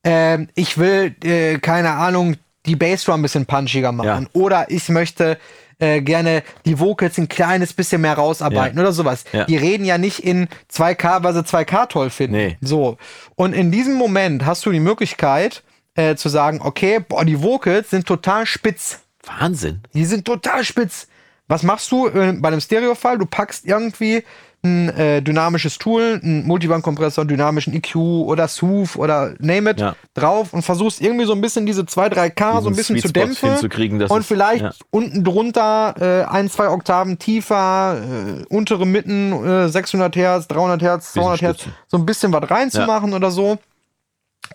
[0.04, 2.36] ähm, ich will, äh, keine Ahnung,
[2.66, 4.28] die Bassdrum ein bisschen punchiger machen.
[4.32, 4.40] Ja.
[4.40, 5.38] Oder ich möchte
[5.80, 8.82] äh, gerne die Vocals ein kleines bisschen mehr rausarbeiten Ja.
[8.84, 9.24] oder sowas.
[9.32, 9.44] Ja.
[9.44, 12.36] Die reden ja nicht in 2K, weil sie 2K toll finden.
[12.36, 12.58] Nee.
[12.60, 12.98] So.
[13.34, 15.62] Und in diesem Moment hast du die Möglichkeit
[16.00, 19.00] äh, zu sagen, okay, boah, die Vocals sind total spitz.
[19.24, 19.82] Wahnsinn.
[19.92, 21.08] Die sind total spitz.
[21.46, 23.18] Was machst du äh, bei einem Stereo-Fall?
[23.18, 24.22] Du packst irgendwie
[24.62, 29.96] ein äh, dynamisches Tool, einen Multiband-Kompressor, einen dynamischen EQ oder SUV oder name it Ja.
[30.14, 33.02] drauf und versuchst irgendwie so ein bisschen diese 2, 3K so ein Diesen bisschen Sweet
[33.02, 34.72] zu Spot dämpfen und vielleicht ja.
[34.90, 41.12] unten drunter äh, ein, zwei Oktaven tiefer, äh, untere Mitten, äh, 600 Hertz, 300 Hertz,
[41.14, 43.58] 200 Hertz, so ein bisschen was reinzumachen oder so.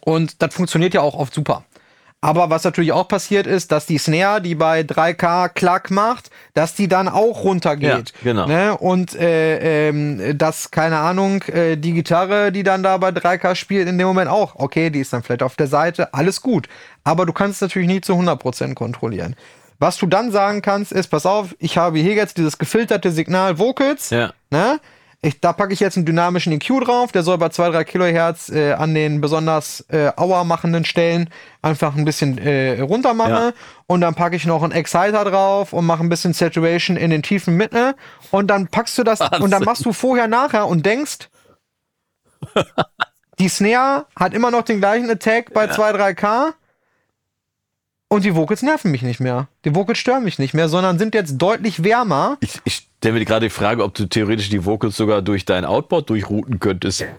[0.02, 1.64] Und das funktioniert ja auch oft super.
[2.26, 6.74] Aber was natürlich auch passiert ist, dass die Snare, die bei 3K Klack macht, dass
[6.74, 8.14] die dann auch runtergeht.
[8.24, 8.48] Ja, genau.
[8.48, 8.76] Ne?
[8.76, 13.88] Und äh, ähm, dass, keine Ahnung, äh, die Gitarre, die dann da bei 3K spielt,
[13.88, 16.68] in dem Moment auch, okay, die ist dann vielleicht auf der Seite, alles gut.
[17.04, 19.36] Aber du kannst es natürlich nie zu 100% kontrollieren.
[19.78, 23.60] Was du dann sagen kannst, ist, pass auf, ich habe hier jetzt dieses gefilterte Signal
[23.60, 24.10] Vocals.
[24.10, 24.34] Ja.
[24.50, 24.80] Ne?
[25.22, 28.74] Ich, da packe ich jetzt einen dynamischen EQ drauf, der soll bei 2-3 Kilohertz äh,
[28.74, 31.30] an den besonders äh, auermachenden Stellen
[31.62, 33.32] einfach ein bisschen äh, runter machen.
[33.32, 33.54] Ja.
[33.88, 37.24] Und dann packe ich noch einen Exciter drauf und mache ein bisschen Saturation in den
[37.24, 37.96] tiefen Mitte.
[38.32, 41.30] Und dann packst du das und dann machst du vorher, nachher und denkst,
[43.40, 46.54] die Snare hat immer noch den gleichen Attack bei 2-3K.
[48.08, 49.48] Und die Vocals nerven mich nicht mehr.
[49.66, 52.38] Die Vocals stören mich nicht mehr, sondern sind jetzt deutlich wärmer.
[52.40, 55.64] Ich, ich stelle mir gerade die Frage, ob du theoretisch die Vocals sogar durch dein
[55.64, 57.06] Outboard durchrouten könntest.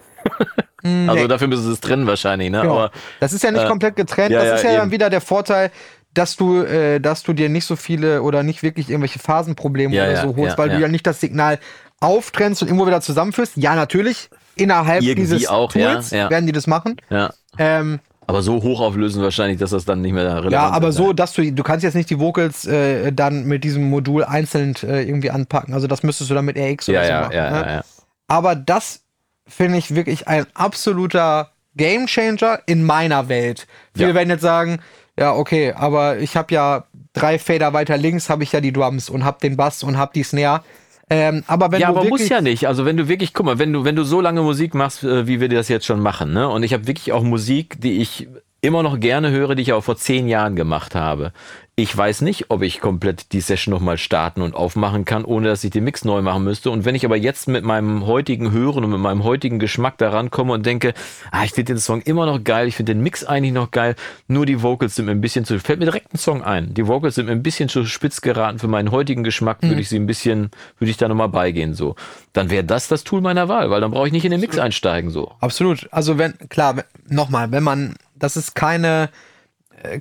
[1.09, 2.61] Also dafür müssen sie es trennen wahrscheinlich, ne?
[2.61, 2.75] Genau.
[2.75, 4.31] Aber das ist ja nicht äh, komplett getrennt.
[4.31, 4.91] ja, das ja, ist ja dann eben.
[4.93, 5.73] wieder der Vorteil,
[6.15, 10.05] dass du, äh, dass du dir nicht so viele oder nicht wirklich irgendwelche Phasenprobleme Ja,
[10.05, 10.83] oder ja, so holst, ja, weil du ja.
[10.83, 11.59] ja nicht das Signal
[11.99, 13.57] auftrennst und irgendwo wieder zusammenführst.
[13.57, 14.31] Ja, natürlich.
[14.55, 16.31] Innerhalb Irgendwie dieses auch, ja, Tools ja.
[16.31, 17.01] werden die das machen.
[17.11, 17.33] ja.
[17.59, 17.99] Ähm,
[18.29, 20.97] Aber so hoch auflösen wahrscheinlich, dass das dann nicht mehr relevant ja, aber ist.
[20.97, 24.75] so, dass du, du kannst jetzt nicht die Vocals äh, dann mit diesem Modul einzeln
[24.83, 25.75] äh, irgendwie anpacken.
[25.75, 27.33] Also das müsstest du dann mit RX oder Ja, so ja, machen.
[27.35, 27.61] ja, ne?
[27.67, 27.85] ja, ja.
[28.29, 29.03] Aber das
[29.47, 33.67] finde ich wirklich ein absoluter Gamechanger in meiner Welt.
[33.95, 34.15] Viele Ja.
[34.15, 34.81] werden jetzt sagen,
[35.19, 39.09] ja, okay, aber ich habe ja drei Fader weiter links, habe ich ja die Drums
[39.09, 40.63] und habe den Bass und habe die Snare.
[41.09, 42.67] Ähm, aber wenn ja, du aber wirklich, muss ja nicht.
[42.67, 45.27] Also wenn du wirklich, guck mal, wenn du, wenn du so lange Musik machst, äh,
[45.27, 46.49] wie wir das jetzt schon machen, ne?
[46.49, 48.29] Und ich habe wirklich auch Musik, die ich
[48.61, 51.33] immer noch gerne höre, die ich auch vor zehn Jahren gemacht habe.
[51.79, 55.63] Ich weiß nicht, ob ich komplett die Session nochmal starten und aufmachen kann, ohne dass
[55.63, 56.71] ich den Mix neu machen müsste.
[56.71, 60.09] Und wenn ich aber jetzt mit meinem heutigen Hören und mit meinem heutigen Geschmack da
[60.09, 60.95] rankomme und denke,
[61.33, 63.95] ah, ich finde den Song immer noch geil, ich finde den Mix eigentlich noch geil,
[64.27, 66.73] nur die Vocals sind mir ein bisschen zu, fällt mir direkt ein Song ein.
[66.73, 69.91] Die Vocals sind mir ein bisschen zu spitz geraten für meinen heutigen Geschmack, würde ich
[69.91, 71.95] sie ein bisschen, würde ich da nochmal beigehen, so.
[72.33, 74.59] Dann wäre das das Tool meiner Wahl, weil dann brauche ich nicht in den Mix
[74.59, 75.33] einsteigen, so.
[75.41, 75.87] Absolut.
[75.91, 79.11] Also wenn, klar, nochmal, wenn man, das ist keine,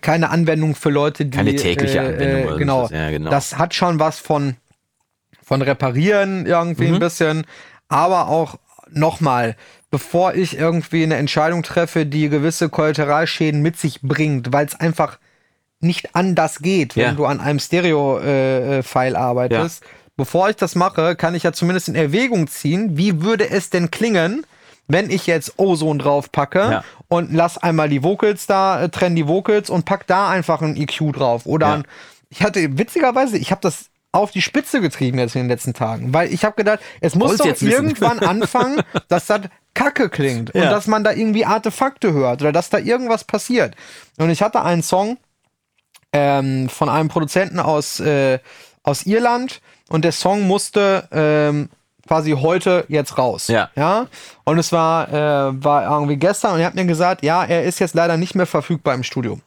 [0.02, 1.38] keine Anwendung für Leute, die.
[1.38, 2.88] Keine tägliche äh, Anwendung Äh, genau.
[2.90, 3.30] Ja, genau.
[3.30, 4.56] Das hat schon was von,
[5.44, 6.94] von Reparieren irgendwie Mhm.
[6.96, 7.46] ein bisschen.
[7.88, 8.58] Aber auch
[8.92, 9.56] nochmal,
[9.92, 15.18] bevor ich irgendwie eine Entscheidung treffe, die gewisse Kollateralschäden mit sich bringt, weil es einfach
[15.80, 17.12] nicht anders geht, wenn Ja.
[17.12, 19.84] du an einem Stereo-File arbeitest.
[20.18, 23.92] Bevor ich das mache, kann ich ja zumindest in Erwägung ziehen, wie würde es denn
[23.92, 24.46] klingen,
[24.88, 26.84] wenn ich jetzt Ozone drauf packe Ja.
[27.16, 30.76] Und lass einmal die Vocals da, äh, trenn die Vocals und pack da einfach ein
[30.76, 31.45] EQ drauf.
[31.45, 31.74] Oder Ja.
[31.76, 31.84] ein,
[32.30, 36.13] ich hatte witzigerweise, ich habe das auf die Spitze getrieben jetzt in den letzten Tagen,
[36.13, 39.41] weil ich habe gedacht, es muss Wollt's doch irgendwann anfangen, dass das
[39.74, 40.70] Kacke klingt und Ja.
[40.70, 43.76] dass man da irgendwie Artefakte hört oder dass da irgendwas passiert.
[44.18, 45.18] Und ich hatte einen Song
[46.13, 48.39] ähm, von einem Produzenten aus, äh,
[48.84, 51.70] aus Irland und der Song musste ähm,
[52.08, 53.47] quasi heute jetzt raus.
[53.47, 53.70] Ja.
[53.76, 54.08] ja?
[54.43, 57.80] Und es war, äh, war irgendwie gestern und er hat mir gesagt, ja, er ist
[57.80, 59.39] jetzt leider nicht mehr verfügbar im Studio.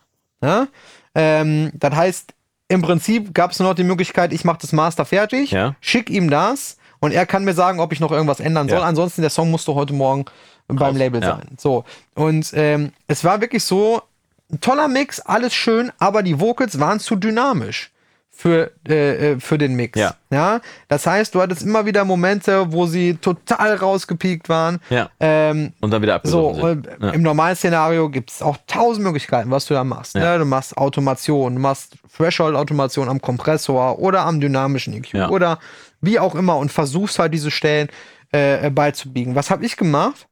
[0.42, 0.68] Ja?
[1.14, 2.34] Ähm, das heißt,
[2.68, 5.74] im Prinzip gab es nur noch die Möglichkeit, ich mache das Master fertig, Ja.
[5.80, 8.80] schick ihm das und er kann mir sagen, ob ich noch irgendwas ändern soll.
[8.80, 8.84] Ja.
[8.84, 10.26] Ansonsten, der Song musste heute Morgen
[10.66, 11.36] beim Raus, Label ja.
[11.36, 11.48] sein.
[11.56, 11.84] So.
[12.14, 14.02] Und ähm, es war wirklich so,
[14.50, 17.90] ein toller Mix, alles schön, aber die Vocals waren zu dynamisch
[18.39, 19.99] für, äh, äh, für den Mix.
[19.99, 20.14] Ja.
[20.30, 20.61] ja.
[20.86, 24.78] Das heißt, du hattest immer wieder Momente, wo sie total rausgepiekt waren.
[24.91, 25.11] Ja.
[25.18, 27.03] Ähm, Und dann wieder so, abgesoffen äh, sind.
[27.03, 27.11] Ja.
[27.11, 30.14] im normalen Szenario gibt es auch tausend Möglichkeiten, was du da machst.
[30.14, 30.34] Ja.
[30.34, 30.39] Ne?
[30.39, 35.59] Du machst Automation, du machst Threshold-Automation am Kompressor oder am dynamischen EQ oder
[36.01, 37.89] wie auch immer und versuchst halt diese Stellen
[38.30, 39.34] äh, beizubiegen.
[39.34, 40.28] Was habe ich gemacht?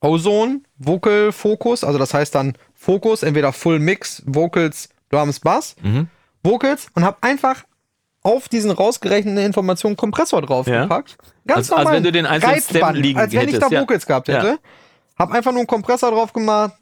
[0.00, 6.08] Ozone, Vocal Focus, also das heißt dann Fokus, entweder Full Mix, Vocals, Drums, Bass, Mhm.
[6.44, 7.64] Vocals und habe einfach
[8.22, 11.16] auf diesen rausgerechneten Informationen Kompressor draufgepackt.
[11.46, 13.80] Ganz Als- als wenn du den einzelnen Stem liegen als wenn ich da hättest, ja.
[13.82, 14.36] Vocals gehabt Ja.
[14.38, 14.58] hätte.
[15.18, 16.72] Hab einfach nur einen Kompressor drauf gemacht,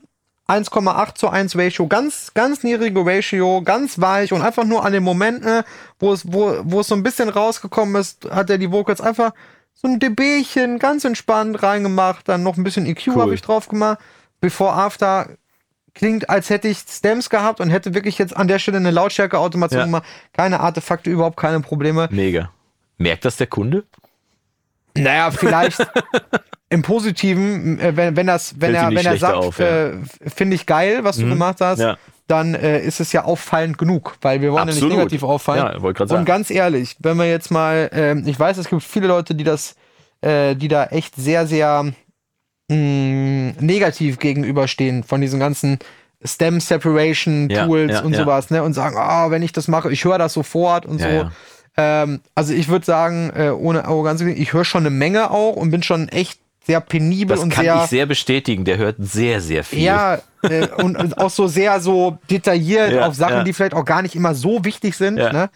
[0.47, 5.03] 1,8 zu 1 Ratio, ganz, ganz niedrige Ratio, ganz weich und einfach nur an den
[5.03, 5.63] Momenten,
[5.99, 9.33] wo es, wo, wo es so ein bisschen rausgekommen ist, hat er die Vocals einfach
[9.75, 13.23] so ein dBchen ganz entspannt reingemacht, dann noch ein bisschen EQ Cool.
[13.23, 13.99] habe ich drauf gemacht.
[14.41, 15.29] Before After
[15.95, 19.79] klingt, als hätte ich Stems gehabt und hätte wirklich jetzt an der Stelle eine Lautstärke-Automation
[19.81, 19.85] Ja.
[19.87, 20.05] gemacht.
[20.33, 22.09] Keine Artefakte, überhaupt keine Probleme.
[22.11, 22.51] Mega.
[22.99, 23.85] Merkt das der Kunde?
[24.97, 25.79] Naja, vielleicht
[26.69, 29.87] im Positiven, äh, wenn, wenn das, wenn Fällt er, wenn er sagt, auf, ja.
[29.89, 29.93] äh,
[30.27, 31.97] finde ich geil, was du gemacht hast, Ja.
[32.29, 34.91] dann äh, ist es ja auffallend genug, weil wir wollen ja Absolut.
[34.91, 35.65] nicht negativ auffallen.
[35.75, 36.21] Ja, wollte gerade sagen.
[36.21, 39.45] Und ganz ehrlich, wenn wir jetzt mal, ähm, ich weiß, es gibt viele Leute, die
[39.45, 39.77] das,
[40.21, 41.93] äh, die da echt sehr, sehr
[42.73, 45.79] mh, negativ gegenüberstehen von diesen ganzen
[46.25, 48.21] Stem Separation Tools ja, und ja.
[48.21, 48.63] sowas, ne?
[48.63, 51.31] Und sagen, ah, wenn ich das mache, ich höre das sofort und so.
[51.77, 55.71] Ähm, also ich würde sagen, äh, ohne Arroganz, ich höre schon eine Menge auch und
[55.71, 58.65] bin schon echt sehr penibel Das und kann sehr, ich sehr bestätigen.
[58.65, 59.81] Der hört sehr, sehr viel.
[59.81, 63.45] ja, äh, und, und auch so sehr so detailliert Ja, auf Sachen, ja.
[63.45, 65.19] die vielleicht auch gar nicht immer so wichtig sind.
[65.19, 65.33] Ja.
[65.33, 65.51] Ne?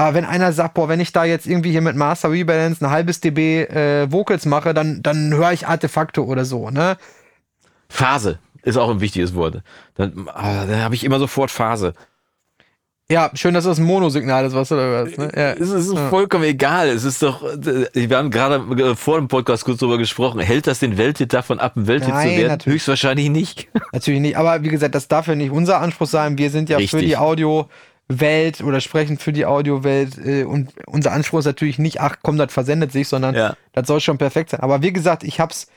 [0.00, 2.90] Aber wenn einer sagt, boah, wenn ich da jetzt irgendwie hier mit Master Rebalance ein
[2.90, 6.96] halbes dB äh, Vocals mache, dann, dann höre ich Artefakte oder so, ne?
[7.90, 9.62] Phase ist auch ein wichtiges Wort.
[9.96, 11.92] Dann, ah, dann habe ich immer sofort Phase.
[13.10, 15.18] Ja, schön, dass das ein Monosignal ist, was du da hörst.
[15.18, 15.32] Ne?
[15.36, 15.52] Ja.
[15.52, 16.88] Es ist vollkommen egal.
[16.88, 20.40] Es ist doch, äh, wir haben gerade äh, vor dem Podcast kurz drüber gesprochen.
[20.40, 22.48] Hält das den Welthit davon ab, ein Welthit Nein, zu werden?
[22.48, 22.74] natürlich.
[22.76, 23.68] Höchstwahrscheinlich nicht.
[23.92, 26.38] Natürlich nicht, aber wie gesagt, das darf ja nicht unser Anspruch sein.
[26.38, 27.00] Wir sind ja für Richtig.
[27.02, 27.16] die
[28.10, 32.36] Audiowelt oder sprechen für die Audiowelt äh, und unser Anspruch ist natürlich nicht, ach komm,
[32.36, 33.56] das versendet sich, sondern Ja.
[33.72, 34.60] das soll schon perfekt sein.
[34.60, 35.68] Aber wie gesagt, ich hab's,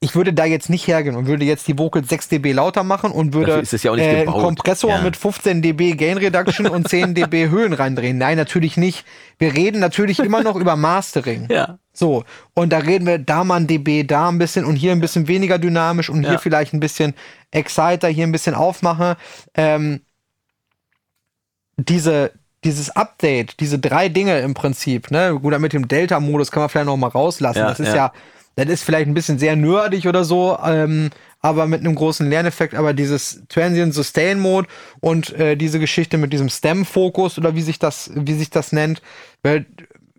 [0.00, 3.10] ich würde da jetzt nicht hergehen und würde jetzt die Vocals 6 dB lauter machen
[3.10, 4.26] und würde ja äh, einen.
[4.32, 5.00] Kompressor Ja.
[5.02, 8.18] mit 15 dB Gain Reduction und 10 dB Höhen reindrehen.
[8.18, 9.04] Nein, natürlich nicht.
[9.38, 11.48] Wir reden natürlich immer noch über Mastering.
[11.50, 11.78] Ja.
[11.92, 12.22] So,
[12.54, 15.26] und da reden wir da mal ein dB, da ein bisschen und hier ein bisschen
[15.26, 16.30] weniger dynamisch und Ja.
[16.30, 17.14] hier vielleicht ein bisschen
[17.50, 19.16] Exciter, hier ein bisschen Aufmache.
[19.54, 20.02] Ähm,
[21.78, 22.32] diese,
[22.64, 26.86] dieses Update, diese drei Dinge im Prinzip, ne, gut, mit dem Delta-Modus kann man vielleicht
[26.86, 27.60] noch mal rauslassen.
[27.60, 27.94] Ja, das ist ja.
[27.94, 28.12] ja.
[28.56, 31.10] das ist vielleicht ein bisschen sehr nerdig oder so, ähm,
[31.40, 32.74] aber mit einem großen Lerneffekt.
[32.74, 34.68] Aber dieses Transient Sustain Mode
[35.00, 39.02] und äh, diese Geschichte mit diesem Stem-Fokus oder wie sich das, wie sich das nennt,
[39.42, 39.66] weil,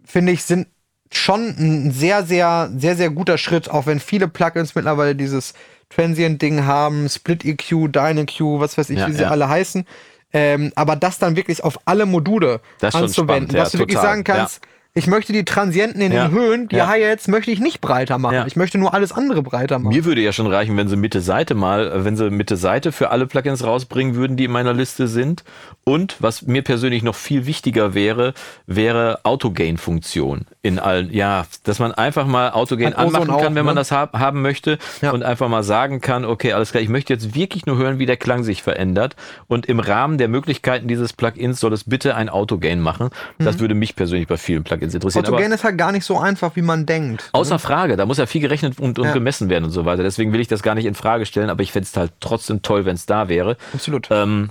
[0.06, 0.68] finde ich, sind
[1.12, 5.54] schon ein sehr, sehr, sehr, sehr guter Schritt, auch wenn viele Plugins mittlerweile dieses
[5.90, 9.86] Transient-Ding haben, Split EQ, DynEQ, was weiß ich, Ja, wie sie alle heißen.
[10.32, 13.98] Ähm, aber das dann wirklich auf alle Module Das anzuwenden, spannend, ja, dass du wirklich
[13.98, 14.62] total, sagen kannst,
[14.96, 16.28] ich möchte die Transienten in Ja.
[16.28, 16.88] den Höhen, die Ja.
[16.88, 18.34] Hi-Hats möchte ich nicht breiter machen.
[18.34, 18.46] Ja.
[18.48, 19.94] Ich möchte nur alles andere breiter machen.
[19.94, 23.12] Mir würde ja schon reichen, wenn sie Mitte Seite mal, wenn sie Mitte Seite für
[23.12, 25.44] alle Plugins rausbringen würden, die in meiner Liste sind.
[25.84, 28.34] Und was mir persönlich noch viel wichtiger wäre,
[28.66, 31.14] wäre Autogain-Funktion in allen.
[31.14, 33.82] Ja, dass man einfach mal Autogain Hat anmachen kann, auch, wenn man ne?
[33.82, 35.12] das hab, haben möchte Ja.
[35.12, 38.06] und einfach mal sagen kann, okay, alles klar, ich möchte jetzt wirklich nur hören, wie
[38.06, 39.16] der Klang sich verändert.
[39.48, 43.10] Und im Rahmen der Möglichkeiten dieses Plugins soll es bitte ein Autogain machen.
[43.38, 45.26] Das würde mich persönlich bei vielen Plugins interessieren.
[45.26, 47.30] Aber- Autogen ist halt gar nicht so einfach, wie man denkt.
[47.34, 49.14] Außer Frage, da muss ja viel gerechnet und, und Ja.
[49.14, 50.04] gemessen werden und so weiter.
[50.04, 52.62] Deswegen will ich das gar nicht in Frage stellen, aber ich fände es halt trotzdem
[52.62, 53.58] toll, wenn es da wäre.
[53.74, 54.08] Absolut.
[54.12, 54.50] Ähm,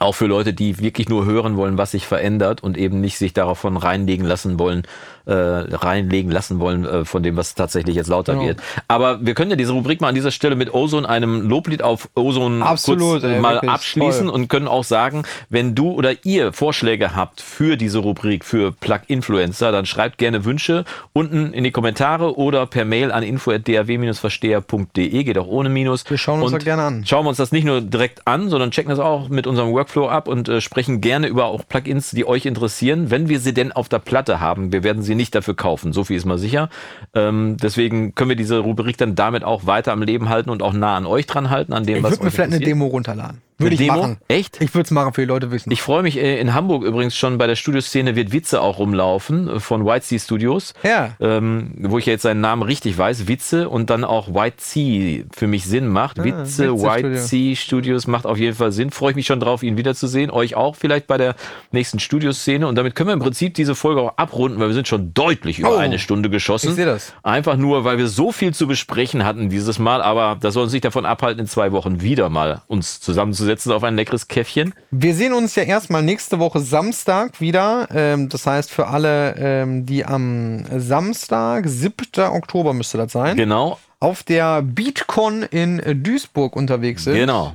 [0.00, 3.32] auch für Leute, die wirklich nur hören wollen, was sich verändert und eben nicht sich
[3.32, 4.82] darauf von reinlegen lassen wollen,
[5.28, 8.46] äh, reinlegen lassen wollen äh, von dem, was tatsächlich jetzt lauter Genau.
[8.46, 8.60] wird.
[8.88, 12.08] Aber wir können ja diese Rubrik mal an dieser Stelle mit Ozone, einem Loblied auf
[12.14, 14.34] Ozone Absolut, ey, mal wirklich, abschließen toll.
[14.34, 19.72] und können auch sagen, wenn du oder ihr Vorschläge habt für diese Rubrik, für Plug-Influencer,
[19.72, 25.46] dann schreibt gerne Wünsche unten in die Kommentare oder per Mail an info.daw-versteher.de, geht auch
[25.46, 26.08] ohne Minus.
[26.08, 27.04] Wir schauen uns das gerne an.
[27.06, 30.08] Schauen wir uns das nicht nur direkt an, sondern checken das auch mit unserem Workflow
[30.08, 33.72] ab und äh, sprechen gerne über auch Plugins, die euch interessieren, wenn wir sie denn
[33.72, 34.72] auf der Platte haben.
[34.72, 36.70] Wir werden sie nicht dafür kaufen, so viel ist mal sicher.
[37.14, 40.72] Ähm, deswegen können wir diese Rubrik dann damit auch weiter am Leben halten und auch
[40.72, 42.64] nah an euch dran halten, an dem, Ich was würde mir vielleicht eine.
[42.64, 43.42] Demo runterladen.
[43.58, 43.94] Würde ich Demo?
[44.00, 44.18] machen.
[44.28, 44.60] Echt?
[44.62, 45.70] Ich würde es machen für die Leute wissen.
[45.72, 49.48] Ich freue mich äh, in Hamburg übrigens schon bei der Studioszene wird Witze auch rumlaufen
[49.48, 50.74] äh, von White Sea Studios.
[50.84, 51.10] Ja.
[51.20, 55.24] Ähm, wo ich ja jetzt seinen Namen richtig weiß, Witze und dann auch White Sea
[55.34, 56.22] für mich Sinn macht.
[56.22, 57.20] Witze, Ah, Witze White Studio.
[57.20, 58.90] Sea Studios macht auf jeden Fall Sinn.
[58.92, 60.30] Freue ich mich schon drauf, ihn wiederzusehen.
[60.30, 61.34] Euch auch vielleicht bei der
[61.72, 62.66] nächsten Studioszene.
[62.68, 65.58] Und damit können wir im Prinzip diese Folge auch abrunden, weil wir sind schon deutlich
[65.58, 66.68] über Oh, eine Stunde geschossen.
[66.68, 67.12] ich sehe das.
[67.24, 70.00] Einfach nur, weil wir so viel zu besprechen hatten dieses Mal.
[70.00, 73.84] Aber das soll uns nicht davon abhalten, in zwei Wochen wieder mal uns zusammenzusetzen auf
[73.84, 74.74] ein leckeres Käffchen.
[74.90, 77.88] Wir sehen uns ja erstmal nächste Woche Samstag wieder.
[77.92, 82.24] Ähm, das heißt, für alle, ähm, die am Samstag, 7.
[82.32, 87.14] Oktober müsste das sein, Genau, auf der BeatCon in Duisburg unterwegs sind.
[87.14, 87.54] genau.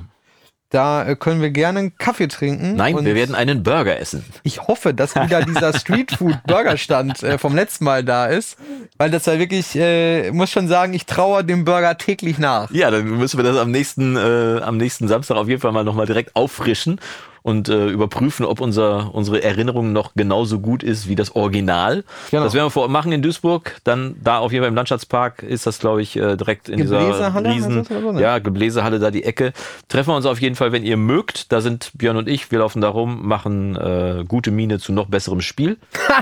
[0.74, 2.74] Da äh, können wir gerne einen Kaffee trinken.
[2.74, 4.24] Nein, Und wir werden einen Burger essen.
[4.42, 8.58] Ich hoffe, dass wieder dieser Streetfood-Burgerstand äh, vom letzten Mal da ist.
[8.98, 12.72] Weil das war wirklich, äh, muss schon sagen, ich traue dem Burger täglich nach.
[12.72, 15.84] Ja, dann müssen wir das am nächsten, äh, am nächsten Samstag auf jeden Fall mal
[15.84, 17.00] nochmal direkt auffrischen.
[17.44, 22.02] Und äh, überprüfen, ob unser, unsere Erinnerung noch genauso gut ist wie das Original.
[22.30, 22.42] Genau.
[22.42, 23.76] Das werden wir vor machen in Duisburg.
[23.84, 27.44] Dann da auf jeden Fall im Landschaftspark ist das, glaube ich, äh, direkt in dieser
[27.44, 28.20] riesen, ne?
[28.22, 29.52] ja, Gebläsehalle da die Ecke.
[29.88, 31.52] Treffen wir uns auf jeden Fall, wenn ihr mögt.
[31.52, 35.08] Da sind Björn und ich, wir laufen da rum, machen äh, gute Miene zu noch
[35.08, 35.76] besserem Spiel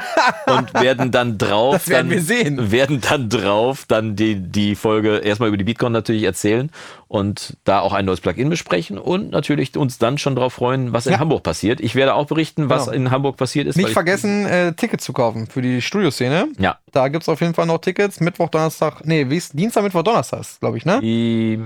[0.46, 2.72] und werden dann drauf, Das werden dann, wir sehen.
[2.72, 6.68] werden dann drauf dann die, die Folge erstmal über die Bitcoin natürlich erzählen
[7.06, 11.04] und da auch ein neues Plugin besprechen und natürlich uns dann schon darauf freuen, was
[11.14, 11.20] in.
[11.20, 11.80] Hamburg passiert.
[11.80, 12.96] Ich werde auch berichten, was Genau.
[12.96, 13.76] in Hamburg passiert ist.
[13.76, 16.48] Nicht vergessen, äh, Tickets zu kaufen für die Studioszene.
[16.58, 16.78] Ja.
[16.92, 18.20] Da gibt's auf jeden Fall noch Tickets.
[18.20, 21.00] Mittwoch, Donnerstag, nee, wie ist Dienstag, Mittwoch, Donnerstag, glaube ich, ne?
[21.00, 21.60] Die,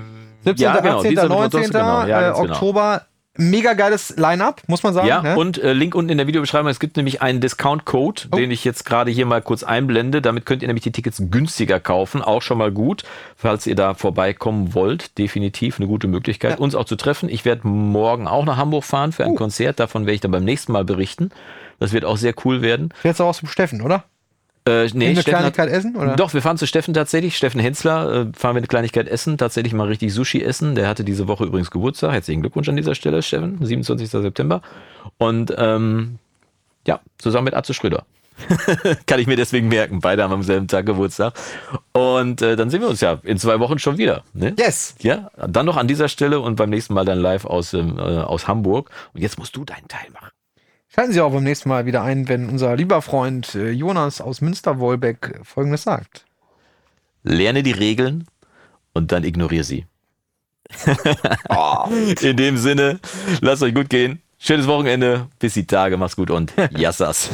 [0.45, 1.61] 17., ja, genau, 18., dieser 19.
[1.61, 2.53] Mittwoch, genau, ja, äh, genau.
[2.53, 3.03] Oktober.
[3.39, 5.07] Mega geiles Line-Up, muss man sagen.
[5.09, 5.37] Ja, ne?
[5.37, 6.69] und äh, Link unten in der Videobeschreibung.
[6.71, 8.37] Es gibt nämlich einen Discount-Code, Oh.
[8.37, 10.23] den ich jetzt gerade hier mal kurz einblende.
[10.23, 12.23] Damit könnt ihr nämlich die Tickets günstiger kaufen.
[12.23, 13.05] Auch schon mal gut,
[13.37, 15.19] falls ihr da vorbeikommen wollt.
[15.19, 16.57] Definitiv eine gute Möglichkeit, Ja.
[16.59, 17.29] uns auch zu treffen.
[17.29, 19.35] Ich werde morgen auch nach Hamburg fahren für ein Oh.
[19.37, 19.79] Konzert.
[19.81, 21.31] Davon werde ich dann beim nächsten Mal berichten.
[21.79, 22.93] Das wird auch sehr cool werden.
[23.05, 24.05] Jetzt auch zum Steffen, oder?
[24.67, 26.17] Äh, nee, eine Steffen hat- Kleinigkeit essen, oder?
[26.17, 27.37] Doch, wir fahren zu Steffen tatsächlich.
[27.37, 30.75] Steffen Hensler, äh, fahren wir eine Kleinigkeit essen, tatsächlich mal richtig Sushi essen.
[30.75, 32.13] Der hatte diese Woche übrigens Geburtstag.
[32.13, 34.11] Herzlichen Glückwunsch an dieser Stelle, Steffen, 27.
[34.11, 34.63] September.
[35.19, 36.19] Und ähm,
[36.87, 38.05] ja, zusammen mit Atze Schröder.
[39.07, 40.01] Kann ich mir deswegen merken.
[40.01, 41.33] Beide haben am selben Tag Geburtstag.
[41.93, 44.25] Und äh, dann sehen wir uns ja in zwei Wochen schon wieder.
[44.35, 44.55] Ne?
[44.59, 44.95] Yes.
[45.01, 48.03] Ja, dann noch an dieser Stelle und beim nächsten Mal dann live aus, ähm, äh,
[48.03, 48.91] aus Hamburg.
[49.15, 50.29] Und jetzt musst du deinen Teil machen.
[50.97, 54.41] Schalten Sie auch beim nächsten Mal wieder ein, wenn unser lieber Freund äh, Jonas aus
[54.41, 56.25] Münster-Wolbeck Folgendes sagt.
[57.23, 58.27] Lerne die Regeln
[58.95, 59.85] und dann ignoriere sie.
[62.23, 62.99] In dem Sinne,
[63.43, 64.23] lasst euch gut gehen.
[64.39, 65.29] Schönes Wochenende.
[65.39, 65.99] Bis die Tage.
[65.99, 67.29] Mach's gut und Yassas.